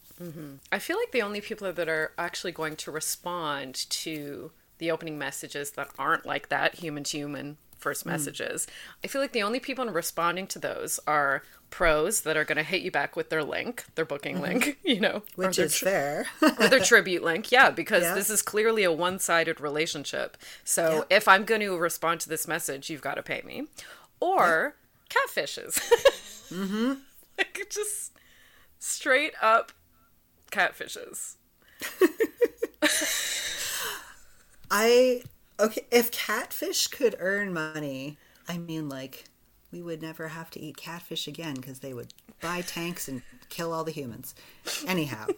I 0.70 0.78
feel 0.78 0.96
like 0.98 1.12
the 1.12 1.22
only 1.22 1.40
people 1.40 1.72
that 1.72 1.88
are 1.88 2.12
actually 2.18 2.52
going 2.52 2.76
to 2.76 2.90
respond 2.90 3.74
to 3.90 4.52
the 4.78 4.90
opening 4.90 5.18
messages 5.18 5.72
that 5.72 5.88
aren't 5.98 6.26
like 6.26 6.48
that 6.48 6.76
human 6.76 7.04
to 7.04 7.16
human 7.18 7.56
first 7.78 8.06
messages, 8.06 8.66
I 9.04 9.08
feel 9.08 9.20
like 9.20 9.32
the 9.32 9.42
only 9.42 9.58
people 9.60 9.86
in 9.86 9.92
responding 9.92 10.46
to 10.48 10.58
those 10.58 11.00
are 11.06 11.42
pros 11.70 12.20
that 12.20 12.36
are 12.36 12.44
going 12.44 12.56
to 12.58 12.62
hit 12.62 12.82
you 12.82 12.90
back 12.90 13.16
with 13.16 13.28
their 13.30 13.42
link, 13.42 13.84
their 13.94 14.04
booking 14.04 14.40
link, 14.40 14.78
you 14.84 15.00
know, 15.00 15.22
which 15.36 15.58
is 15.58 15.74
tr- 15.76 15.84
fair 15.86 16.26
or 16.42 16.68
their 16.68 16.80
tribute 16.80 17.24
link. 17.24 17.50
Yeah, 17.50 17.70
because 17.70 18.02
Yeah. 18.02 18.14
this 18.14 18.30
is 18.30 18.42
clearly 18.42 18.84
a 18.84 18.92
one 18.92 19.18
sided 19.18 19.60
relationship. 19.60 20.36
So 20.64 21.06
Yeah. 21.10 21.16
if 21.16 21.26
I'm 21.26 21.44
going 21.44 21.62
to 21.62 21.76
respond 21.76 22.20
to 22.20 22.28
this 22.28 22.46
message, 22.46 22.88
you've 22.90 23.00
got 23.02 23.14
to 23.14 23.22
pay 23.22 23.42
me. 23.44 23.66
Or 24.20 24.76
catfishes. 25.10 25.74
mm-hmm. 26.50 26.94
like 27.38 27.66
just 27.70 28.12
straight 28.78 29.34
up 29.42 29.72
catfishes. 30.52 31.34
i 34.70 35.22
okay 35.60 35.82
if 35.90 36.10
catfish 36.10 36.86
could 36.86 37.14
earn 37.18 37.52
money 37.52 38.16
i 38.48 38.56
mean 38.58 38.88
like 38.88 39.24
we 39.70 39.82
would 39.82 40.02
never 40.02 40.28
have 40.28 40.50
to 40.50 40.60
eat 40.60 40.76
catfish 40.76 41.26
again 41.26 41.54
because 41.54 41.80
they 41.80 41.92
would 41.92 42.12
buy 42.40 42.60
tanks 42.60 43.08
and 43.08 43.22
kill 43.48 43.72
all 43.72 43.84
the 43.84 43.92
humans 43.92 44.34
anyhow 44.86 45.26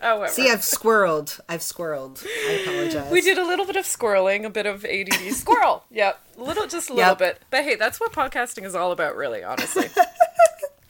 However, 0.00 0.28
see 0.28 0.50
i've 0.50 0.60
squirreled 0.60 1.38
i've 1.48 1.60
squirreled 1.60 2.24
i 2.48 2.52
apologize 2.52 3.10
we 3.12 3.20
did 3.20 3.38
a 3.38 3.44
little 3.46 3.66
bit 3.66 3.76
of 3.76 3.84
squirreling, 3.84 4.44
a 4.44 4.50
bit 4.50 4.66
of 4.66 4.84
ADD 4.84 5.32
squirrel. 5.34 5.84
Yep, 5.90 6.20
a 6.38 6.42
little, 6.42 6.66
just 6.66 6.90
a 6.90 6.94
little 6.94 7.10
Yep. 7.10 7.18
bit. 7.18 7.42
But 7.50 7.64
hey, 7.64 7.74
that's 7.76 8.00
what 8.00 8.12
podcasting 8.12 8.64
is 8.64 8.74
all 8.74 8.92
about, 8.92 9.16
really. 9.16 9.42
Honestly. 9.44 9.86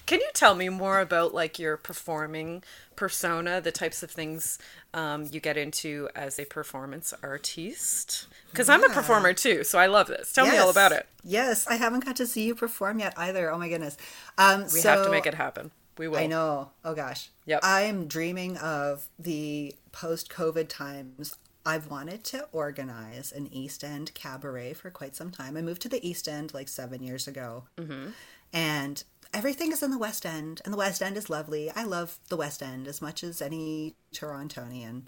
Can 0.07 0.21
you 0.21 0.29
tell 0.35 0.55
me 0.55 0.69
more 0.69 1.01
about 1.01 1.33
like 1.35 1.59
your 1.59 1.77
performing 1.77 2.63
persona, 2.97 3.61
the 3.61 3.73
types 3.73 4.03
of 4.03 4.11
things 4.11 4.59
um, 4.95 5.27
you 5.31 5.41
get 5.41 5.57
into 5.57 6.09
as 6.15 6.39
a 6.39 6.45
performance 6.45 7.15
artiste? 7.23 8.27
Because 8.51 8.69
I'm 8.69 8.85
a 8.85 8.89
performer 8.89 9.33
too, 9.33 9.65
so 9.65 9.79
I 9.79 9.87
love 9.87 10.09
this. 10.09 10.33
Tell 10.33 10.47
me 10.47 10.57
all 10.59 10.71
about 10.71 10.93
it. 10.93 11.07
yes 11.25 11.67
i 11.69 11.77
haven't 11.77 12.05
got 12.05 12.17
to 12.17 12.27
see 12.27 12.45
you 12.45 12.55
perform 12.55 12.99
yet 12.99 13.15
either 13.17 13.51
oh 13.53 13.57
my 13.59 13.69
goodness 13.69 13.97
um 14.39 14.67
We 14.75 14.81
have 14.83 15.05
to 15.05 15.11
make 15.11 15.25
it 15.27 15.35
happen. 15.35 15.71
We 15.99 16.09
will. 16.09 16.19
I 16.19 16.27
know. 16.27 16.71
Oh 16.85 16.95
gosh. 16.95 17.29
Yep. 17.47 17.61
I 17.63 17.83
am 17.83 18.07
dreaming 18.09 18.57
of 18.59 19.09
the 19.19 19.75
post 19.93 20.31
COVID 20.31 20.69
times. 20.69 21.37
I've 21.65 21.89
wanted 21.91 22.25
to 22.25 22.49
organize 22.51 23.31
an 23.31 23.49
East 23.53 23.85
End 23.85 24.13
cabaret 24.15 24.73
for 24.73 24.91
quite 24.91 25.15
some 25.15 25.31
time. 25.31 25.57
I 25.57 25.63
moved 25.63 25.83
to 25.83 25.89
the 25.89 26.07
East 26.07 26.27
End 26.29 26.53
like 26.55 26.69
seven 26.69 27.03
years 27.05 27.29
ago. 27.29 27.65
Mm-hmm. 27.77 28.09
And 28.53 29.05
everything 29.33 29.73
is 29.73 29.83
in 29.83 29.91
the 29.91 29.99
West 29.99 30.27
End, 30.27 30.61
and 30.65 30.73
the 30.73 30.79
West 30.79 31.03
End 31.03 31.17
is 31.17 31.31
lovely. 31.31 31.71
I 31.75 31.85
love 31.85 32.19
the 32.29 32.37
West 32.37 32.63
End 32.63 32.87
as 32.87 33.01
much 33.01 33.25
as 33.25 33.41
any 33.41 33.95
Torontonian. 34.15 35.03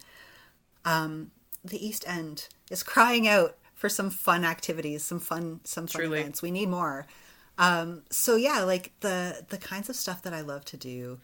Um, 0.84 1.30
the 1.64 1.84
East 1.84 2.04
End 2.06 2.48
is 2.70 2.82
crying 2.82 3.26
out 3.28 3.56
for 3.74 3.88
some 3.88 4.10
fun 4.10 4.44
activities, 4.44 5.02
some 5.02 5.20
fun, 5.20 5.60
some 5.64 5.86
fun 5.86 6.02
Truly. 6.02 6.20
events. 6.20 6.42
We 6.42 6.50
need 6.50 6.68
more. 6.68 7.06
Um, 7.58 8.02
so 8.10 8.36
yeah, 8.36 8.62
like 8.62 8.92
the 9.00 9.44
the 9.48 9.58
kinds 9.58 9.88
of 9.88 9.96
stuff 9.96 10.22
that 10.22 10.34
I 10.34 10.40
love 10.40 10.64
to 10.66 10.76
do. 10.76 11.20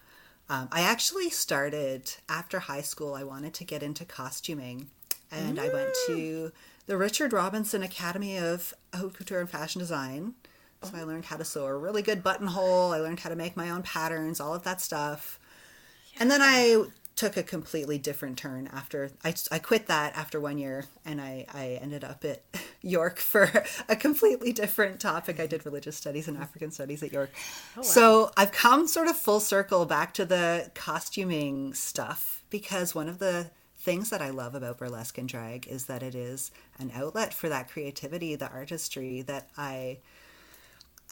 Um, 0.48 0.68
I 0.72 0.80
actually 0.80 1.30
started 1.30 2.12
after 2.28 2.58
high 2.58 2.80
school. 2.82 3.14
I 3.14 3.22
wanted 3.22 3.54
to 3.54 3.64
get 3.64 3.82
into 3.82 4.04
costuming, 4.04 4.88
and 5.30 5.60
I 5.60 5.68
went 5.68 5.96
to 6.06 6.52
the 6.86 6.96
Richard 6.96 7.32
Robinson 7.32 7.82
Academy 7.84 8.36
of 8.36 8.74
Haute 8.94 9.14
Couture 9.14 9.40
and 9.40 9.48
Fashion 9.48 9.78
Design. 9.78 10.34
So 10.82 10.96
I 10.96 11.02
learned 11.02 11.26
how 11.26 11.36
to 11.36 11.44
sew 11.44 11.66
a 11.66 11.76
really 11.76 12.02
good 12.02 12.22
buttonhole. 12.22 12.92
I 12.92 13.00
learned 13.00 13.20
how 13.20 13.28
to 13.28 13.36
make 13.36 13.56
my 13.56 13.70
own 13.70 13.82
patterns, 13.82 14.40
all 14.40 14.54
of 14.54 14.62
that 14.64 14.80
stuff. 14.80 15.38
And 16.18 16.30
then 16.30 16.40
I 16.42 16.84
took 17.16 17.36
a 17.36 17.42
completely 17.42 17.98
different 17.98 18.38
turn 18.38 18.66
after 18.72 19.10
I, 19.22 19.34
I 19.52 19.58
quit 19.58 19.88
that 19.88 20.16
after 20.16 20.40
one 20.40 20.56
year 20.56 20.86
and 21.04 21.20
I, 21.20 21.44
I 21.52 21.78
ended 21.82 22.02
up 22.02 22.24
at 22.24 22.42
York 22.80 23.18
for 23.18 23.62
a 23.90 23.96
completely 23.96 24.54
different 24.54 25.00
topic. 25.00 25.38
I 25.38 25.46
did 25.46 25.66
religious 25.66 25.98
studies 25.98 26.28
and 26.28 26.38
African 26.38 26.70
studies 26.70 27.02
at 27.02 27.12
York. 27.12 27.30
Oh, 27.76 27.82
so 27.82 28.30
I've 28.38 28.52
come 28.52 28.88
sort 28.88 29.08
of 29.08 29.18
full 29.18 29.40
circle 29.40 29.84
back 29.84 30.14
to 30.14 30.24
the 30.24 30.70
costuming 30.74 31.74
stuff 31.74 32.42
because 32.48 32.94
one 32.94 33.08
of 33.08 33.18
the 33.18 33.50
things 33.76 34.08
that 34.08 34.22
I 34.22 34.30
love 34.30 34.54
about 34.54 34.78
burlesque 34.78 35.18
and 35.18 35.28
drag 35.28 35.68
is 35.68 35.84
that 35.86 36.02
it 36.02 36.14
is 36.14 36.50
an 36.78 36.90
outlet 36.94 37.34
for 37.34 37.50
that 37.50 37.68
creativity, 37.68 38.34
the 38.34 38.50
artistry 38.50 39.20
that 39.22 39.50
I 39.58 39.98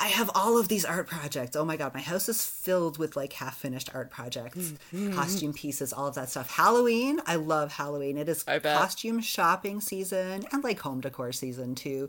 I 0.01 0.07
have 0.09 0.31
all 0.35 0.59
of 0.59 0.69
these 0.69 0.85
art 0.85 1.09
projects. 1.09 1.57
Oh 1.57 1.65
my 1.65 1.77
god, 1.77 1.93
my 1.93 2.01
house 2.01 2.29
is 2.29 2.45
filled 2.45 2.99
with 2.99 3.17
like 3.17 3.33
half 3.33 3.59
finished 3.59 3.91
art 3.95 4.11
projects, 4.11 4.75
Mm-hmm. 4.95 5.13
costume 5.15 5.53
pieces, 5.53 5.93
all 5.93 6.07
of 6.07 6.15
that 6.15 6.29
stuff. 6.31 6.51
Halloween, 6.51 7.21
I 7.27 7.35
love 7.37 7.73
Halloween. 7.73 8.17
It 8.17 8.29
is 8.29 8.45
costume 8.79 9.21
shopping 9.21 9.81
season 9.81 10.45
and 10.53 10.63
like 10.63 10.79
home 10.81 11.01
decor 11.01 11.33
season 11.33 11.75
too. 11.75 12.09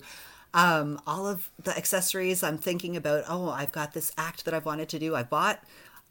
Um, 0.54 1.00
all 1.08 1.28
of 1.28 1.50
the 1.64 1.76
accessories 1.78 2.44
I'm 2.44 2.58
thinking 2.58 2.96
about. 2.96 3.24
Oh, 3.28 3.50
I've 3.50 3.72
got 3.72 3.94
this 3.94 4.12
act 4.18 4.46
that 4.46 4.54
I've 4.54 4.66
wanted 4.66 4.90
to 4.90 5.00
do. 5.00 5.16
I 5.16 5.24
bought, 5.24 5.64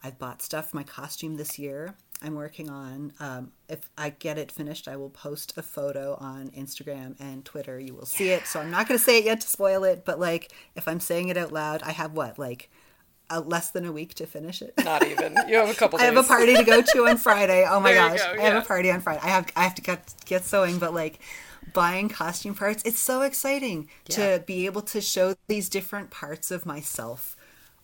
I've 0.03 0.19
bought 0.19 0.43
stuff 0.43 0.71
for 0.71 0.77
my 0.77 0.85
costume 0.85 1.37
this 1.37 1.59
year. 1.59 1.95
I'm 2.23 2.35
working 2.35 2.69
on. 2.69 3.13
Um, 3.21 3.53
if 3.69 3.89
I 3.97 4.11
get 4.11 4.39
it 4.39 4.51
finished, 4.51 4.89
I 4.89 4.97
will 4.97 5.11
post 5.11 5.53
a 5.57 5.63
photo 5.63 6.17
on 6.21 6.51
Instagram 6.51 7.15
and 7.21 7.45
Twitter. 7.45 7.79
You 7.79 7.95
will 7.95 8.07
see 8.07 8.31
it. 8.31 8.47
So 8.47 8.61
I'm 8.61 8.71
not 8.71 8.89
going 8.89 8.99
to 8.99 9.05
say 9.05 9.19
it 9.19 9.25
yet 9.25 9.41
to 9.43 9.49
spoil 9.49 9.85
it. 9.85 10.05
But 10.05 10.19
like, 10.19 10.53
if 10.75 10.89
I'm 10.89 11.01
saying 11.01 11.29
it 11.29 11.37
out 11.37 11.53
loud, 11.53 11.83
I 11.83 11.93
have 11.93 12.13
what 12.15 12.39
like 12.39 12.71
a, 13.31 13.41
less 13.41 13.71
than 13.71 13.85
a 13.85 13.93
week 13.93 14.15
to 14.15 14.27
finish 14.27 14.63
it. 14.63 14.75
Not 14.85 15.07
even. 15.07 15.37
You 15.49 15.57
have 15.57 15.71
a 15.71 15.75
couple. 15.75 15.99
I 16.01 16.05
have 16.05 16.17
a 16.17 16.23
party 16.23 16.57
to 16.57 16.65
go 16.65 16.83
to 16.83 17.07
on 17.07 17.19
Friday. 17.19 17.65
Oh 17.69 17.79
my 17.81 17.95
gosh, 17.95 18.19
go, 18.21 18.33
I 18.33 18.41
have 18.43 18.63
a 18.63 18.67
party 18.67 18.91
on 18.91 19.01
Friday. 19.01 19.21
I 19.23 19.29
have 19.29 19.47
I 19.55 19.63
have 19.63 19.75
to 19.77 19.83
get 19.83 20.15
get 20.25 20.45
sewing, 20.45 20.79
but 20.79 20.95
like 20.95 21.21
buying 21.73 22.09
costume 22.09 22.55
parts. 22.55 22.83
It's 22.85 22.99
so 22.99 23.23
exciting 23.23 23.89
Yeah. 24.09 24.17
to 24.39 24.45
be 24.45 24.67
able 24.67 24.83
to 24.83 25.01
show 25.01 25.35
these 25.47 25.69
different 25.69 26.11
parts 26.11 26.51
of 26.51 26.65
myself 26.67 27.37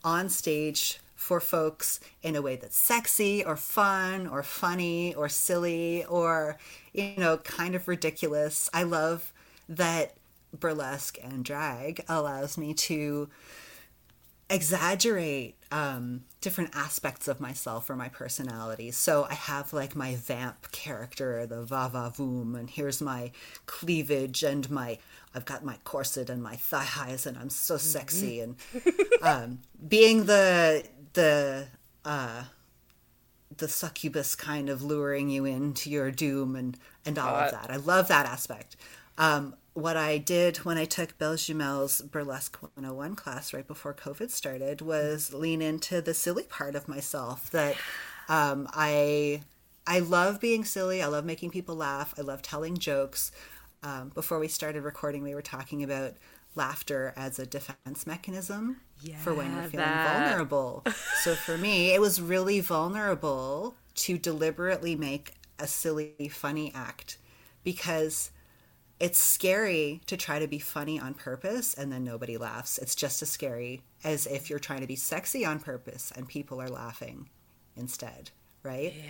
on 0.02 0.28
stage 0.28 0.98
for 1.24 1.40
folks 1.40 2.00
in 2.22 2.36
a 2.36 2.42
way 2.42 2.54
that's 2.54 2.76
sexy 2.76 3.42
or 3.42 3.56
fun 3.56 4.26
or 4.26 4.42
funny 4.42 5.14
or 5.14 5.26
silly 5.26 6.04
or 6.04 6.58
you 6.92 7.14
know 7.16 7.38
kind 7.38 7.74
of 7.74 7.88
ridiculous. 7.88 8.68
I 8.74 8.82
love 8.82 9.32
that 9.66 10.16
burlesque 10.52 11.18
and 11.22 11.42
drag 11.42 12.04
allows 12.10 12.58
me 12.58 12.74
to 12.74 13.30
exaggerate 14.50 15.56
um, 15.72 16.24
different 16.42 16.76
aspects 16.76 17.26
of 17.26 17.40
myself 17.40 17.88
or 17.88 17.96
my 17.96 18.10
personality. 18.10 18.90
So 18.90 19.26
I 19.28 19.34
have 19.34 19.72
like 19.72 19.96
my 19.96 20.16
vamp 20.16 20.70
character, 20.72 21.46
the 21.46 21.62
va 21.62 21.88
va 21.90 22.12
voom, 22.14 22.54
and 22.54 22.68
here's 22.68 23.00
my 23.00 23.32
cleavage 23.64 24.42
and 24.42 24.70
my 24.70 24.98
I've 25.34 25.46
got 25.46 25.64
my 25.64 25.78
corset 25.84 26.28
and 26.30 26.42
my 26.42 26.54
thigh 26.54 26.84
highs, 26.84 27.26
and 27.26 27.36
I'm 27.36 27.50
so 27.50 27.76
sexy 27.76 28.40
and 28.40 28.56
um, 29.22 29.60
being 29.88 30.26
the 30.26 30.84
the 31.14 31.68
uh, 32.04 32.44
the 33.56 33.68
succubus 33.68 34.34
kind 34.34 34.68
of 34.68 34.82
luring 34.82 35.30
you 35.30 35.44
into 35.44 35.90
your 35.90 36.10
doom 36.10 36.56
and 36.56 36.76
and 37.04 37.18
all 37.18 37.34
Hot. 37.34 37.46
of 37.46 37.50
that. 37.52 37.70
I 37.70 37.76
love 37.76 38.08
that 38.08 38.26
aspect. 38.26 38.76
Um, 39.16 39.54
what 39.74 39.96
I 39.96 40.18
did 40.18 40.58
when 40.58 40.78
I 40.78 40.84
took 40.84 41.18
Belle 41.18 41.36
Jumel's 41.36 42.00
Burlesque 42.00 42.56
101 42.62 43.16
class 43.16 43.52
right 43.52 43.66
before 43.66 43.92
COVID 43.92 44.30
started 44.30 44.80
was 44.80 45.34
lean 45.34 45.60
into 45.60 46.00
the 46.00 46.14
silly 46.14 46.44
part 46.44 46.76
of 46.76 46.86
myself 46.86 47.50
that 47.50 47.76
um, 48.28 48.68
I 48.72 49.42
I 49.86 49.98
love 49.98 50.40
being 50.40 50.64
silly. 50.64 51.02
I 51.02 51.06
love 51.06 51.24
making 51.24 51.50
people 51.50 51.74
laugh. 51.74 52.14
I 52.16 52.22
love 52.22 52.40
telling 52.42 52.78
jokes. 52.78 53.32
Um, 53.82 54.10
before 54.14 54.38
we 54.38 54.48
started 54.48 54.82
recording, 54.82 55.22
we 55.22 55.34
were 55.34 55.42
talking 55.42 55.82
about 55.82 56.14
laughter 56.54 57.12
as 57.16 57.38
a 57.38 57.46
defense 57.46 58.06
mechanism 58.06 58.80
for 59.16 59.34
when 59.34 59.46
Yeah, 59.46 59.54
you're 59.54 59.62
feeling 59.62 59.98
that. 59.98 59.98
vulnerable. 59.98 60.84
so 61.12 61.34
for 61.36 61.58
me, 61.58 61.92
it 61.92 62.00
was 62.00 62.20
really 62.20 62.60
vulnerable 62.60 63.76
to 63.96 64.18
deliberately 64.18 64.96
make 64.96 65.34
a 65.58 65.66
silly, 65.66 66.28
funny 66.30 66.72
act 66.74 67.18
because 67.62 68.30
it's 69.00 69.18
scary 69.18 70.00
to 70.06 70.16
try 70.16 70.38
to 70.38 70.46
be 70.46 70.58
funny 70.58 70.98
on 71.00 71.14
purpose 71.14 71.74
and 71.74 71.92
then 71.92 72.04
nobody 72.04 72.36
laughs. 72.36 72.78
It's 72.78 72.94
just 72.94 73.22
as 73.22 73.30
scary 73.30 73.82
as 74.04 74.26
if 74.26 74.48
you're 74.48 74.58
trying 74.58 74.80
to 74.82 74.86
be 74.86 74.96
sexy 74.96 75.44
on 75.44 75.58
purpose 75.60 76.12
and 76.16 76.28
people 76.28 76.60
are 76.60 76.68
laughing 76.68 77.28
instead, 77.76 78.30
right? 78.62 78.94
Yeah. 78.96 79.02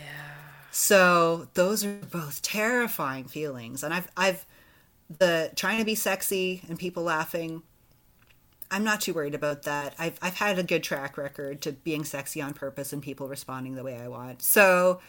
So 0.70 1.48
those 1.54 1.84
are 1.84 1.92
both 2.10 2.42
terrifying 2.42 3.24
feelings. 3.26 3.82
And 3.84 3.94
I've 3.94 4.08
I've 4.16 4.46
the 5.18 5.50
trying 5.54 5.78
to 5.78 5.84
be 5.84 5.94
sexy 5.94 6.62
and 6.68 6.78
people 6.78 7.02
laughing. 7.02 7.62
I'm 8.70 8.84
not 8.84 9.00
too 9.00 9.14
worried 9.14 9.34
about 9.34 9.62
that. 9.62 9.94
I've 9.98 10.18
I've 10.22 10.36
had 10.36 10.58
a 10.58 10.62
good 10.62 10.82
track 10.82 11.16
record 11.16 11.60
to 11.62 11.72
being 11.72 12.04
sexy 12.04 12.40
on 12.40 12.54
purpose 12.54 12.92
and 12.92 13.02
people 13.02 13.28
responding 13.28 13.74
the 13.74 13.84
way 13.84 13.96
I 13.96 14.08
want. 14.08 14.42
So 14.42 15.00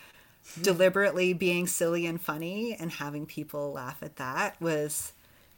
deliberately 0.62 1.34
being 1.34 1.68
silly 1.68 2.06
and 2.06 2.22
funny 2.22 2.76
and 2.80 2.92
having 2.92 3.26
people 3.26 3.74
laugh 3.74 4.02
at 4.02 4.16
that 4.18 4.60
was 4.62 5.14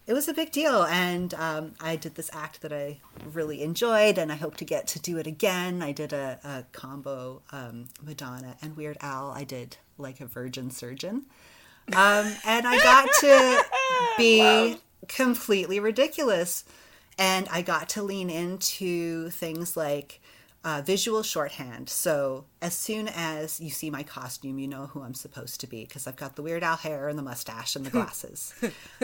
it 0.05 0.13
was 0.13 0.29
a 0.29 0.33
big 0.33 0.51
deal 0.51 0.83
and 0.85 1.33
um, 1.33 1.73
i 1.81 1.95
did 1.95 2.15
this 2.15 2.29
act 2.33 2.61
that 2.61 2.71
i 2.71 2.97
really 3.33 3.61
enjoyed 3.61 4.17
and 4.17 4.31
i 4.31 4.35
hope 4.35 4.55
to 4.55 4.65
get 4.65 4.87
to 4.87 4.99
do 4.99 5.17
it 5.17 5.27
again 5.27 5.81
i 5.83 5.91
did 5.91 6.13
a, 6.13 6.39
a 6.43 6.63
combo 6.71 7.41
um, 7.51 7.89
madonna 8.01 8.55
and 8.61 8.77
weird 8.77 8.97
al 9.01 9.29
i 9.31 9.43
did 9.43 9.77
like 9.97 10.21
a 10.21 10.25
virgin 10.25 10.71
surgeon 10.71 11.25
um, 11.95 12.31
and 12.45 12.67
i 12.67 12.77
got 12.83 13.09
to 13.19 13.65
be 14.17 14.77
completely 15.07 15.79
ridiculous 15.79 16.63
and 17.17 17.47
i 17.51 17.61
got 17.61 17.89
to 17.89 18.01
lean 18.03 18.29
into 18.29 19.29
things 19.29 19.77
like 19.77 20.19
uh, 20.67 20.81
visual 20.81 21.23
shorthand. 21.23 21.87
So 21.87 22.43
as 22.61 22.73
soon 22.73 23.07
as 23.07 23.61
you 23.61 23.69
see 23.69 23.89
my 23.89 24.03
costume, 24.03 24.59
you 24.59 24.67
know 24.67 24.87
who 24.87 25.01
I'm 25.01 25.13
supposed 25.13 25.61
to 25.61 25.67
be 25.67 25.85
because 25.85 26.07
I've 26.07 26.17
got 26.17 26.35
the 26.35 26.41
Weird 26.41 26.61
Al 26.61 26.75
hair 26.75 27.07
and 27.07 27.17
the 27.17 27.23
mustache 27.23 27.77
and 27.77 27.85
the 27.85 27.89
glasses. 27.97 28.53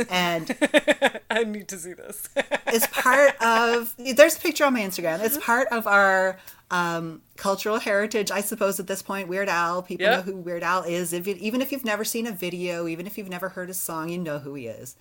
and 0.10 0.54
I 1.30 1.46
need 1.46 1.70
to 1.70 1.78
see 1.78 1.94
this. 1.94 2.28
it's 2.68 2.88
part 2.88 3.42
of 3.42 3.96
there's 3.98 4.36
a 4.36 4.40
picture 4.42 4.66
on 4.66 4.74
my 4.74 4.82
Instagram. 4.82 5.24
It's 5.24 5.38
part 5.38 5.70
of 5.70 5.88
our 5.88 6.38
um, 6.74 7.22
cultural 7.38 7.78
heritage, 7.80 8.32
I 8.32 8.42
suppose. 8.42 8.80
At 8.80 8.88
this 8.88 9.04
point, 9.04 9.28
Weird 9.28 9.48
Al, 9.48 9.84
people 9.84 10.08
Yeah. 10.08 10.16
know 10.18 10.22
who 10.24 10.38
Weird 10.38 10.64
Al 10.64 10.82
is. 10.84 11.14
If 11.14 11.28
you, 11.28 11.36
even 11.40 11.62
if 11.62 11.72
you've 11.72 11.86
never 11.86 12.04
seen 12.04 12.26
a 12.26 12.32
video, 12.32 12.88
even 12.88 13.06
if 13.06 13.16
you've 13.16 13.30
never 13.30 13.50
heard 13.50 13.70
a 13.70 13.76
song, 13.76 14.10
you 14.10 14.18
know 14.18 14.40
who 14.40 14.56
he 14.56 14.66
is. 14.68 14.96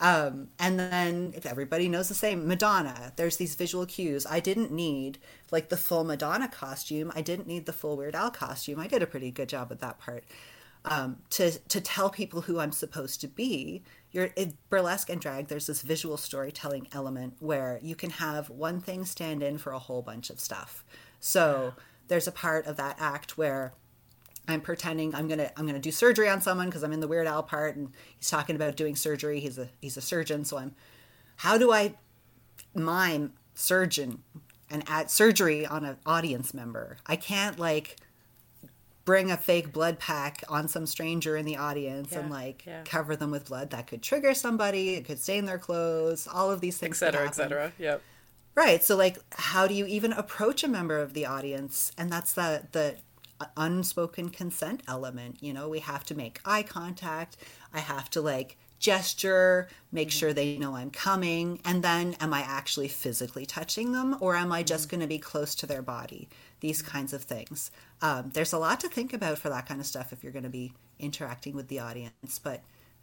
Um, 0.00 0.48
and 0.58 0.78
then 0.78 1.32
if 1.34 1.46
everybody 1.46 1.88
knows 1.88 2.08
the 2.08 2.14
same 2.14 2.46
Madonna. 2.46 3.12
There's 3.16 3.38
these 3.38 3.54
visual 3.54 3.86
cues. 3.86 4.26
I 4.28 4.38
didn't 4.40 4.70
need 4.70 5.18
like 5.50 5.70
the 5.70 5.78
full 5.78 6.04
Madonna 6.04 6.48
costume. 6.48 7.10
I 7.14 7.22
didn't 7.22 7.46
need 7.46 7.64
the 7.64 7.72
full 7.72 7.96
Weird 7.96 8.14
Al 8.14 8.30
costume. 8.30 8.78
I 8.78 8.86
did 8.86 9.02
a 9.02 9.06
pretty 9.06 9.30
good 9.30 9.48
job 9.48 9.70
with 9.70 9.80
that 9.80 9.98
part 9.98 10.24
um, 10.84 11.18
to 11.30 11.52
to 11.52 11.80
tell 11.80 12.10
people 12.10 12.42
who 12.42 12.58
I'm 12.58 12.72
supposed 12.72 13.20
to 13.22 13.28
be. 13.28 13.82
You're 14.10 14.30
in 14.36 14.56
burlesque 14.68 15.10
and 15.10 15.20
drag. 15.20 15.48
There's 15.48 15.66
this 15.66 15.82
visual 15.82 16.16
storytelling 16.16 16.88
element 16.92 17.34
where 17.40 17.80
you 17.82 17.96
can 17.96 18.10
have 18.10 18.50
one 18.50 18.80
thing 18.80 19.04
stand 19.04 19.42
in 19.42 19.58
for 19.58 19.72
a 19.72 19.78
whole 19.78 20.02
bunch 20.02 20.28
of 20.30 20.38
stuff. 20.38 20.84
So 21.24 21.72
there's 22.08 22.28
a 22.28 22.32
part 22.32 22.66
of 22.66 22.76
that 22.76 22.96
act 23.00 23.38
where 23.38 23.72
I'm 24.46 24.60
pretending 24.60 25.14
I'm 25.14 25.26
gonna 25.26 25.50
I'm 25.56 25.66
gonna 25.66 25.78
do 25.78 25.90
surgery 25.90 26.28
on 26.28 26.42
someone 26.42 26.66
because 26.66 26.82
I'm 26.82 26.92
in 26.92 27.00
the 27.00 27.08
Weird 27.08 27.26
Al 27.26 27.42
part, 27.42 27.76
and 27.76 27.92
he's 28.18 28.28
talking 28.28 28.56
about 28.56 28.76
doing 28.76 28.94
surgery. 28.94 29.40
He's 29.40 29.58
a 29.58 29.70
he's 29.80 29.96
a 29.96 30.02
surgeon, 30.02 30.44
so 30.44 30.58
I'm. 30.58 30.74
How 31.36 31.56
do 31.56 31.72
I 31.72 31.94
mime 32.74 33.32
surgeon 33.54 34.22
and 34.70 34.84
add 34.86 35.10
surgery 35.10 35.64
on 35.64 35.86
an 35.86 35.96
audience 36.04 36.52
member? 36.52 36.98
I 37.06 37.16
can't 37.16 37.58
like 37.58 37.96
bring 39.06 39.30
a 39.30 39.38
fake 39.38 39.72
blood 39.72 39.98
pack 39.98 40.44
on 40.50 40.68
some 40.68 40.84
stranger 40.84 41.38
in 41.38 41.46
the 41.46 41.56
audience 41.56 42.12
and 42.12 42.30
like 42.30 42.64
yeah. 42.66 42.82
cover 42.84 43.16
them 43.16 43.30
with 43.30 43.46
blood 43.46 43.70
that 43.70 43.86
could 43.86 44.02
trigger 44.02 44.32
somebody 44.32 44.94
it 44.94 45.04
could 45.04 45.18
stain 45.18 45.44
their 45.44 45.58
clothes 45.58 46.26
all 46.32 46.50
of 46.50 46.62
these 46.62 46.78
things 46.78 47.02
Etc. 47.02 47.26
Etc. 47.26 47.72
Yep. 47.78 48.00
Right. 48.54 48.82
So 48.82 48.96
like 48.96 49.18
how 49.32 49.66
do 49.66 49.74
you 49.74 49.86
even 49.86 50.12
approach 50.12 50.62
a 50.62 50.68
member 50.68 51.00
of 51.00 51.14
the 51.14 51.26
audience? 51.26 51.92
And 51.98 52.10
that's 52.10 52.32
the 52.32 52.66
the 52.72 52.96
unspoken 53.56 54.30
consent 54.30 54.82
element, 54.86 55.38
you 55.40 55.52
know, 55.52 55.68
we 55.68 55.80
have 55.80 56.04
to 56.04 56.14
make 56.14 56.40
eye 56.44 56.62
contact. 56.62 57.36
I 57.72 57.80
have 57.80 58.08
to 58.10 58.20
like 58.20 58.56
gesture, 58.78 59.68
make 59.92 60.10
sure 60.10 60.32
they 60.32 60.58
know 60.58 60.76
I'm 60.76 60.90
coming, 60.90 61.60
and 61.64 61.82
then 61.82 62.16
am 62.20 62.34
I 62.34 62.40
actually 62.40 62.88
physically 62.88 63.46
touching 63.46 63.92
them 63.92 64.16
or 64.20 64.36
am 64.36 64.52
I 64.52 64.62
just 64.62 64.88
going 64.88 65.00
to 65.00 65.06
be 65.06 65.18
close 65.18 65.54
to 65.56 65.66
their 65.66 65.82
body? 65.82 66.28
These 66.60 66.82
kinds 66.82 67.12
of 67.12 67.22
things. 67.22 67.70
Um, 68.02 68.30
there's 68.34 68.52
a 68.52 68.58
lot 68.58 68.80
to 68.80 68.88
think 68.88 69.12
about 69.12 69.38
for 69.38 69.48
that 69.48 69.66
kind 69.66 69.80
of 69.80 69.86
stuff 69.86 70.12
if 70.12 70.22
you're 70.22 70.32
going 70.32 70.44
to 70.44 70.50
be 70.50 70.74
interacting 70.98 71.54
with 71.54 71.68
the 71.68 71.78
audience, 71.78 72.38
but 72.38 72.62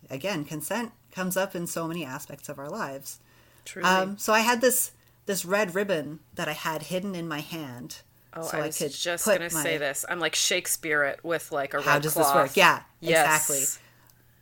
again, 0.10 0.46
consent 0.46 0.92
comes 1.12 1.36
up 1.36 1.56
in 1.56 1.68
so 1.68 1.88
many 1.88 2.06
aspects 2.06 2.50
of 2.50 2.60
our 2.60 2.70
lives. 2.70 3.20
Truly. 3.66 3.88
Um, 3.88 4.18
so 4.18 4.34
I 4.34 4.40
had 4.40 4.62
this 4.62 4.92
this 5.26 5.46
red 5.46 5.76
ribbon 5.76 6.20
that 6.36 6.48
I 6.48 6.54
had 6.54 6.84
hidden 6.84 7.16
in 7.16 7.28
my 7.28 7.40
hand. 7.42 7.98
oh, 8.34 8.44
so 8.44 8.58
I 8.60 8.68
was 8.68 8.78
just 8.78 9.26
put 9.26 9.40
gonna 9.40 9.54
my- 9.54 9.64
say 9.64 9.78
this. 9.78 10.06
I'm 10.10 10.20
like 10.20 10.36
Shakespeare 10.36 11.04
it 11.04 11.24
with 11.24 11.52
like 11.52 11.74
a 11.74 11.78
red 11.78 11.86
How 11.86 12.00
does 12.00 12.14
cloth. 12.14 12.28
this 12.28 12.36
work? 12.52 12.58
Yeah, 12.58 12.82
Yes. 13.00 13.50
exactly. 13.50 13.82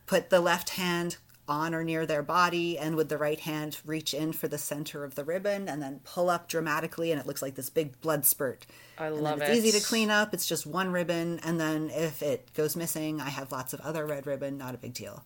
Put 0.06 0.30
the 0.30 0.40
left 0.40 0.70
hand 0.72 1.18
on 1.48 1.74
or 1.74 1.84
near 1.84 2.06
their 2.06 2.22
body, 2.22 2.78
and 2.78 2.96
with 2.96 3.10
the 3.10 3.18
right 3.18 3.40
hand 3.40 3.78
reach 3.84 4.14
in 4.14 4.32
for 4.32 4.48
the 4.48 4.58
center 4.60 5.04
of 5.04 5.16
the 5.16 5.24
ribbon, 5.24 5.68
and 5.68 5.82
then 5.82 6.00
pull 6.04 6.30
up 6.30 6.48
dramatically, 6.48 7.12
and 7.12 7.20
it 7.20 7.26
looks 7.26 7.42
like 7.42 7.56
this 7.56 7.72
big 7.72 8.00
blood 8.02 8.24
spurt. 8.24 8.68
I 9.00 9.08
and 9.08 9.16
love 9.18 9.42
it's 9.42 9.50
it. 9.50 9.58
easy 9.66 9.80
to 9.80 9.84
clean 9.84 10.12
up. 10.12 10.32
It's 10.32 10.46
just 10.46 10.68
one 10.68 10.92
ribbon, 10.92 11.40
and 11.40 11.60
then 11.60 11.90
if 11.90 12.22
it 12.22 12.54
goes 12.54 12.76
missing, 12.76 13.20
I 13.20 13.30
have 13.30 13.52
lots 13.52 13.74
of 13.74 13.82
other 13.82 14.06
red 14.06 14.28
ribbon. 14.28 14.60
Not 14.60 14.76
a 14.76 14.78
big 14.78 14.94
deal. 14.94 15.24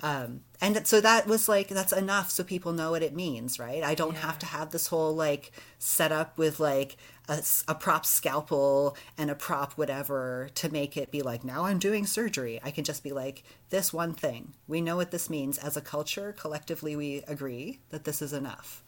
Um, 0.00 0.42
and 0.60 0.86
so 0.86 1.00
that 1.00 1.26
was 1.26 1.48
like 1.48 1.68
that's 1.68 1.92
enough 1.92 2.30
so 2.30 2.44
people 2.44 2.72
know 2.72 2.92
what 2.92 3.02
it 3.02 3.14
means 3.14 3.58
right? 3.58 3.82
I 3.82 3.94
don't 3.94 4.16
have 4.16 4.38
to 4.40 4.46
have 4.46 4.70
this 4.70 4.88
whole 4.88 5.14
like 5.14 5.50
setup 5.78 6.38
with 6.38 6.60
like 6.60 6.96
a 7.28 7.74
prop 7.74 8.06
scalpel 8.06 8.96
and 9.18 9.30
a 9.30 9.34
prop 9.34 9.74
whatever 9.74 10.48
to 10.54 10.72
make 10.72 10.96
it 10.96 11.10
be 11.10 11.20
like 11.20 11.44
now 11.44 11.64
i'm 11.64 11.78
doing 11.78 12.06
surgery. 12.06 12.60
I 12.62 12.70
can 12.70 12.84
just 12.84 13.02
be 13.02 13.12
like 13.12 13.42
this 13.70 13.92
one 13.92 14.14
thing. 14.14 14.54
We 14.66 14.80
know 14.80 14.96
what 14.96 15.10
this 15.10 15.28
means. 15.28 15.58
As 15.58 15.76
a 15.76 15.82
culture 15.82 16.34
collectively 16.38 16.94
we 16.94 17.22
agree 17.26 17.80
that 17.90 18.04
this 18.04 18.22
is 18.22 18.32
enough. 18.32 18.82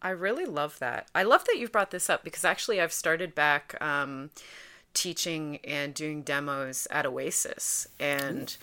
I 0.00 0.10
really 0.10 0.44
love 0.44 0.78
that. 0.80 1.08
I 1.14 1.22
love 1.22 1.44
that 1.46 1.56
you've 1.56 1.72
brought 1.72 1.90
this 1.90 2.10
up 2.10 2.24
because 2.24 2.44
actually 2.44 2.80
I've 2.80 2.92
started 2.92 3.34
back 3.34 3.80
um, 3.82 4.30
teaching 4.92 5.58
and 5.64 5.94
doing 5.94 6.22
demos 6.22 6.86
at 6.90 7.06
Oasis. 7.06 7.86
And, 7.98 8.56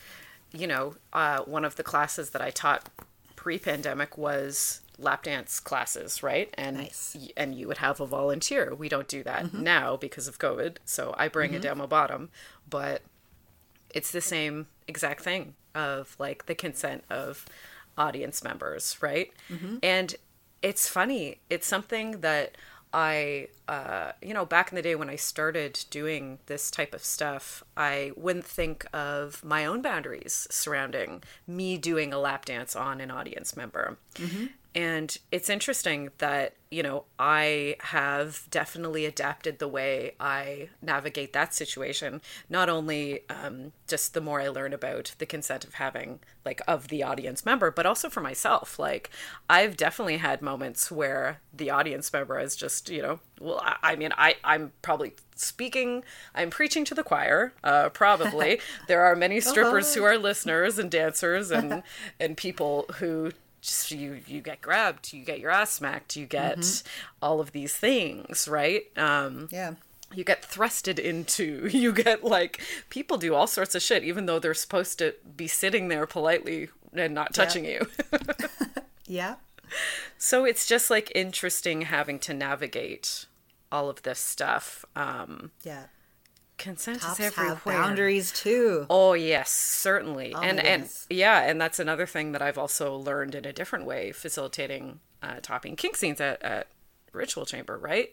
you 0.54 0.68
know, 0.68 0.95
uh, 1.14 1.39
one 1.39 1.66
of 1.66 1.76
the 1.76 1.84
classes 1.84 2.32
that 2.32 2.41
I 2.41 2.49
taught 2.49 2.89
pre 3.36 3.58
pandemic 3.58 4.18
was 4.18 4.82
lap 4.97 5.24
dance 5.24 5.60
classes, 5.60 6.22
right? 6.22 6.54
And 6.56 6.78
Nice. 6.78 7.18
and 7.36 7.56
you 7.56 7.68
would 7.68 7.80
have 7.80 7.99
a 7.99 8.06
volunteer. 8.06 8.76
We 8.76 8.89
don't 8.89 9.08
do 9.08 9.24
that 9.24 9.45
mm-hmm. 9.45 9.64
now 9.64 9.97
because 9.97 10.28
of 10.28 10.39
COVID. 10.39 10.78
So 10.86 11.14
I 11.18 11.28
bring 11.28 11.52
a 11.52 11.54
mm-hmm. 11.54 11.64
demo 11.64 11.88
bottom, 11.88 12.30
but 12.70 13.02
it's 13.89 14.12
the 14.12 14.22
same 14.22 14.68
exact 14.88 15.22
thing 15.24 15.56
of 15.74 16.16
like 16.20 16.45
the 16.45 16.56
consent 16.56 17.04
of 17.10 17.45
audience 17.97 18.43
members, 18.43 18.97
right? 19.02 19.32
Mm-hmm. 19.49 19.78
And 19.84 20.16
it's 20.62 20.88
funny. 20.88 21.39
It's 21.49 21.68
something 21.68 22.22
that 22.22 22.56
I, 22.93 23.47
uh, 23.67 24.11
you 24.21 24.33
know, 24.33 24.45
back 24.45 24.69
in 24.71 24.75
the 24.75 24.81
day 24.81 24.95
when 24.95 25.09
I 25.09 25.15
started 25.15 25.79
doing 25.89 26.39
this 26.47 26.69
type 26.69 26.93
of 26.93 27.03
stuff, 27.03 27.63
I 27.77 28.11
wouldn't 28.17 28.45
think 28.45 28.85
of 28.93 29.43
my 29.43 29.65
own 29.65 29.81
boundaries 29.81 30.47
surrounding 30.51 31.23
me 31.47 31.77
doing 31.77 32.11
a 32.11 32.19
lap 32.19 32.45
dance 32.45 32.75
on 32.75 32.99
an 32.99 33.09
audience 33.11 33.55
member. 33.55 33.97
And 34.74 35.17
it's 35.32 35.49
interesting 35.49 36.11
that, 36.19 36.53
you 36.69 36.82
know, 36.82 37.03
I 37.19 37.76
have 37.80 38.47
definitely 38.49 39.05
adapted 39.05 39.59
the 39.59 39.67
way 39.67 40.13
I 40.17 40.69
navigate 40.82 41.34
that 41.34 41.53
situation. 41.53 42.22
Not 42.49 42.69
only 42.69 43.30
um, 43.30 43.74
just 43.88 44.13
the 44.13 44.22
more 44.22 44.39
I 44.39 44.47
learn 44.47 44.72
about 44.72 45.13
the 45.17 45.26
consent 45.26 45.65
of 45.65 45.74
having, 45.74 46.19
like, 46.45 46.61
of 46.69 46.88
the 46.88 47.03
audience 47.03 47.45
member, 47.45 47.69
but 47.69 47.86
also 47.86 48.09
for 48.09 48.22
myself. 48.22 48.80
Like, 48.80 49.09
I've 49.49 49.76
definitely 49.76 50.17
had 50.17 50.41
moments 50.41 50.89
where 50.89 51.41
the 51.53 51.69
audience 51.69 52.13
member 52.13 52.39
is 52.39 52.55
just, 52.55 52.89
you 52.89 53.01
know, 53.01 53.19
well, 53.41 53.59
I, 53.61 53.76
I 53.84 53.95
mean, 53.97 54.13
I, 54.17 54.36
I'm 54.45 54.72
probably 54.82 55.15
speaking, 55.36 56.05
I'm 56.34 56.49
preaching 56.49 56.86
to 56.86 56.95
the 56.95 57.03
choir, 57.03 57.51
uh, 57.61 57.89
probably. 57.89 58.61
there 58.88 59.01
are 59.01 59.17
many 59.17 59.41
strippers 59.41 59.93
who 59.95 60.03
are 60.03 60.17
listeners 60.17 60.80
and 60.80 60.89
dancers 60.89 61.51
and, 61.51 61.84
and 62.22 62.38
people 62.38 62.86
who 62.99 63.34
just 63.62 63.91
you 63.91 64.20
you 64.28 64.41
get 64.41 64.62
grabbed 64.62 65.14
you 65.14 65.24
get 65.24 65.39
your 65.39 65.51
ass 65.51 65.72
smacked 65.72 66.16
you 66.16 66.26
get 66.26 66.84
all 67.22 67.39
of 67.39 67.51
these 67.51 67.76
things 67.76 68.47
right 68.47 68.86
um 68.97 69.47
Yeah. 69.51 69.76
you 70.14 70.24
get 70.24 70.41
thrusted 70.41 70.97
into 70.99 71.68
you 71.72 71.93
get 71.93 72.24
like 72.24 72.62
people 72.89 73.18
do 73.18 73.36
all 73.36 73.47
sorts 73.47 73.76
of 73.76 73.82
shit 73.82 74.03
even 74.03 74.26
though 74.26 74.39
they're 74.39 74.53
supposed 74.55 74.97
to 74.99 75.14
be 75.38 75.47
sitting 75.47 75.88
there 75.89 76.07
politely 76.07 76.70
and 76.93 77.14
not 77.14 77.34
touching 77.34 77.64
you 77.66 77.86
Yeah. 79.07 79.36
so 80.18 80.43
it's 80.45 80.66
just 80.66 80.89
like 80.89 81.12
interesting 81.14 81.84
having 81.84 82.18
to 82.20 82.34
navigate 82.34 83.26
all 83.72 83.89
of 83.89 84.01
this 84.03 84.20
stuff 84.20 84.84
um 84.95 85.51
Yeah. 85.64 85.84
Consent 86.62 87.01
Cops 87.01 87.20
is 87.20 87.26
have 87.26 87.38
everywhere 87.38 87.78
boundaries 87.82 88.32
too. 88.32 88.86
Oh 88.89 89.14
yes, 89.14 89.51
certainly, 89.51 90.32
my 90.34 90.45
and 90.45 90.59
and 90.59 90.89
yeah, 91.09 91.41
and 91.41 91.59
that's 91.59 91.80
another 91.80 92.05
thing 92.05 92.32
that 92.34 92.41
I've 92.41 92.57
also 92.57 92.95
learned 92.95 93.36
in 93.36 93.45
a 93.45 93.53
different 93.53 93.86
way, 93.86 94.12
facilitating 94.12 94.99
uh, 95.22 95.39
topping 95.41 95.76
kink 95.76 95.97
scenes 95.97 96.22
at, 96.22 96.41
at 96.41 96.68
Ritual 97.14 97.45
Chamber, 97.45 97.78
right? 97.78 98.12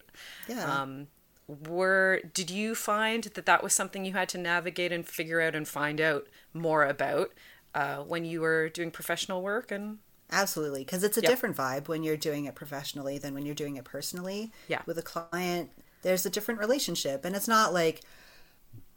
Yeah. 0.48 0.64
Um, 0.82 1.08
were 1.46 2.20
did 2.34 2.50
you 2.50 2.74
find 2.74 3.24
that 3.24 3.46
that 3.46 3.62
was 3.62 3.72
something 3.74 4.04
you 4.04 4.12
had 4.12 4.28
to 4.30 4.38
navigate 4.38 4.92
and 4.92 5.06
figure 5.06 5.40
out 5.40 5.54
and 5.54 5.66
find 5.66 6.00
out 6.00 6.26
more 6.52 6.84
about 6.84 7.30
uh, 7.74 7.98
when 7.98 8.24
you 8.24 8.40
were 8.40 8.68
doing 8.68 8.90
professional 8.90 9.42
work 9.42 9.70
and 9.70 9.98
Absolutely, 10.30 10.84
because 10.84 11.02
it's 11.04 11.16
a 11.16 11.22
Yep. 11.22 11.30
different 11.30 11.56
vibe 11.56 11.88
when 11.88 12.02
you're 12.02 12.16
doing 12.16 12.44
it 12.44 12.54
professionally 12.54 13.16
than 13.18 13.32
when 13.32 13.46
you're 13.46 13.54
doing 13.54 13.76
it 13.76 13.84
personally. 13.84 14.52
Yeah. 14.68 14.82
With 14.84 14.98
a 14.98 15.02
client, 15.02 15.70
there's 16.02 16.26
a 16.26 16.30
different 16.30 16.60
relationship, 16.60 17.24
and 17.24 17.34
it's 17.34 17.48
not 17.48 17.72
like 17.72 18.02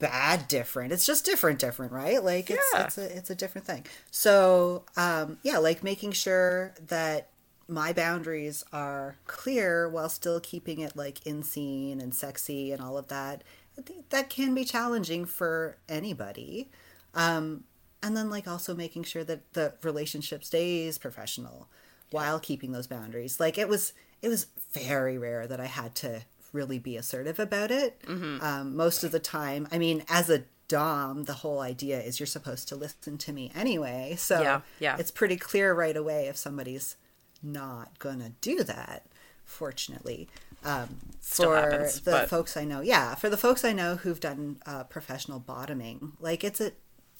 bad 0.02 0.47
different. 0.47 0.91
It's 0.93 1.06
just 1.06 1.26
different, 1.26 1.60
different, 1.60 1.91
right? 1.93 2.24
Like 2.24 2.49
it's 2.52 2.74
Yeah. 2.74 2.84
it's 2.86 2.97
a 2.97 3.18
it's 3.18 3.30
a 3.30 3.36
different 3.36 3.68
thing. 3.68 3.86
So 4.12 4.86
um, 4.97 5.38
yeah, 5.43 5.58
like 5.60 5.84
making 5.84 6.14
sure 6.14 6.74
that 6.88 7.30
my 7.68 7.93
boundaries 7.93 8.66
are 8.74 9.18
clear 9.28 9.88
while 9.89 10.10
still 10.10 10.39
keeping 10.41 10.80
it 10.80 10.95
like 10.97 11.26
in 11.26 11.43
scene 11.43 12.02
and 12.02 12.14
sexy 12.14 12.72
and 12.74 12.82
all 12.82 12.97
of 12.97 13.08
that. 13.10 13.43
I 13.78 13.82
think 13.82 14.10
that 14.10 14.30
can 14.30 14.54
be 14.54 14.66
challenging 14.66 15.26
for 15.26 15.78
anybody 15.89 16.70
Um, 17.14 17.64
and 18.04 18.16
then 18.18 18.30
like 18.30 18.47
also 18.47 18.76
making 18.76 19.04
sure 19.04 19.24
that 19.24 19.54
the 19.54 19.74
relationship 19.84 20.43
stays 20.43 20.97
professional 20.97 21.70
while 22.10 22.39
keeping 22.39 22.72
those 22.74 22.88
boundaries 22.88 23.39
like 23.39 23.58
it 23.58 23.70
was 23.70 23.93
it 24.22 24.28
was 24.30 24.47
very 24.74 25.18
rare 25.18 25.47
that 25.47 25.60
i 25.60 25.66
had 25.66 25.95
to 25.95 26.22
really 26.54 26.80
be 26.80 26.97
assertive 26.97 27.39
about 27.39 27.72
it 27.72 28.02
um, 28.41 28.76
most 28.76 29.04
of 29.04 29.12
the 29.12 29.20
time 29.20 29.68
i 29.72 29.78
mean 29.78 30.04
as 30.10 30.30
a 30.30 30.43
dom 30.68 31.24
the 31.26 31.34
whole 31.34 31.60
idea 31.60 31.99
is 32.02 32.20
you're 32.20 32.28
supposed 32.28 32.68
to 32.68 32.76
listen 32.76 33.18
to 33.18 33.34
me 33.34 33.52
anyway 33.56 34.16
so 34.18 34.41
Yeah, 34.41 34.62
yeah. 34.80 34.95
it's 34.99 35.12
pretty 35.12 35.36
clear 35.38 35.74
right 35.74 35.97
away 35.97 36.28
if 36.28 36.38
somebody's 36.38 36.95
not 37.43 37.99
gonna 37.99 38.32
do 38.41 38.64
that 38.64 39.06
fortunately 39.45 40.30
um, 40.64 40.97
for 41.20 41.56
happens, 41.56 42.02
the 42.02 42.12
but- 42.12 42.30
folks 42.30 42.56
I 42.56 42.66
know, 42.66 42.82
yeah, 42.82 43.16
for 43.16 43.30
the 43.30 43.38
folks 43.38 43.66
I 43.66 43.74
know 43.74 43.95
who've 43.95 44.20
done 44.20 44.58
uh, 44.68 44.84
professional 44.84 45.39
bottoming, 45.39 46.14
like 46.20 46.43
it's 46.43 46.62
a, 46.62 46.72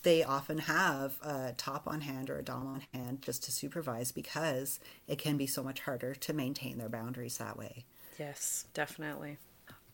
they 0.04 0.24
often 0.24 0.60
have 0.60 1.14
a 1.24 1.54
top 1.58 1.88
on 1.88 2.02
hand 2.02 2.30
or 2.30 2.38
a 2.38 2.44
dom 2.44 2.68
on 2.68 2.84
hand 2.94 3.24
just 3.24 3.44
to 3.46 3.52
supervise 3.52 4.12
because 4.12 4.80
it 5.08 5.18
can 5.18 5.38
be 5.38 5.48
so 5.48 5.64
much 5.64 5.80
harder 5.82 6.14
to 6.14 6.34
maintain 6.34 6.78
their 6.78 6.88
boundaries 6.90 7.40
that 7.40 7.58
way. 7.58 7.86
Yes, 8.20 8.66
definitely. 8.74 9.38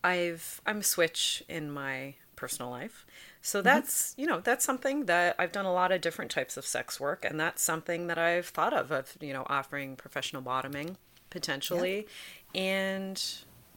I've 0.02 0.60
I'm 0.66 0.78
a 0.78 0.82
switch 0.82 1.42
in 1.48 1.70
my 1.70 2.14
personal 2.36 2.70
life. 2.70 3.04
So 3.42 3.58
mm-hmm. 3.58 3.64
that's, 3.64 4.14
you 4.16 4.26
know, 4.26 4.40
that's 4.40 4.64
something 4.64 5.06
that 5.06 5.34
I've 5.38 5.52
done 5.52 5.64
a 5.64 5.72
lot 5.72 5.90
of 5.90 6.00
different 6.00 6.30
types 6.30 6.56
of 6.56 6.64
sex 6.64 7.00
work 7.00 7.24
and 7.24 7.38
that's 7.38 7.62
something 7.62 8.06
that 8.06 8.18
I've 8.18 8.46
thought 8.46 8.72
of 8.72 8.92
of, 8.92 9.16
you 9.20 9.32
know, 9.32 9.44
offering 9.48 9.96
professional 9.96 10.40
bottoming 10.40 10.96
potentially 11.30 12.06
and 12.54 13.22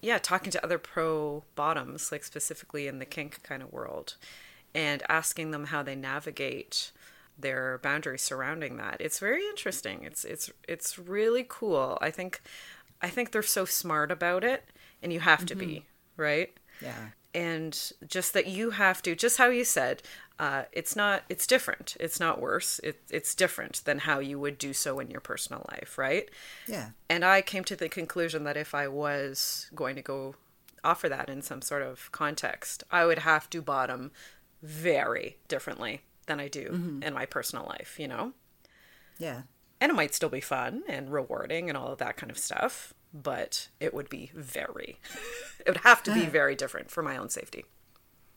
yeah, 0.01 0.17
talking 0.17 0.51
to 0.51 0.63
other 0.63 0.77
pro 0.77 1.43
bottoms 1.55 2.11
like 2.11 2.23
specifically 2.23 2.87
in 2.87 2.99
the 2.99 3.05
kink 3.05 3.41
kind 3.43 3.61
of 3.61 3.71
world 3.73 4.15
and 4.73 5.03
asking 5.09 5.51
them 5.51 5.65
how 5.65 5.83
they 5.83 5.95
navigate 5.95 6.91
their 7.37 7.79
boundaries 7.81 8.21
surrounding 8.21 8.77
that. 8.77 8.97
It's 8.99 9.19
very 9.19 9.45
interesting. 9.47 10.03
It's 10.03 10.23
it's 10.23 10.51
it's 10.67 10.99
really 10.99 11.45
cool. 11.47 11.97
I 12.01 12.11
think 12.11 12.41
I 13.01 13.09
think 13.09 13.31
they're 13.31 13.41
so 13.41 13.65
smart 13.65 14.11
about 14.11 14.43
it 14.43 14.63
and 15.01 15.11
you 15.11 15.19
have 15.19 15.45
to 15.47 15.55
be, 15.55 15.85
right? 16.17 16.55
Yeah. 16.81 17.09
And 17.33 17.93
just 18.07 18.33
that 18.33 18.47
you 18.47 18.71
have 18.71 19.01
to, 19.03 19.15
just 19.15 19.37
how 19.37 19.47
you 19.47 19.63
said, 19.63 20.03
uh, 20.37 20.63
it's 20.71 20.95
not, 20.95 21.23
it's 21.29 21.47
different. 21.47 21.95
It's 21.99 22.19
not 22.19 22.41
worse. 22.41 22.79
It, 22.83 23.01
it's 23.09 23.35
different 23.35 23.81
than 23.85 23.99
how 23.99 24.19
you 24.19 24.39
would 24.39 24.57
do 24.57 24.73
so 24.73 24.99
in 24.99 25.09
your 25.09 25.21
personal 25.21 25.65
life, 25.71 25.97
right? 25.97 26.29
Yeah. 26.67 26.89
And 27.09 27.23
I 27.23 27.41
came 27.41 27.63
to 27.65 27.75
the 27.75 27.89
conclusion 27.89 28.43
that 28.43 28.57
if 28.57 28.75
I 28.75 28.87
was 28.87 29.69
going 29.73 29.95
to 29.95 30.01
go 30.01 30.35
offer 30.83 31.07
that 31.09 31.29
in 31.29 31.41
some 31.41 31.61
sort 31.61 31.83
of 31.83 32.11
context, 32.11 32.83
I 32.91 33.05
would 33.05 33.19
have 33.19 33.49
to 33.51 33.61
bottom 33.61 34.11
very 34.61 35.37
differently 35.47 36.01
than 36.25 36.39
I 36.39 36.47
do 36.47 36.99
in 37.03 37.13
my 37.13 37.25
personal 37.25 37.65
life, 37.65 37.97
you 37.99 38.07
know? 38.07 38.33
Yeah. 39.17 39.43
And 39.81 39.89
it 39.89 39.95
might 39.95 40.15
still 40.15 40.29
be 40.29 40.39
fun 40.39 40.83
and 40.87 41.11
rewarding 41.11 41.67
and 41.67 41.77
all 41.77 41.91
of 41.91 41.97
that 41.97 42.15
kind 42.15 42.31
of 42.31 42.37
stuff, 42.37 42.93
but 43.13 43.67
it 43.81 43.93
would 43.93 44.07
be 44.09 44.31
very, 44.33 44.99
it 45.65 45.67
would 45.67 45.77
have 45.77 46.03
to 46.03 46.13
be 46.13 46.25
very 46.27 46.55
different 46.55 46.89
for 46.89 47.01
my 47.03 47.17
own 47.17 47.29
safety. 47.29 47.65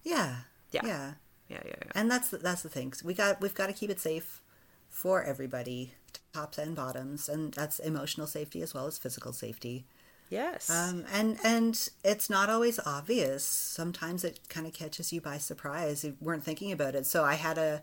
Yeah. 0.03 0.36
Yeah. 0.72 0.80
Yeah. 0.84 1.12
Yeah, 1.49 1.61
yeah, 1.64 1.74
yeah. 1.82 1.92
And 1.95 2.11
that's 2.11 2.30
the, 2.30 2.38
that's 2.38 2.62
the 2.62 2.68
thing. 2.68 2.92
We 3.05 3.14
got 3.14 3.40
we've 3.40 3.55
got 3.55 3.66
to 3.66 3.72
keep 3.72 3.90
it 3.90 4.01
safe 4.01 4.40
for 4.88 5.22
everybody, 5.22 5.92
tops 6.32 6.59
and 6.59 6.74
bottoms, 6.74 7.28
and 7.28 7.53
that's 7.53 7.78
emotional 7.78 8.26
safety 8.26 8.62
as 8.62 8.72
well 8.72 8.86
as 8.86 8.97
physical 8.97 9.32
safety. 9.32 9.84
Yes. 10.30 10.70
Um, 10.70 11.05
and 11.12 11.38
and 11.45 11.88
it's 12.03 12.30
not 12.30 12.49
always 12.49 12.80
obvious. 12.84 13.45
Sometimes 13.45 14.24
it 14.24 14.40
kind 14.49 14.66
of 14.66 14.72
catches 14.72 15.12
you 15.12 15.20
by 15.20 15.38
surprise. 15.38 16.05
You 16.05 16.16
weren't 16.20 16.45
thinking 16.45 16.72
about 16.72 16.95
it. 16.95 17.07
So 17.07 17.24
I 17.24 17.34
had 17.34 17.59
a, 17.59 17.82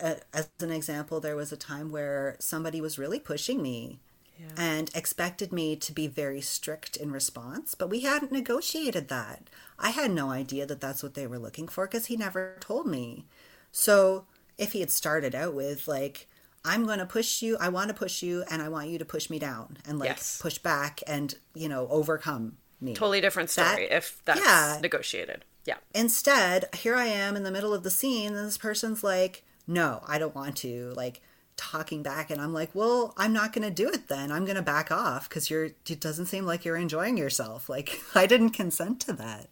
as 0.00 0.48
an 0.60 0.70
example, 0.70 1.20
there 1.20 1.36
was 1.36 1.52
a 1.52 1.56
time 1.56 1.90
where 1.90 2.36
somebody 2.38 2.80
was 2.80 2.98
really 2.98 3.18
pushing 3.18 3.62
me 3.62 4.00
Yeah. 4.38 4.48
and 4.56 4.90
expected 4.94 5.52
me 5.52 5.76
to 5.76 5.92
be 5.92 6.06
very 6.06 6.40
strict 6.40 6.96
in 6.96 7.10
response, 7.12 7.74
but 7.74 7.88
we 7.90 8.00
hadn't 8.00 8.32
negotiated 8.32 9.08
that. 9.08 9.48
I 9.78 9.90
had 9.90 10.10
no 10.10 10.30
idea 10.30 10.66
that 10.66 10.80
that's 10.80 11.02
what 11.02 11.14
they 11.14 11.26
were 11.26 11.38
looking 11.38 11.68
for 11.68 11.86
because 11.86 12.06
he 12.06 12.16
never 12.16 12.56
told 12.60 12.86
me. 12.86 13.26
So 13.72 14.26
if 14.58 14.72
he 14.72 14.80
had 14.80 14.90
started 14.90 15.34
out 15.34 15.54
with 15.54 15.86
like 15.88 16.26
I'm 16.62 16.84
going 16.84 16.98
to 16.98 17.06
push 17.06 17.40
you, 17.40 17.56
I 17.58 17.70
want 17.70 17.88
to 17.88 17.94
push 17.94 18.22
you 18.22 18.44
and 18.50 18.60
I 18.60 18.68
want 18.68 18.90
you 18.90 18.98
to 18.98 19.04
push 19.06 19.30
me 19.30 19.38
down 19.38 19.78
and 19.86 19.98
like 19.98 20.10
Yes. 20.10 20.38
push 20.42 20.58
back 20.58 21.02
and, 21.06 21.34
you 21.54 21.70
know, 21.70 21.88
overcome 21.88 22.58
me. 22.82 22.92
totally 22.94 23.22
different 23.22 23.48
story 23.48 23.88
That- 23.88 23.96
if 23.96 24.22
that's 24.26 24.40
yeah. 24.40 24.78
negotiated. 24.82 25.46
Yeah. 25.64 25.76
Instead, 25.94 26.66
here 26.74 26.96
I 26.96 27.06
am 27.06 27.34
in 27.36 27.44
the 27.44 27.50
middle 27.50 27.72
of 27.74 27.82
the 27.82 27.90
scene, 27.90 28.34
and 28.34 28.46
this 28.46 28.56
person's 28.58 29.02
like, 29.04 29.42
No, 29.70 30.02
I 30.06 30.18
don't 30.18 30.34
want 30.34 30.56
to. 30.58 30.92
Like, 30.96 31.22
talking 31.56 32.02
back, 32.02 32.30
and 32.30 32.40
I'm 32.40 32.52
like, 32.52 32.70
Well, 32.74 33.14
I'm 33.16 33.32
not 33.32 33.52
going 33.52 33.68
to 33.68 33.70
do 33.70 33.88
it 33.88 34.08
then. 34.08 34.32
I'm 34.32 34.44
going 34.44 34.56
to 34.56 34.62
back 34.62 34.90
off 34.90 35.28
because 35.28 35.48
you're, 35.50 35.66
it 35.88 36.00
doesn't 36.00 36.26
seem 36.26 36.44
like 36.44 36.64
you're 36.64 36.76
enjoying 36.76 37.16
yourself. 37.16 37.68
Like, 37.80 38.00
I 38.14 38.26
didn't 38.26 38.50
consent 38.50 39.00
to 39.02 39.12
that. 39.14 39.48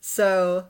So 0.00 0.66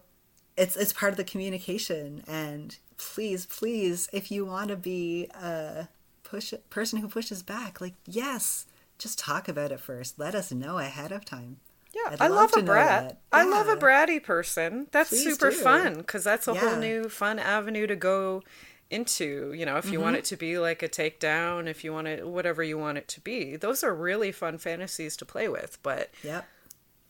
it's, 0.56 0.76
it's 0.76 0.92
part 0.92 1.12
of 1.12 1.16
the 1.16 1.24
communication. 1.24 2.22
And 2.28 2.76
please, 2.98 3.46
please, 3.46 4.08
if 4.12 4.30
you 4.30 4.44
want 4.44 4.68
to 4.68 4.76
be 4.76 5.26
a 5.34 5.88
push 6.22 6.52
person 6.68 6.98
who 6.98 7.08
pushes 7.08 7.42
back, 7.42 7.80
like, 7.80 7.94
yes, 8.04 8.66
just 8.98 9.18
talk 9.18 9.48
about 9.48 9.72
it 9.72 9.80
first. 9.80 10.18
Let 10.18 10.34
us 10.34 10.52
know 10.52 10.78
ahead 10.78 11.12
of 11.12 11.24
time. 11.24 11.58
Yeah, 12.04 12.12
I'd 12.12 12.20
I 12.20 12.28
love 12.28 12.52
love, 12.52 12.62
a 12.62 12.66
brat. 12.66 13.08
that. 13.08 13.18
I 13.32 13.44
love 13.44 13.68
a 13.68 13.76
bratty 13.76 14.22
person. 14.22 14.86
That's 14.92 15.08
Please 15.10 15.24
super 15.24 15.50
do. 15.50 15.56
fun 15.56 15.94
because 15.98 16.24
that's 16.24 16.46
a 16.46 16.52
Yeah. 16.52 16.60
whole 16.60 16.76
new 16.76 17.08
fun 17.08 17.38
avenue 17.38 17.86
to 17.86 17.96
go 17.96 18.42
into 18.88 19.52
you 19.52 19.66
know 19.66 19.78
if 19.78 19.90
you 19.90 20.00
want 20.00 20.14
it 20.14 20.24
to 20.24 20.36
be 20.36 20.58
like 20.60 20.80
a 20.80 20.88
takedown 20.88 21.66
if 21.66 21.82
you 21.82 21.92
want 21.92 22.06
it 22.06 22.24
whatever 22.24 22.62
you 22.62 22.78
want 22.78 22.96
it 22.96 23.08
to 23.08 23.20
be 23.20 23.56
those 23.56 23.82
are 23.82 23.92
really 23.92 24.30
fun 24.30 24.58
fantasies 24.58 25.16
to 25.16 25.24
play 25.24 25.48
with 25.48 25.76
but 25.82 26.08
Yep. 26.22 26.46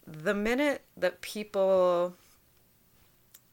the 0.07 0.33
minute 0.33 0.81
that 0.97 1.21
people 1.21 2.15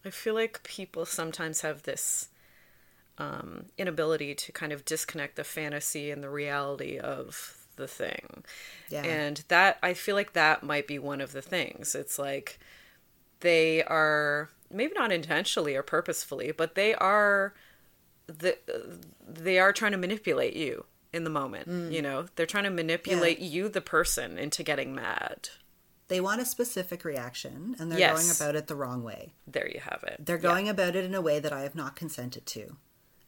i 0.06 0.10
feel 0.10 0.34
like 0.34 0.64
people 0.64 1.06
sometimes 1.06 1.60
have 1.62 1.84
this 1.84 2.30
um, 3.18 3.66
inability 3.78 4.34
to 4.36 4.54
kind 4.54 4.72
of 4.72 4.86
disconnect 4.86 5.36
the 5.36 5.44
fantasy 5.44 6.10
and 6.10 6.24
the 6.24 6.30
reality 6.30 6.98
of 6.98 7.63
the 7.76 7.88
thing 7.88 8.44
Yeah. 8.90 9.04
and 9.04 9.44
that 9.48 9.78
i 9.84 9.94
feel 9.94 10.16
like 10.16 10.34
that 10.34 10.64
might 10.64 10.88
be 10.88 11.00
one 11.00 11.22
of 11.22 11.32
the 11.32 11.42
things 11.42 11.96
it's 11.96 12.18
like 12.20 12.60
they 13.42 13.84
are 13.84 14.50
maybe 14.72 14.94
not 14.96 15.12
intentionally 15.12 15.76
or 15.76 15.84
purposefully 15.84 16.52
but 16.52 16.76
they 16.76 16.94
are 16.96 17.54
the, 18.28 18.58
they 19.28 19.60
are 19.60 19.74
trying 19.74 19.92
to 19.92 19.98
manipulate 19.98 20.56
you 20.56 20.86
in 21.12 21.24
the 21.26 21.30
moment 21.30 21.68
mm. 21.70 21.92
you 21.92 22.02
know 22.02 22.26
they're 22.36 22.46
trying 22.46 22.64
to 22.64 22.70
manipulate 22.70 23.40
you 23.40 23.68
the 23.70 23.82
person 23.82 24.38
into 24.38 24.64
getting 24.64 24.96
mad 24.96 25.50
They 26.08 26.22
want 26.22 26.42
a 26.42 26.46
specific 26.46 27.04
reaction 27.06 27.76
and 27.80 27.92
they're 27.92 28.00
Yes. 28.00 28.18
going 28.20 28.32
about 28.36 28.56
it 28.56 28.68
the 28.68 28.76
wrong 28.76 29.04
way. 29.04 29.34
there 29.48 29.70
you 29.70 29.80
have 29.82 30.04
it 30.08 30.18
They're 30.26 30.38
going 30.38 30.70
about 30.70 30.96
it 30.96 31.06
in 31.06 31.14
a 31.16 31.22
way 31.22 31.40
that 31.40 31.54
I 31.54 31.62
have 31.64 31.76
not 31.76 31.96
consented 31.96 32.46
to. 32.48 32.78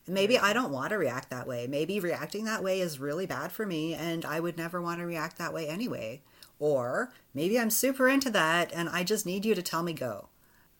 And 0.05 0.13
Maybe 0.13 0.37
I 0.37 0.53
don't 0.53 0.71
want 0.71 0.89
to 0.91 0.97
react 0.97 1.29
that 1.31 1.47
way. 1.47 1.67
Maybe 1.67 1.99
reacting 1.99 2.45
that 2.45 2.63
way 2.63 2.79
is 2.79 2.99
really 2.99 3.25
bad 3.25 3.51
for 3.51 3.65
me 3.65 3.93
and 3.93 4.23
I 4.25 4.39
would 4.39 4.57
never 4.57 4.81
want 4.81 4.99
to 4.99 5.05
react 5.05 5.37
that 5.37 5.53
way 5.53 5.67
anyway. 5.67 6.21
Or 6.59 7.11
maybe 7.33 7.59
I'm 7.59 7.69
super 7.69 8.07
into 8.07 8.29
that 8.31 8.71
and 8.73 8.87
I 8.89 9.03
just 9.03 9.25
need 9.25 9.45
you 9.45 9.55
to 9.55 9.61
tell 9.61 9.83
me 9.83 9.93
go. 9.93 10.29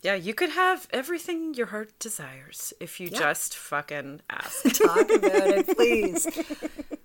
Yeah, 0.01 0.13
you 0.13 0.33
could 0.35 0.51
have 0.51 0.87
everything 0.91 1.55
your 1.55 1.67
heart 1.67 1.97
desires 1.97 2.73
if 2.79 2.99
you 2.99 3.09
Yeah. 3.11 3.17
just 3.19 3.57
fucking 3.57 4.21
ask. 4.29 4.61
Talk 4.75 5.09
about 5.09 5.47
it, 5.47 5.75
please. 5.75 6.27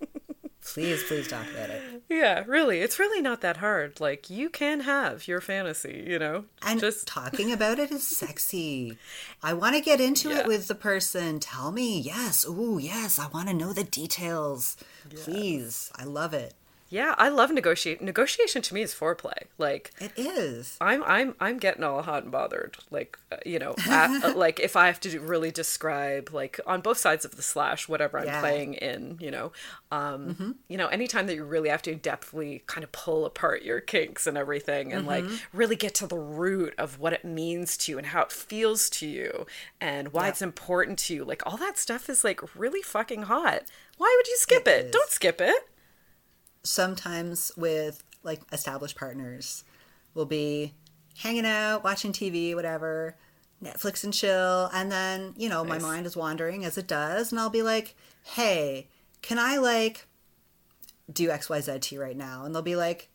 please, 0.63 1.03
please 1.03 1.27
talk 1.27 1.45
about 1.51 1.69
it. 1.69 2.03
yeah, 2.09 2.43
really. 2.47 2.79
It's 2.79 2.99
really 2.99 3.21
not 3.21 3.41
that 3.41 3.57
hard. 3.57 3.99
Like, 3.99 4.29
you 4.29 4.49
can 4.49 4.81
have 4.81 5.27
your 5.27 5.41
fantasy, 5.41 6.03
you 6.07 6.19
know? 6.19 6.45
And 6.61 6.79
just 6.79 7.07
talking 7.07 7.51
about 7.51 7.79
it 7.79 7.91
is 7.91 8.05
sexy. 8.07 8.97
I 9.43 9.53
want 9.53 9.75
to 9.75 9.81
get 9.81 9.99
into 9.99 10.29
Yeah. 10.29 10.39
it 10.41 10.47
with 10.47 10.67
the 10.67 10.75
person. 10.75 11.39
Tell 11.39 11.71
me, 11.71 11.99
yes, 11.99 12.45
ooh, 12.47 12.79
yes, 12.81 13.17
I 13.19 13.27
want 13.27 13.47
to 13.49 13.53
know 13.53 13.73
the 13.73 13.83
details. 13.83 14.77
Please, 15.15 15.91
I 15.95 16.03
love 16.03 16.33
it. 16.33 16.53
Yeah, 16.91 17.15
I 17.17 17.29
love 17.29 17.51
negotiate. 17.51 18.01
Negotiation 18.01 18.61
to 18.63 18.73
me 18.73 18.81
is 18.81 18.93
foreplay. 18.93 19.45
Like, 19.57 19.91
It 19.99 20.11
is. 20.17 20.77
I'm 20.81 21.01
I'm 21.05 21.35
I'm 21.39 21.57
getting 21.57 21.83
all 21.83 22.01
hot 22.01 22.23
and 22.23 22.31
bothered. 22.33 22.77
Like 22.91 23.17
uh, 23.31 23.37
you 23.45 23.59
know, 23.59 23.75
at, 23.89 24.23
uh, 24.25 24.33
like 24.35 24.59
if 24.59 24.75
I 24.75 24.87
have 24.87 24.99
to 24.99 25.09
do- 25.09 25.21
really 25.21 25.51
describe 25.51 26.31
like 26.33 26.59
on 26.67 26.81
both 26.81 26.97
sides 26.97 27.23
of 27.23 27.37
the 27.37 27.41
slash 27.41 27.87
whatever 27.87 28.19
I'm 28.19 28.25
Yeah. 28.25 28.41
playing 28.41 28.73
in, 28.73 29.17
you 29.21 29.31
know, 29.31 29.53
um, 29.91 30.57
you 30.67 30.77
know, 30.77 30.87
anytime 30.87 31.27
that 31.27 31.35
you 31.35 31.45
really 31.45 31.69
have 31.69 31.81
to 31.83 31.95
depthly 31.95 32.65
kind 32.67 32.83
of 32.83 32.91
pull 32.91 33.25
apart 33.25 33.63
your 33.63 33.79
kinks 33.79 34.27
and 34.27 34.37
everything, 34.37 34.91
and 34.93 35.07
like 35.07 35.23
really 35.53 35.77
get 35.77 35.95
to 35.95 36.07
the 36.07 36.17
root 36.17 36.73
of 36.77 36.99
what 36.99 37.13
it 37.13 37.23
means 37.23 37.77
to 37.77 37.91
you 37.93 37.97
and 37.97 38.07
how 38.07 38.21
it 38.23 38.31
feels 38.33 38.89
to 38.89 39.07
you 39.07 39.45
and 39.79 40.11
why 40.11 40.23
Yeah. 40.25 40.29
it's 40.29 40.41
important 40.41 40.99
to 40.99 41.13
you, 41.15 41.23
like 41.23 41.41
all 41.45 41.55
that 41.57 41.77
stuff 41.77 42.09
is 42.09 42.23
like 42.25 42.41
really 42.55 42.81
fucking 42.81 43.23
hot. 43.23 43.63
Why 43.97 44.13
would 44.17 44.27
you 44.27 44.35
skip 44.37 44.67
It 44.67 44.87
it? 44.87 44.91
Don't 44.91 45.09
skip 45.09 45.39
it. 45.39 45.55
Sometimes 46.63 47.51
with 47.57 48.03
like 48.23 48.41
established 48.51 48.95
partners, 48.95 49.63
we'll 50.13 50.25
be 50.25 50.73
hanging 51.17 51.45
out, 51.45 51.83
watching 51.83 52.11
TV, 52.13 52.53
whatever, 52.55 53.15
Netflix 53.63 54.03
and 54.03 54.13
chill. 54.13 54.69
And 54.73 54.91
then, 54.91 55.33
you 55.37 55.49
know, 55.49 55.63
Nice. 55.63 55.81
my 55.81 55.87
mind 55.87 56.05
is 56.05 56.15
wandering 56.15 56.63
as 56.65 56.77
it 56.77 56.87
does. 56.87 57.31
And 57.31 57.39
I'll 57.39 57.49
be 57.49 57.63
like, 57.63 57.95
hey, 58.23 58.87
can 59.21 59.39
I 59.39 59.57
like 59.57 60.07
do 61.11 61.29
XYZ 61.29 61.81
to 61.81 61.95
you 61.95 62.01
right 62.01 62.15
now? 62.17 62.45
And 62.45 62.53
they'll 62.53 62.61
be 62.61 62.75
like, 62.75 63.09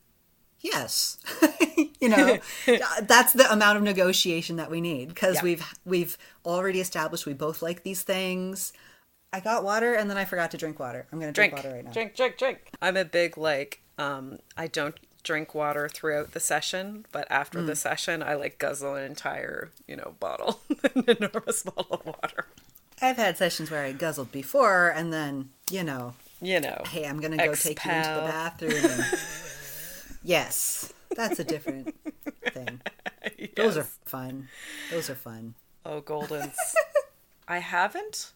yes. 0.60 1.18
you 2.00 2.08
know, 2.08 2.38
uh, 2.68 3.00
that's 3.02 3.32
the 3.32 3.50
amount 3.52 3.76
of 3.78 3.82
negotiation 3.84 4.56
that 4.56 4.70
we 4.70 4.80
need 4.80 5.08
because 5.08 5.36
Yeah. 5.36 5.42
we've 5.42 5.74
we've 5.84 6.18
already 6.44 6.80
established 6.80 7.26
we 7.26 7.32
both 7.32 7.62
like 7.62 7.82
these 7.84 8.02
things. 8.02 8.72
I 9.32 9.40
got 9.40 9.64
water 9.64 9.94
and 9.94 10.08
then 10.08 10.16
I 10.16 10.24
forgot 10.24 10.50
to 10.52 10.56
drink 10.56 10.78
water. 10.78 11.06
I'm 11.12 11.18
going 11.20 11.32
to 11.32 11.34
drink, 11.36 11.52
drink, 11.52 11.64
water 11.64 11.76
right 11.76 11.84
now. 11.84 11.92
drink, 11.92 12.14
drink, 12.16 12.38
drink. 12.38 12.58
I'm 12.80 12.96
a 12.96 13.04
big 13.04 13.36
like. 13.36 13.82
Um, 13.98 14.38
I 14.56 14.66
don't 14.66 14.94
drink 15.22 15.54
water 15.54 15.88
throughout 15.88 16.32
the 16.32 16.40
session, 16.40 17.04
but 17.12 17.26
after 17.30 17.58
Mm. 17.60 17.66
the 17.66 17.76
session, 17.76 18.22
I 18.22 18.34
like 18.34 18.58
guzzle 18.58 18.94
an 18.94 19.04
entire, 19.04 19.70
you 19.88 19.96
know, 19.96 20.14
bottle, 20.20 20.60
an 20.94 21.04
enormous 21.08 21.62
bottle 21.64 21.86
of 22.00 22.06
water. 22.06 22.46
I've 23.02 23.16
had 23.16 23.36
sessions 23.36 23.70
where 23.70 23.82
I 23.84 23.92
guzzled 23.92 24.32
before 24.32 24.88
and 24.88 25.12
then, 25.12 25.50
you 25.70 25.82
know, 25.82 26.14
You 26.40 26.60
know, 26.60 26.82
hey, 26.88 27.06
I'm 27.06 27.18
going 27.20 27.36
to 27.36 27.44
go 27.44 27.54
take 27.54 27.84
you 27.84 27.90
into 27.90 28.08
the 28.08 28.20
bathroom. 28.20 28.84
And... 28.84 29.04
yes, 30.22 30.92
that's 31.14 31.38
a 31.38 31.44
different 31.44 31.94
thing. 32.52 32.80
Those 33.56 33.76
are 33.76 33.84
fun. 34.04 34.48
Those 34.90 35.10
are 35.10 35.14
fun. 35.14 35.54
oh 35.84 36.00
goldens. 36.00 36.54
I 37.48 37.58
haven't 37.58 38.32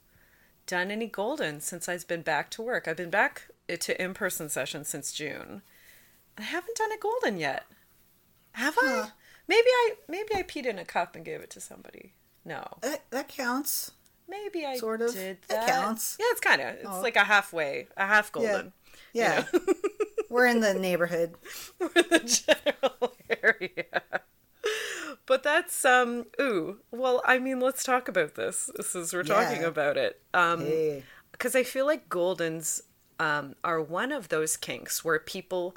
done 0.70 0.90
any 0.90 1.06
golden 1.06 1.60
since 1.60 1.88
I've 1.88 2.06
been 2.08 2.22
back 2.22 2.50
to 2.50 2.62
work. 2.62 2.86
I've 2.88 2.96
been 2.96 3.10
back 3.10 3.48
eh, 3.68 3.76
to 3.76 4.02
in-person 4.02 4.48
sessions 4.48 4.88
since 4.88 5.12
June. 5.12 5.62
I 6.38 6.42
haven't 6.42 6.76
done 6.76 6.92
a 6.92 6.98
golden 6.98 7.38
yet. 7.38 7.64
Have 8.52 8.76
I? 8.82 9.02
Huh. 9.04 9.06
Maybe 9.48 9.66
I 9.68 9.90
maybe 10.08 10.28
I 10.34 10.42
peed 10.42 10.66
in 10.66 10.78
a 10.78 10.84
cup 10.84 11.16
and 11.16 11.24
gave 11.24 11.40
it 11.40 11.50
to 11.50 11.60
somebody. 11.60 12.12
No. 12.44 12.64
That, 12.82 13.02
that 13.10 13.28
counts. 13.28 13.90
Maybe 14.28 14.64
I 14.64 14.76
Sort 14.76 15.02
of. 15.02 15.12
did 15.12 15.38
That 15.48 15.66
that. 15.66 15.68
counts. 15.68 16.16
Yeah, 16.20 16.26
it's 16.30 16.40
kind 16.40 16.60
of. 16.60 16.68
It's 16.76 16.86
Oh. 16.86 17.00
like 17.02 17.16
a 17.16 17.24
halfway, 17.24 17.88
a 17.96 18.06
half 18.06 18.30
golden. 18.32 18.72
Yeah. 19.12 19.44
We're 20.30 20.46
in 20.46 20.60
the 20.60 20.74
neighborhood. 20.74 21.34
the 21.80 22.42
general 22.46 23.14
area. 23.42 24.02
But 25.31 25.45
that's 25.45 25.85
um 25.85 26.26
ooh. 26.41 26.78
Well, 26.91 27.22
I 27.24 27.39
mean, 27.39 27.61
let's 27.61 27.85
talk 27.85 28.09
about 28.09 28.35
this. 28.35 28.68
This 28.74 28.97
is 28.97 29.12
we're 29.12 29.22
talking 29.22 29.61
Yeah. 29.61 29.68
about 29.68 29.97
it. 29.97 30.20
Um 30.35 30.59
Hey. 30.59 31.05
because 31.31 31.55
I 31.55 31.62
feel 31.62 31.87
like 31.87 32.09
Goldens 32.09 32.83
um, 33.20 33.55
are 33.62 33.81
one 33.81 34.11
of 34.11 34.28
those 34.28 34.57
kinks 34.57 35.05
where 35.05 35.20
people 35.20 35.76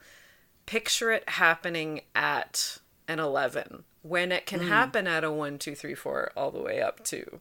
picture 0.66 1.12
it 1.12 1.30
happening 1.30 2.01
at 2.16 2.80
an 3.08 3.20
11 3.20 3.84
when 4.01 4.32
it 4.32 4.47
can 4.47 4.62
happen 4.62 5.06
at 5.06 5.24
a 5.24 5.30
1, 5.32 5.60
2, 5.60 5.76
3, 5.76 5.93
4, 5.93 6.32
all 6.36 6.49
the 6.49 6.60
way 6.62 6.82
up 6.82 7.04
to 7.04 7.39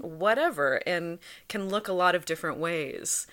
whatever, 0.00 0.82
and 0.86 1.18
can 1.48 1.68
look 1.68 1.86
a 1.86 1.92
lot 1.92 2.14
of 2.16 2.24
different 2.24 2.58
ways. 2.58 3.26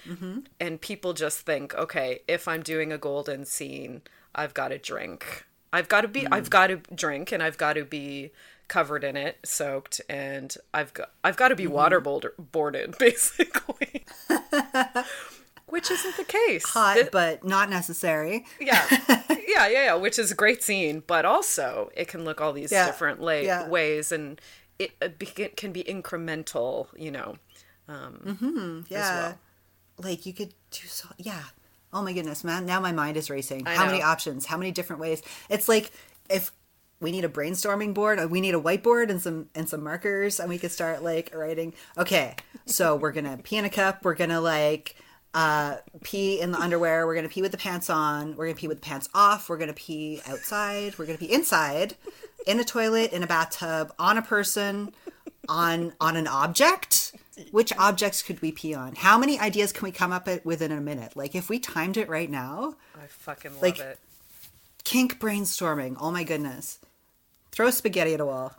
And 0.60 0.80
people 0.80 1.14
just 1.14 1.40
think, 1.48 1.74
okay, 1.74 2.20
if 2.28 2.48
I'm 2.48 2.62
doing 2.62 2.92
a 2.94 2.98
Golden 3.00 3.44
scene, 3.46 4.02
I've 4.36 4.54
got 4.54 4.68
to 4.68 4.78
drink. 4.78 5.46
I've 5.72 5.88
got 5.88 6.02
to 6.02 6.08
be, 6.08 6.28
I've 6.28 6.48
mm. 6.48 6.50
got 6.50 6.68
to 6.68 6.78
drink, 6.94 7.32
and 7.32 7.44
I've 7.44 7.58
got 7.58 7.74
to 7.74 7.86
be 7.86 8.32
covered 8.68 9.04
in 9.04 9.18
it, 9.18 9.38
soaked, 9.44 10.02
and 10.10 10.56
I've 10.74 10.94
got, 10.94 11.12
I've 11.24 11.38
got 11.38 11.50
to 11.50 11.56
be 11.56 11.66
mm-hmm. 11.66 11.76
waterboarded, 11.76 12.98
basically. 13.00 14.06
Which 15.68 15.92
isn't 15.92 16.18
the 16.18 16.24
case. 16.24 16.68
Hot, 16.70 16.98
Thi- 16.98 17.10
but 17.12 17.44
not 17.44 17.70
necessary. 17.70 18.46
yeah 18.60 18.88
yeah 19.30 19.68
yeah 19.68 19.68
yeah 19.68 19.94
which 19.94 20.18
is 20.18 20.32
a 20.32 20.36
great 20.36 20.64
scene 20.64 21.04
but 21.06 21.26
also 21.26 21.92
it 21.96 22.08
can 22.08 22.26
look 22.26 22.42
all 22.42 22.54
these 22.54 22.72
Yeah, 22.72 22.88
different 22.88 23.22
la- 23.22 23.34
yeah. 23.34 23.68
ways 23.68 24.12
and 24.12 24.42
it, 24.80 24.94
uh, 25.00 25.10
it, 25.20 25.58
can 25.58 25.72
be 25.72 25.84
incremental 25.84 26.88
you 26.98 27.12
know 27.12 27.36
um, 27.90 28.22
mm-hmm. 28.24 28.82
Yeah. 28.88 29.20
well. 29.20 29.40
Like 29.98 30.26
you 30.26 30.34
could 30.34 30.54
do 30.72 30.88
so. 30.88 31.10
Yeah. 31.18 31.44
Oh 31.92 32.02
my 32.02 32.14
goodness, 32.14 32.44
man. 32.44 32.66
Now 32.66 32.80
my 32.80 32.92
mind 32.92 33.18
is 33.18 33.30
racing. 33.30 33.68
I 33.68 33.76
How 33.76 33.86
many 33.86 34.02
options? 34.02 34.46
How 34.46 34.58
many 34.58 34.72
different 34.72 35.02
ways? 35.02 35.24
It's 35.50 35.68
like 35.68 35.92
if 36.30 36.52
we 37.00 37.12
need 37.12 37.26
a 37.26 37.30
brainstorming 37.30 37.94
board, 37.94 38.20
uh, 38.20 38.28
we 38.28 38.42
need 38.42 38.54
a 38.54 38.60
whiteboard 38.60 39.10
and 39.10 39.22
some 39.22 39.50
and 39.56 39.68
some 39.68 39.84
markers, 39.84 40.40
and 40.40 40.50
we 40.50 40.58
could 40.58 40.72
start 40.72 41.04
like 41.04 41.34
writing. 41.34 41.74
Okay, 41.98 42.36
so 42.66 42.96
we're 43.02 43.12
gonna 43.12 43.38
pee 43.38 43.58
in 43.58 43.66
a 43.66 43.70
cup. 43.70 44.04
We're 44.04 44.16
gonna 44.16 44.42
like 44.42 44.96
uh 45.34 45.78
pee 46.04 46.40
in 46.40 46.52
the 46.52 46.60
underwear. 46.60 47.08
We're 47.08 47.16
gonna 47.16 47.30
pee 47.30 47.42
with 47.42 47.52
the 47.52 47.58
pants 47.58 47.90
on. 47.90 48.36
We're 48.36 48.48
gonna 48.48 48.58
pee 48.58 48.68
with 48.68 48.82
the 48.82 48.86
pants 48.86 49.10
off. 49.14 49.50
We're 49.50 49.58
gonna 49.58 49.74
pee 49.74 50.22
outside. 50.28 50.98
We're 51.00 51.06
gonna 51.06 51.18
pee 51.18 51.34
inside, 51.34 51.96
in 52.46 52.60
a 52.60 52.64
toilet, 52.64 53.14
in 53.14 53.24
a 53.24 53.28
bathtub, 53.28 53.94
on 53.98 54.18
a 54.18 54.22
person, 54.22 54.94
on 55.48 55.94
on 56.00 56.16
an 56.16 56.28
object. 56.28 57.09
Which 57.52 57.72
objects 57.78 58.22
could 58.22 58.42
we 58.42 58.52
pee 58.52 58.74
on? 58.74 58.96
How 58.96 59.18
many 59.18 59.40
ideas 59.40 59.72
can 59.72 59.84
we 59.86 59.92
come 59.92 60.12
up 60.12 60.26
with 60.28 60.46
within 60.46 60.72
a 60.72 60.82
minute? 60.82 61.16
Like 61.16 61.36
if 61.36 61.50
we 61.50 61.60
timed 61.60 61.98
it 61.98 62.10
right 62.10 62.30
now, 62.30 62.76
i 62.96 63.08
fucking 63.08 63.54
love 63.54 63.62
Like- 63.62 63.80
it 63.80 64.00
kink 64.84 65.20
brainstorming. 65.20 65.96
Oh 66.00 66.12
my 66.12 66.24
goodness. 66.24 66.80
Throw 67.52 67.70
spaghetti 67.72 68.14
at 68.14 68.20
a 68.20 68.26
wall. 68.26 68.54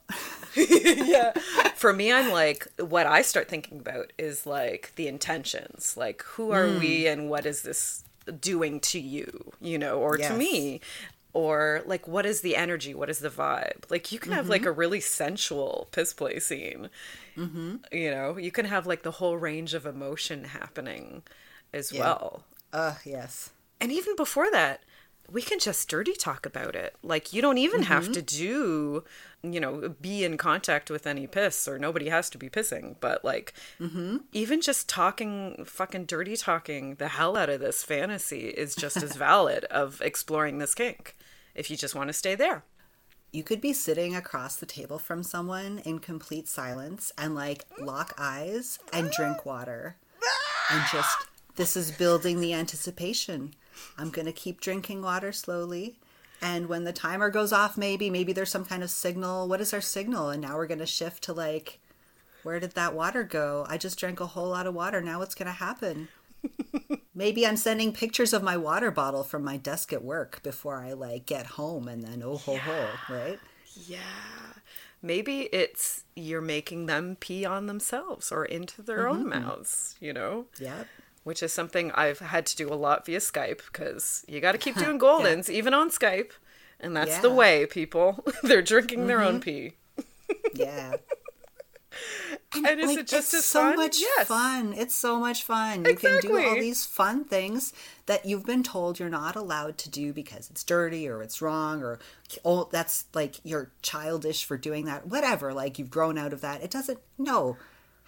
yeah 0.57 1.33
for 1.77 1.93
me 1.93 2.13
i'm 2.13 2.33
like 2.33 2.67
what 2.81 3.07
i 3.07 3.23
start 3.23 3.49
thinking 3.49 3.79
about 3.79 4.13
is 4.19 4.47
like 4.47 4.91
the 4.97 5.07
intentions 5.07 5.97
like 5.97 6.23
who 6.25 6.51
are 6.51 6.67
we 6.67 7.03
Hmm. 7.03 7.07
and 7.13 7.31
what 7.31 7.47
is 7.47 7.63
this 7.63 8.03
doing 8.41 8.81
to 8.81 8.99
you 8.99 9.53
you 9.61 9.79
know 9.79 10.01
or 10.01 10.19
Yes. 10.19 10.29
to 10.33 10.37
me 10.37 10.81
or 11.33 11.83
like 11.87 12.09
what 12.09 12.27
is 12.27 12.41
the 12.41 12.57
energy? 12.57 12.95
What 12.95 13.11
is 13.11 13.21
the 13.21 13.29
vibe? 13.29 13.91
Like 13.91 14.13
you 14.13 14.19
can 14.19 14.33
have 14.33 14.49
like 14.49 14.65
a 14.65 14.73
really 14.73 15.01
sensual 15.01 15.89
piss 15.93 16.13
play 16.13 16.39
scene. 16.41 16.91
Mm-hmm. 17.37 17.77
you 17.93 18.11
know 18.11 18.37
you 18.37 18.51
can 18.51 18.67
have 18.67 18.87
like 18.87 19.03
the 19.03 19.13
whole 19.13 19.39
range 19.39 19.73
of 19.73 19.87
emotion 19.87 20.45
happening 20.45 21.23
as 21.73 21.93
well. 21.93 22.45
Uh, 22.73 22.95
yes. 23.05 23.51
and 23.81 23.91
even 23.91 24.15
before 24.15 24.51
that 24.51 24.83
we 25.31 25.43
can 25.43 25.59
just 25.59 25.89
dirty 25.89 26.13
talk 26.13 26.45
about 26.45 26.75
it. 26.75 26.97
Like 27.03 27.33
you 27.33 27.41
don't 27.41 27.59
even 27.59 27.83
have 27.83 28.11
to 28.13 28.23
do 28.23 29.05
you 29.43 29.59
know 29.61 29.95
be 30.01 30.25
in 30.25 30.37
contact 30.37 30.91
with 30.91 31.07
any 31.07 31.27
piss 31.27 31.67
or 31.67 31.79
nobody 31.79 32.09
has 32.11 32.29
to 32.31 32.37
be 32.39 32.51
pissing 32.51 32.95
but 33.01 33.25
like 33.25 33.55
even 34.33 34.61
just 34.61 34.89
talking 34.89 35.65
fucking 35.65 36.05
dirty 36.05 36.37
talking 36.37 36.97
the 36.97 37.09
hell 37.09 37.37
out 37.37 37.49
of 37.49 37.61
this 37.61 37.83
fantasy 37.83 38.49
is 38.49 38.75
just 38.75 39.03
as 39.03 39.17
valid 39.29 39.65
of 39.67 40.01
exploring 40.03 40.59
this 40.59 40.75
kink 40.75 41.17
if 41.55 41.71
you 41.71 41.77
just 41.77 41.95
want 41.95 42.09
to 42.09 42.13
stay 42.13 42.35
there 42.35 42.63
You 43.33 43.45
could 43.45 43.61
be 43.61 43.73
sitting 43.73 44.17
across 44.17 44.57
the 44.57 44.67
table 44.67 44.99
from 44.99 45.23
someone 45.23 45.79
in 45.85 46.01
complete 46.01 46.49
silence 46.49 47.13
and 47.17 47.33
like 47.35 47.65
lock 47.79 48.13
eyes 48.19 48.81
and 48.93 49.11
drink 49.13 49.47
water. 49.47 49.95
And 50.73 50.83
just, 50.93 51.17
this 51.55 51.77
is 51.77 51.93
building 51.93 52.41
the 52.41 52.53
anticipation. 52.55 53.55
I'm 53.97 54.11
going 54.11 54.27
to 54.27 54.33
keep 54.33 54.61
drinking 54.61 55.03
water 55.03 55.31
slowly. 55.33 55.95
And 56.43 56.69
when 56.69 56.85
the 56.85 56.93
timer 56.93 57.31
goes 57.31 57.53
off, 57.53 57.77
maybe, 57.77 58.09
maybe 58.11 58.33
there's 58.33 58.51
some 58.51 58.65
kind 58.65 58.83
of 58.83 58.91
signal. 58.91 59.49
What 59.49 59.61
is 59.61 59.75
our 59.75 59.81
signal? 59.81 60.31
And 60.31 60.41
now 60.43 60.57
we're 60.57 60.67
going 60.67 60.79
to 60.79 60.87
shift 60.87 61.23
to 61.25 61.33
like, 61.33 61.81
where 62.43 62.61
did 62.61 62.73
that 62.73 62.95
water 62.95 63.23
go? 63.25 63.67
I 63.69 63.77
just 63.77 63.99
drank 63.99 64.21
a 64.21 64.27
whole 64.27 64.49
lot 64.49 64.67
of 64.67 64.75
water. 64.75 65.03
Now 65.03 65.19
what's 65.19 65.35
going 65.35 65.47
to 65.47 65.53
happen? 65.53 66.09
Maybe 67.15 67.47
I'm 67.47 67.57
sending 67.57 67.93
pictures 67.93 68.33
of 68.33 68.43
my 68.43 68.57
water 68.57 68.91
bottle 68.91 69.23
from 69.23 69.45
my 69.45 69.59
desk 69.59 69.93
at 69.93 70.03
work 70.03 70.43
before 70.43 70.77
I 70.77 70.95
like 70.95 71.27
get 71.27 71.45
home 71.45 71.87
and 71.87 72.03
then 72.03 72.23
oh 72.25 72.39
ho 72.39 72.57
ho, 72.57 72.89
right? 73.11 73.39
yeah 73.87 73.99
maybe 75.03 75.43
it's 75.53 76.05
you're 76.15 76.41
making 76.41 76.87
them 76.87 77.17
pee 77.21 77.45
on 77.45 77.67
themselves 77.67 78.33
or 78.33 78.45
into 78.45 78.83
their 78.83 79.09
own 79.09 79.21
mm-hmm. 79.21 79.45
mouths 79.45 79.97
you 80.01 80.13
know 80.13 80.47
Yep. 80.59 80.87
Which 81.31 81.45
is 81.45 81.53
something 81.53 81.93
I've 81.93 82.19
had 82.19 82.45
to 82.47 82.57
do 82.57 82.73
a 82.73 82.75
lot 82.75 83.07
via 83.07 83.21
Skype 83.21 83.61
because 83.67 84.25
you 84.27 84.41
got 84.41 84.51
to 84.51 84.59
keep 84.59 84.75
doing 84.85 84.99
Goldens 84.99 85.49
even 85.49 85.73
on 85.73 85.89
Skype, 85.89 86.33
and 86.81 86.97
that's 86.97 87.19
the 87.19 87.31
way 87.31 87.67
people 87.67 88.25
they're 88.43 88.63
drinking 88.63 89.07
their 89.07 89.23
own 89.23 89.41
mm-hmm. 89.41 89.69
pee. 89.69 90.37
Yeah. 90.53 90.97
And 92.55 92.81
is 92.81 92.87
Like, 92.87 92.99
it 92.99 93.07
just 93.07 93.35
it's 93.35 93.45
as 93.45 93.45
so 93.45 93.61
fun? 93.61 93.77
much 93.77 94.01
Yes. 94.01 94.27
fun. 94.27 94.73
It's 94.77 94.95
so 94.95 95.19
much 95.19 95.45
fun. 95.45 95.85
You 95.85 95.95
can 95.95 96.21
do 96.21 96.37
all 96.39 96.55
these 96.55 96.85
fun 96.85 97.25
things 97.25 97.73
that 98.07 98.25
you've 98.25 98.47
been 98.47 98.63
told 98.63 98.99
you're 98.99 99.09
not 99.09 99.37
allowed 99.37 99.77
to 99.79 99.91
do 99.91 100.13
because 100.13 100.51
it's 100.51 100.65
dirty 100.65 101.09
or 101.09 101.23
it's 101.23 101.41
wrong 101.43 101.83
or 101.83 101.99
oh 102.45 102.69
that's 102.73 103.05
like 103.13 103.37
you're 103.45 103.71
childish 103.83 104.45
for 104.45 104.57
doing 104.57 104.85
that. 104.87 105.07
Whatever, 105.07 105.53
like 105.53 105.79
you've 105.79 105.91
grown 105.91 106.17
out 106.19 106.33
of 106.33 106.41
that. 106.41 106.63
It 106.63 106.71
doesn't 106.71 106.99
no. 107.19 107.57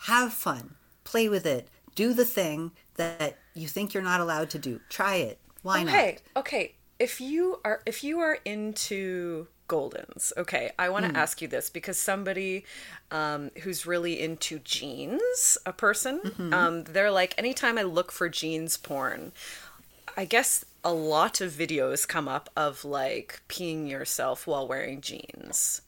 Have 0.06 0.32
fun. 0.32 0.74
Play 1.04 1.28
with 1.28 1.46
it. 1.46 1.68
Do 1.94 2.12
the 2.14 2.24
thing 2.24 2.72
that 2.96 3.38
you 3.54 3.68
think 3.68 3.94
you're 3.94 4.02
not 4.02 4.20
allowed 4.20 4.50
to 4.50 4.58
do. 4.58 4.80
Try 4.88 5.16
it. 5.16 5.40
Why 5.62 5.82
not? 5.84 6.08
Okay, 6.08 6.18
okay. 6.36 6.74
If 6.98 7.20
you 7.20 7.60
are 7.64 7.80
if 7.86 8.04
you 8.04 8.20
are 8.20 8.38
into 8.44 9.48
Goldens, 9.68 10.32
okay, 10.36 10.70
I 10.78 10.88
want 10.90 11.06
to 11.06 11.10
Hmm. 11.10 11.16
ask 11.16 11.40
you 11.42 11.48
this 11.48 11.70
because 11.70 11.98
somebody 11.98 12.64
um, 13.10 13.50
who's 13.62 13.86
really 13.86 14.20
into 14.20 14.58
jeans, 14.60 15.58
a 15.66 15.72
person, 15.72 16.20
Mm-hmm. 16.24 16.52
um, 16.52 16.84
they're 16.84 17.10
like, 17.10 17.34
anytime 17.38 17.78
I 17.78 17.82
look 17.82 18.12
for 18.12 18.28
jeans 18.28 18.76
porn, 18.76 19.32
I 20.16 20.24
guess 20.26 20.64
a 20.84 20.92
lot 20.92 21.40
of 21.40 21.52
videos 21.52 22.06
come 22.08 22.28
up 22.28 22.50
of 22.56 22.84
like 22.84 23.42
peeing 23.48 23.88
yourself 23.88 24.46
while 24.46 24.68
wearing 24.68 25.00
jeans. 25.00 25.82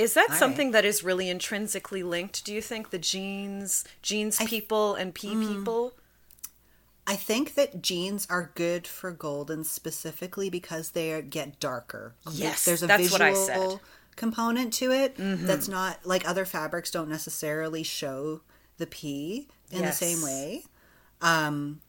Is 0.00 0.14
that 0.14 0.30
right. 0.30 0.38
something 0.38 0.70
that 0.70 0.84
is 0.84 1.04
really 1.04 1.28
intrinsically 1.28 2.02
linked? 2.02 2.44
Do 2.44 2.54
you 2.54 2.62
think 2.62 2.90
the 2.90 2.98
jeans, 2.98 3.84
jeans 4.02 4.38
people, 4.38 4.94
and 4.94 5.14
pee 5.14 5.34
Hmm. 5.34 5.46
people? 5.56 5.92
I 7.06 7.16
think 7.16 7.54
that 7.54 7.82
jeans 7.82 8.26
are 8.30 8.52
good 8.54 8.86
for 8.86 9.10
golden 9.10 9.64
specifically 9.64 10.48
because 10.48 10.90
they 10.92 11.20
get 11.22 11.58
darker. 11.58 12.14
Yes, 12.30 12.64
there's 12.64 12.82
a 12.82 12.86
visual 12.86 13.12
what 13.12 13.22
I 13.22 13.34
said. 13.34 13.58
Mm-hmm. 13.58 13.84
component 14.16 14.72
to 14.74 14.92
it 14.92 15.14
that's 15.16 15.66
not 15.66 16.04
like 16.04 16.28
other 16.28 16.44
fabrics 16.44 16.90
don't 16.90 17.08
necessarily 17.08 17.82
show 17.82 18.42
the 18.76 18.86
pee 18.86 19.48
in 19.70 19.82
the 19.82 19.92
same 19.92 20.22
way. 20.22 20.64
Um, 21.20 21.80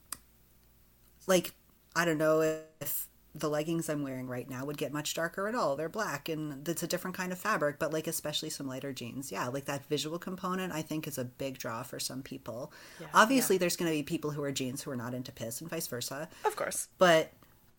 like 1.27 1.53
I 1.95 2.05
don't 2.05 2.17
know 2.17 2.61
if 2.79 3.07
the 3.33 3.49
leggings 3.49 3.89
I'm 3.89 4.03
wearing 4.03 4.27
right 4.27 4.49
now 4.49 4.65
would 4.65 4.77
get 4.77 4.91
much 4.91 5.13
darker 5.13 5.47
at 5.47 5.55
all. 5.55 5.75
They're 5.75 5.89
black 5.89 6.27
and 6.27 6.67
it's 6.67 6.83
a 6.83 6.87
different 6.87 7.15
kind 7.15 7.31
of 7.31 7.39
fabric, 7.39 7.79
but 7.79 7.93
like 7.93 8.07
especially 8.07 8.49
some 8.49 8.67
lighter 8.67 8.91
jeans. 8.91 9.31
Yeah, 9.31 9.47
like 9.47 9.65
that 9.65 9.85
visual 9.85 10.19
component 10.19 10.73
I 10.73 10.81
think 10.81 11.07
is 11.07 11.17
a 11.17 11.23
big 11.23 11.57
draw 11.57 11.83
for 11.83 11.99
some 11.99 12.23
people. 12.23 12.73
Obviously 13.13 13.57
there's 13.57 13.77
going 13.77 13.89
to 13.89 13.97
be 13.97 14.03
people 14.03 14.31
who 14.31 14.43
are 14.43 14.51
jeans 14.51 14.81
who 14.81 14.91
are 14.91 14.97
not 14.97 15.13
into 15.13 15.31
piss 15.31 15.61
and 15.61 15.69
vice 15.69 15.87
versa. 15.87 16.27
Of 16.43 16.55
course. 16.55 16.89
But 16.97 17.31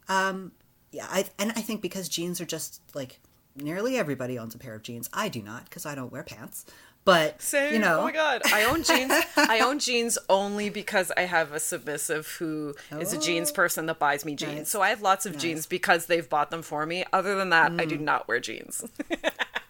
um 0.09 0.53
yeah, 0.91 1.07
I 1.09 1.27
and 1.39 1.53
I 1.53 1.61
think 1.61 1.83
because 1.83 2.09
jeans 2.09 2.41
are 2.41 2.47
just 2.47 2.81
like 2.95 3.21
nearly 3.55 3.99
everybody 3.99 4.39
owns 4.39 4.55
a 4.55 4.59
pair 4.59 4.75
of 4.75 4.83
jeans. 4.83 5.11
I 5.13 5.29
do 5.29 5.43
not 5.43 5.65
because 5.65 5.85
I 5.85 5.95
don't 5.95 6.13
wear 6.13 6.23
pants. 6.23 6.65
But 7.05 7.43
Same. 7.43 7.73
you 7.75 7.79
know, 7.81 7.99
oh 8.01 8.05
my 8.05 8.13
god, 8.13 8.43
I 8.47 8.65
own 8.65 8.85
jeans. 8.85 9.13
I 9.37 9.59
own 9.61 9.81
jeans 9.81 10.19
only 10.29 10.69
because 10.71 11.11
I 11.17 11.23
have 11.23 11.51
a 11.53 11.59
submissive 11.59 12.29
who 12.39 12.75
is 13.01 13.13
a 13.13 13.19
jeans 13.19 13.51
person 13.51 13.87
that 13.87 13.99
buys 13.99 14.25
me 14.25 14.37
jeans. 14.37 14.53
Oh. 14.53 14.59
Nice. 14.59 14.69
So 14.69 14.83
I 14.83 14.91
have 14.91 15.03
lots 15.03 15.27
of 15.27 15.37
jeans 15.37 15.67
because 15.67 16.07
they've 16.07 16.29
bought 16.29 16.51
them 16.53 16.63
for 16.63 16.87
me. 16.87 17.05
Other 17.13 17.35
than 17.35 17.51
that, 17.51 17.73
I 17.79 17.87
do 17.87 17.97
Mm. 17.99 18.03
not 18.03 18.29
wear 18.29 18.39
jeans. 18.39 18.85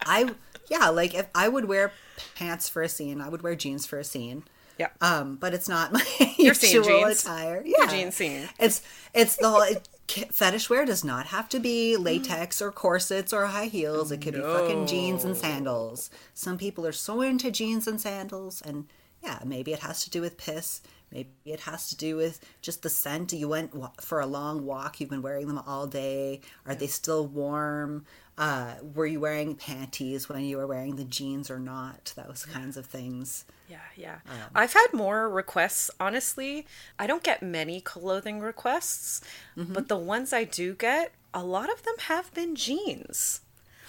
I 0.05 0.31
yeah, 0.69 0.89
like 0.91 1.15
if 1.15 1.27
I 1.35 1.49
would 1.49 1.65
wear 1.67 1.93
pants 2.35 2.69
for 2.69 2.83
a 2.83 2.89
scene, 2.89 3.21
I 3.21 3.29
would 3.31 3.43
wear 3.43 3.55
jeans 3.55 3.87
for 3.87 3.99
a 3.99 4.05
scene. 4.05 4.45
yeah. 4.79 4.89
Um, 5.01 5.37
but 5.37 5.55
it's 5.55 5.69
not 5.69 5.93
my 5.93 6.05
Your 6.39 6.55
scene 6.55 6.75
usual 6.85 7.01
jeans. 7.07 7.23
attire. 7.25 7.63
Your 7.65 7.81
Yeah, 7.85 7.91
jean 7.91 8.13
scene. 8.13 8.49
It's 8.59 8.83
it's 9.15 9.37
the 9.37 9.49
whole 9.49 9.63
it, 9.63 9.89
fetish 10.09 10.69
wear 10.69 10.85
does 10.85 11.05
not 11.05 11.27
have 11.27 11.49
to 11.51 11.61
be 11.61 11.97
latex 11.97 12.61
or 12.61 12.71
corsets 12.71 13.33
or 13.33 13.47
high 13.47 13.67
heels. 13.67 14.13
It 14.13 14.21
could 14.21 14.35
be 14.35 14.41
fucking 14.41 14.87
jeans 14.87 15.25
and 15.25 15.37
sandals. 15.37 16.11
Some 16.35 16.59
people 16.59 16.87
are 16.87 16.93
so 16.93 17.21
into 17.21 17.51
jeans 17.51 17.87
and 17.87 18.01
sandals, 18.01 18.63
and 18.63 18.87
yeah, 19.23 19.39
maybe 19.45 19.73
it 19.73 19.81
has 19.81 20.05
to 20.05 20.11
do 20.11 20.21
with 20.21 20.37
piss. 20.37 20.83
Maybe 21.13 21.31
it 21.45 21.61
has 21.61 21.89
to 21.91 21.97
do 21.97 22.17
with 22.17 22.41
just 22.63 22.83
the 22.83 22.89
scent. 22.89 23.33
You 23.33 23.49
went 23.49 23.73
for 24.01 24.21
a 24.21 24.27
long 24.27 24.65
walk. 24.65 24.99
You've 24.99 25.11
been 25.11 25.23
wearing 25.23 25.47
them 25.47 25.59
all 25.59 25.87
day. 25.87 26.41
Are 26.67 26.75
they 26.75 26.87
still 26.87 27.27
warm? 27.27 28.07
Uh, 28.39 28.75
were 28.95 29.07
you 29.07 29.21
wearing 29.21 29.55
panties 29.55 30.29
when 30.29 30.43
you 30.45 30.57
were 30.57 30.67
wearing 30.67 30.97
the 30.97 31.05
jeans 31.05 31.51
or 31.51 31.59
not? 31.59 32.13
Those 32.17 32.47
kinds 32.47 32.77
of 32.79 32.87
things. 32.87 33.45
Yeah, 33.69 33.77
yeah. 33.97 34.17
Um, 34.29 34.37
I've 34.55 34.73
had 34.73 34.89
more 34.95 35.29
requests, 35.29 35.91
honestly. 36.01 36.67
I 36.99 37.07
don't 37.07 37.23
get 37.23 37.43
many 37.43 37.81
clothing 37.81 38.41
requests, 38.41 39.21
Mm-hmm. 39.57 39.75
but 39.75 39.89
the 39.89 39.99
ones 39.99 40.33
I 40.33 40.45
do 40.45 40.75
get, 40.75 41.13
a 41.35 41.45
lot 41.45 41.71
of 41.71 41.83
them 41.83 41.95
have 42.09 42.33
been 42.33 42.57
jeans. 42.57 43.43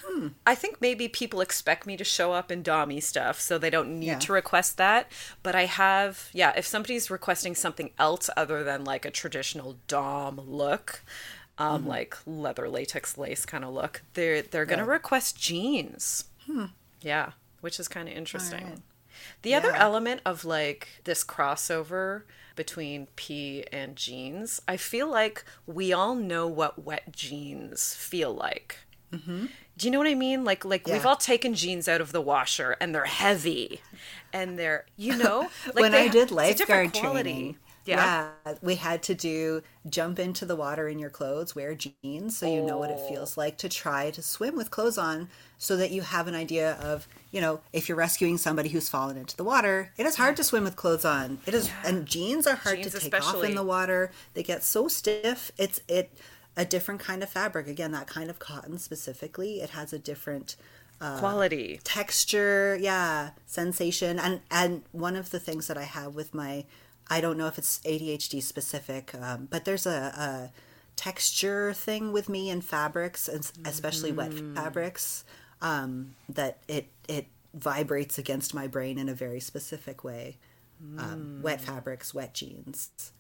Hmm. 0.06 0.28
I 0.46 0.54
think 0.56 0.82
maybe 0.82 1.08
people 1.08 1.40
expect 1.40 1.86
me 1.86 1.96
to 1.96 2.04
show 2.04 2.34
up 2.34 2.52
in 2.52 2.62
Dommy 2.62 3.02
stuff, 3.02 3.40
so 3.40 3.58
they 3.58 3.70
don't 3.70 3.98
need 4.00 4.08
Yeah. 4.08 4.20
to 4.20 4.34
request 4.34 4.76
that. 4.76 5.10
But 5.42 5.56
I 5.56 5.66
have, 5.66 6.30
yeah, 6.34 6.52
if 6.58 6.66
somebody's 6.68 7.10
requesting 7.10 7.56
something 7.56 7.92
else 7.98 8.30
other 8.36 8.66
than 8.66 8.84
like 8.84 9.06
a 9.06 9.12
traditional 9.12 9.78
Dom 9.88 10.42
look, 10.46 11.02
um, 11.64 11.82
Mm-hmm. 11.82 11.90
like 11.90 12.18
leather 12.26 12.68
latex 12.70 13.18
lace 13.18 13.46
kind 13.46 13.64
of 13.64 13.74
look, 13.74 14.02
they're 14.14 14.42
they're 14.42 14.66
gonna 14.66 14.84
Right. 14.86 14.94
request 14.94 15.40
jeans. 15.40 16.26
Yeah, 17.02 17.32
which 17.62 17.80
is 17.80 17.88
kind 17.88 18.08
of 18.10 18.16
interesting. 18.16 18.64
right. 18.66 18.80
The 19.42 19.54
other 19.56 19.72
element 19.74 20.22
of 20.26 20.44
like 20.46 20.88
this 21.04 21.24
crossover 21.24 22.24
between 22.56 23.08
pee 23.16 23.66
and 23.72 23.96
jeans, 23.96 24.62
I 24.68 24.78
feel 24.78 25.08
like 25.10 25.44
we 25.66 25.92
all 25.94 26.16
know 26.16 26.48
what 26.48 26.84
wet 26.84 27.12
jeans 27.16 27.94
feel 27.96 28.34
like. 28.34 28.78
Mm-hmm. 29.12 29.46
Do 29.78 29.88
you 29.88 29.92
know 29.92 29.98
what 30.00 30.08
I 30.08 30.14
mean? 30.16 30.44
Like, 30.44 30.66
like 30.66 30.88
we've 30.88 31.06
all 31.06 31.16
taken 31.16 31.54
jeans 31.56 31.88
out 31.88 32.02
of 32.02 32.12
the 32.12 32.22
washer 32.22 32.76
and 32.82 32.94
they're 32.94 33.06
heavy, 33.06 33.82
and 34.32 34.58
they're 34.60 34.86
you 34.98 35.16
know 35.16 35.50
like 35.68 35.76
when 35.76 35.96
I 35.96 36.08
did 36.10 36.30
lifeguard 36.32 36.58
different 36.92 36.94
quality. 36.94 37.24
training, 37.32 37.58
Yeah. 37.86 38.30
yeah. 38.46 38.54
we 38.62 38.76
had 38.76 39.04
to 39.04 39.14
do 39.16 39.62
jump 39.90 40.18
into 40.20 40.46
the 40.46 40.56
water 40.56 40.88
in 40.88 41.00
your 41.00 41.10
clothes, 41.10 41.54
wear 41.56 41.76
jeans, 41.76 42.38
so 42.38 42.46
you 42.48 42.62
know 42.62 42.78
what 42.78 42.90
it 42.90 42.98
Oh. 43.00 43.10
feels 43.10 43.36
like 43.38 43.58
to 43.58 43.70
try 43.70 44.10
to 44.12 44.22
swim 44.22 44.56
with 44.56 44.72
clothes 44.72 44.98
on, 44.98 45.30
so 45.58 45.76
that 45.78 45.92
you 45.92 46.02
have 46.02 46.28
an 46.28 46.36
idea 46.36 46.74
of, 46.76 47.08
you 47.32 47.42
know, 47.42 47.62
if 47.74 47.90
you're 47.90 47.98
rescuing 47.98 48.38
somebody 48.38 48.70
who's 48.70 48.88
fallen 48.90 49.18
into 49.18 49.36
the 49.36 49.44
water, 49.44 49.92
it 49.98 50.06
is 50.06 50.16
hard 50.16 50.38
to 50.38 50.44
swim 50.44 50.64
with 50.64 50.76
clothes 50.76 51.06
on. 51.06 51.40
It 51.46 51.54
is, 51.54 51.70
and 51.86 52.06
jeans 52.06 52.48
are 52.48 52.56
hard 52.56 52.78
Jeans 52.82 52.94
to 52.94 53.00
take 53.00 53.16
off 53.26 53.44
in 53.44 53.56
the 53.56 53.64
water. 53.64 54.12
They 54.34 54.44
get 54.44 54.64
so 54.64 54.88
stiff. 54.88 55.52
It's 55.58 55.82
it 55.88 56.10
a 56.56 56.64
different 56.66 57.02
kind 57.02 57.24
of 57.24 57.30
fabric. 57.30 57.68
Again, 57.68 57.92
that 57.94 58.08
kind 58.08 58.30
of 58.30 58.40
cotton 58.40 58.78
specifically, 58.78 59.60
it 59.62 59.72
has 59.72 59.92
a 59.92 60.00
different 60.00 60.56
uh, 61.02 61.20
quality. 61.20 61.82
texture 61.84 62.78
yeah 62.80 63.32
sensation 63.46 64.20
and 64.20 64.40
and 64.50 64.84
one 64.94 65.16
of 65.18 65.32
the 65.32 65.40
things 65.40 65.68
that 65.68 65.78
i 65.78 65.84
have 65.84 66.16
with 66.16 66.34
my 66.34 66.64
i 67.10 67.20
don't 67.22 67.38
know 67.38 67.48
if 67.48 67.58
it's 67.58 67.80
adhd 67.80 68.42
specific 68.42 69.14
um, 69.16 69.48
but 69.50 69.66
there's 69.66 69.86
a, 69.86 69.92
a 69.92 70.52
texture 70.96 71.74
thing 71.74 72.12
with 72.12 72.30
me 72.30 72.50
in 72.50 72.62
fabrics, 72.62 73.28
and 73.28 73.50
especially 73.66 74.12
wet 74.12 74.34
fabrics, 74.56 75.24
um, 75.62 76.16
that 76.30 76.60
it 76.68 76.88
it 77.08 77.28
vibrates 77.54 78.18
against 78.18 78.54
my 78.54 78.68
brain 78.68 78.98
in 78.98 79.10
a 79.10 79.14
very 79.14 79.40
specific 79.40 80.04
way. 80.04 80.38
Um, 80.98 81.40
wet 81.42 81.62
fabrics, 81.62 82.14
wet 82.14 82.34
jeans. 82.34 83.14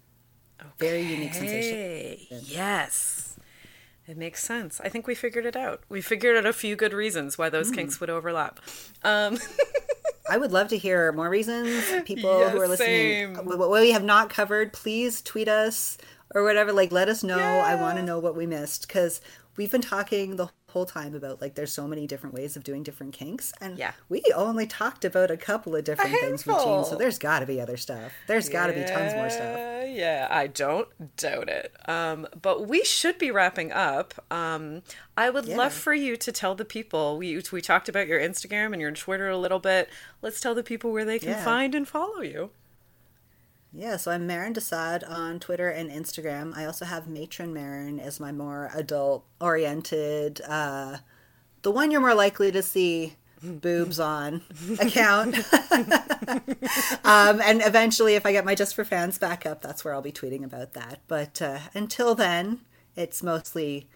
Very 0.80 1.02
unique 1.02 1.34
sensation. 1.34 2.42
Yes. 2.44 3.38
It 4.06 4.18
makes 4.18 4.44
sense. 4.44 4.82
I 4.82 4.90
think 4.90 5.08
we 5.08 5.16
figured 5.16 5.46
it 5.46 5.56
out. 5.56 5.82
We 5.88 6.02
figured 6.02 6.36
out 6.36 6.46
a 6.46 6.52
few 6.52 6.76
good 6.76 6.92
reasons 6.92 7.38
why 7.38 7.48
those 7.48 7.72
kinks 7.72 8.02
would 8.02 8.10
overlap. 8.10 8.60
Um, 9.02 9.38
I 10.30 10.38
would 10.38 10.52
love 10.52 10.70
to 10.70 10.78
hear 10.78 11.12
more 11.12 11.30
reasons. 11.30 11.84
People 12.06 12.50
who 12.50 12.62
are 12.62 12.68
listening, 12.68 13.36
same. 13.36 13.46
what 13.46 13.58
what 13.58 13.72
we 13.72 13.92
have 13.92 14.04
not 14.04 14.30
covered, 14.30 14.74
please 14.74 15.22
tweet 15.22 15.48
us 15.48 15.98
or 16.34 16.44
whatever. 16.44 16.72
Like, 16.72 16.92
let 16.92 17.10
us 17.10 17.24
know. 17.24 17.38
I 17.40 17.76
want 17.76 17.98
to 17.98 18.04
know 18.04 18.20
what 18.20 18.36
we 18.36 18.46
missed 18.46 18.88
because 18.88 19.22
we've 19.58 19.72
been 19.72 19.82
talking 19.82 20.36
the 20.36 20.50
whole 20.74 20.86
time 20.86 21.16
about 21.16 21.40
like 21.42 21.56
there's 21.56 21.72
so 21.72 21.88
many 21.88 22.06
different 22.08 22.34
ways 22.36 22.56
of 22.58 22.64
doing 22.64 22.84
different 22.84 23.14
kinks, 23.14 23.54
and 23.62 23.78
Yeah. 23.78 23.92
we 24.10 24.22
only 24.36 24.66
talked 24.68 25.06
about 25.06 25.32
a 25.32 25.38
couple 25.38 25.76
of 25.76 25.84
different 25.84 26.12
things 26.12 26.46
with 26.46 26.58
jeans. 26.64 26.90
So 26.90 26.96
there's 26.96 27.18
got 27.20 27.40
to 27.40 27.46
be 27.46 27.62
other 27.62 27.78
stuff. 27.78 28.12
There's 28.28 28.50
got 28.50 28.68
to 28.68 28.74
be 28.74 28.84
tons 28.84 29.14
more 29.14 29.30
stuff. 29.30 29.58
Yeah, 29.58 29.84
Yeah, 29.86 30.28
I 30.32 30.48
don't 30.48 30.88
doubt 31.18 31.50
it. 31.50 31.72
Um, 31.88 32.28
but 32.42 32.68
we 32.68 32.84
should 32.84 33.18
be 33.18 33.30
wrapping 33.32 33.72
up. 33.72 34.14
Um, 34.32 34.82
I 35.16 35.30
would 35.30 35.46
Yeah. 35.46 35.58
love 35.58 35.74
for 35.74 35.94
you 35.94 36.18
to 36.18 36.32
tell 36.32 36.56
the 36.56 36.66
people. 36.66 37.18
We 37.18 37.42
we 37.52 37.62
talked 37.62 37.88
about 37.90 38.08
your 38.08 38.20
Instagram 38.20 38.74
and 38.74 38.82
your 38.82 38.92
Twitter 38.92 39.30
a 39.30 39.38
little 39.38 39.60
bit. 39.60 39.90
Let's 40.22 40.40
tell 40.42 40.56
the 40.56 40.64
people 40.64 40.92
where 40.92 41.06
they 41.06 41.20
can 41.20 41.30
Yeah. 41.30 41.44
find 41.44 41.76
and 41.76 41.88
follow 41.88 42.22
you. 42.22 42.50
Yeah, 43.76 43.98
so 43.98 44.12
I'm 44.12 44.28
Maron 44.28 44.54
de 44.54 44.62
Sade 44.62 45.04
on 45.04 45.40
Twitter 45.40 45.68
and 45.68 45.90
Instagram. 45.90 46.56
I 46.56 46.66
also 46.66 46.86
have 46.86 47.08
Matron 47.08 47.54
Maron 47.56 48.00
as 48.00 48.20
my 48.20 48.32
more 48.32 48.70
adult 48.76 49.26
oriented, 49.42 50.42
uh, 50.48 50.98
the 51.64 51.72
one 51.72 51.90
you're 51.90 52.00
more 52.00 52.14
likely 52.14 52.52
to 52.52 52.62
see 52.62 53.16
boobs 53.42 54.00
on 54.00 54.44
account. 54.80 55.38
um, 57.04 57.42
and 57.42 57.64
eventually, 57.64 58.14
if 58.14 58.28
I 58.28 58.32
get 58.32 58.46
my 58.46 58.54
Just 58.54 58.76
for 58.76 58.86
Fans 58.86 59.18
back 59.18 59.44
up, 59.44 59.62
that's 59.62 59.84
where 59.84 59.94
I'll 59.96 60.04
be 60.04 60.12
tweeting 60.12 60.44
about 60.44 60.74
that. 60.74 61.00
But 61.08 61.42
uh, 61.42 61.60
until 61.74 62.14
then, 62.14 62.60
it's 62.96 63.24
mostly 63.24 63.88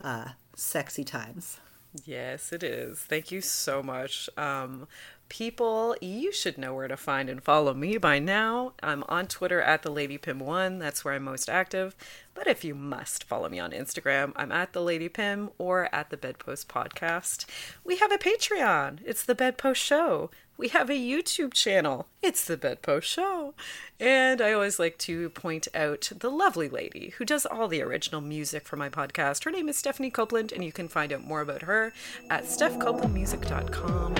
uh, 0.00 0.28
sexy 0.54 1.02
times. 1.02 1.58
Yes, 2.04 2.52
it 2.52 2.62
is. 2.62 2.98
Thank 2.98 3.30
you 3.30 3.40
so 3.40 3.82
much. 3.82 4.28
Um, 4.36 4.88
people, 5.28 5.96
you 6.00 6.32
should 6.32 6.58
know 6.58 6.74
where 6.74 6.88
to 6.88 6.96
find 6.96 7.28
and 7.28 7.42
follow 7.42 7.74
me 7.74 7.96
by 7.98 8.18
now. 8.18 8.72
I'm 8.82 9.04
on 9.08 9.26
Twitter 9.26 9.60
at 9.60 9.82
the 9.82 9.90
Lady 9.90 10.18
Pim 10.18 10.38
One. 10.38 10.78
That's 10.78 11.04
where 11.04 11.14
I'm 11.14 11.24
most 11.24 11.48
active. 11.48 11.94
But 12.34 12.46
if 12.46 12.64
you 12.64 12.74
must 12.74 13.24
follow 13.24 13.48
me 13.48 13.58
on 13.58 13.70
Instagram, 13.70 14.32
I'm 14.36 14.52
at 14.52 14.72
the 14.72 14.82
Lady 14.82 15.08
Pim 15.08 15.50
or 15.58 15.94
at 15.94 16.10
the 16.10 16.16
Bedpost 16.16 16.68
Podcast. 16.68 17.46
We 17.84 17.96
have 17.96 18.12
a 18.12 18.18
Patreon. 18.18 18.98
It's 19.04 19.24
the 19.24 19.34
Bedpost 19.34 19.80
Show. 19.80 20.30
We 20.56 20.68
have 20.68 20.88
a 20.88 20.94
YouTube 20.94 21.52
channel. 21.52 22.06
It's 22.22 22.44
the 22.44 22.56
Bedpost 22.56 23.08
Show. 23.08 23.54
And 23.98 24.40
I 24.40 24.52
always 24.52 24.78
like 24.78 24.98
to 24.98 25.30
point 25.30 25.66
out 25.74 26.12
the 26.16 26.30
lovely 26.30 26.68
lady 26.68 27.14
who 27.18 27.24
does 27.24 27.44
all 27.44 27.66
the 27.66 27.82
original 27.82 28.20
music 28.20 28.66
for 28.66 28.76
my 28.76 28.88
podcast. 28.88 29.44
Her 29.44 29.50
name 29.50 29.68
is 29.68 29.76
Stephanie 29.76 30.10
Copeland, 30.10 30.52
and 30.52 30.64
you 30.64 30.70
can 30.70 30.86
find 30.88 31.12
out 31.12 31.24
more 31.24 31.40
about 31.40 31.62
her 31.62 31.92
at 32.30 32.44
stephcopelandmusic.com. 32.44 34.14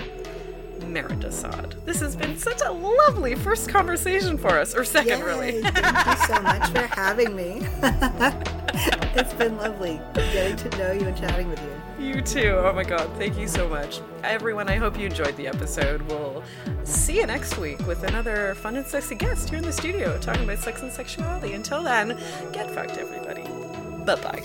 Maron 0.95 1.19
de 1.19 1.31
Sade. 1.31 1.75
This 1.85 2.01
has 2.01 2.15
been 2.15 2.39
such 2.39 2.61
a 2.65 2.71
lovely 2.71 3.35
first 3.35 3.69
conversation 3.69 4.39
for 4.39 4.57
us, 4.59 4.77
or 4.77 4.85
second, 4.85 5.25
really. 5.25 5.57
Yay, 5.57 5.63
Thank 5.63 6.07
you 6.07 6.17
so 6.27 6.41
much 6.43 6.71
for 6.71 6.87
having 6.87 7.35
me. 7.35 7.67
it's 9.17 9.35
been 9.35 9.57
lovely 9.57 10.01
getting 10.15 10.57
to 10.57 10.69
know 10.79 10.93
you 10.93 11.01
and 11.01 11.17
chatting 11.17 11.51
with 11.51 11.61
you. 11.61 12.07
You 12.07 12.23
too. 12.23 12.55
Oh 12.59 12.73
my 12.73 12.85
god, 12.85 13.11
thank 13.19 13.37
you 13.37 13.49
so 13.49 13.69
much. 13.69 14.01
Everyone, 14.23 14.69
I 14.69 14.77
hope 14.77 14.97
you 14.97 15.07
enjoyed 15.07 15.37
the 15.37 15.49
episode. 15.49 16.01
We'll 16.03 16.45
see 16.85 17.17
you 17.17 17.27
next 17.27 17.59
week 17.59 17.85
with 17.89 18.05
another 18.05 18.55
fun 18.55 18.77
and 18.77 18.87
sexy 18.87 19.17
guest 19.17 19.51
here 19.51 19.59
in 19.59 19.65
the 19.65 19.73
studio 19.73 20.17
talking 20.19 20.45
about 20.45 20.61
sex 20.61 20.81
and 20.83 20.93
sexuality. 20.93 21.55
Until 21.55 21.83
then, 21.83 22.17
get 22.53 22.71
fucked, 22.71 22.99
everybody. 22.99 23.43
Bye 24.05 24.15
bye. 24.17 24.45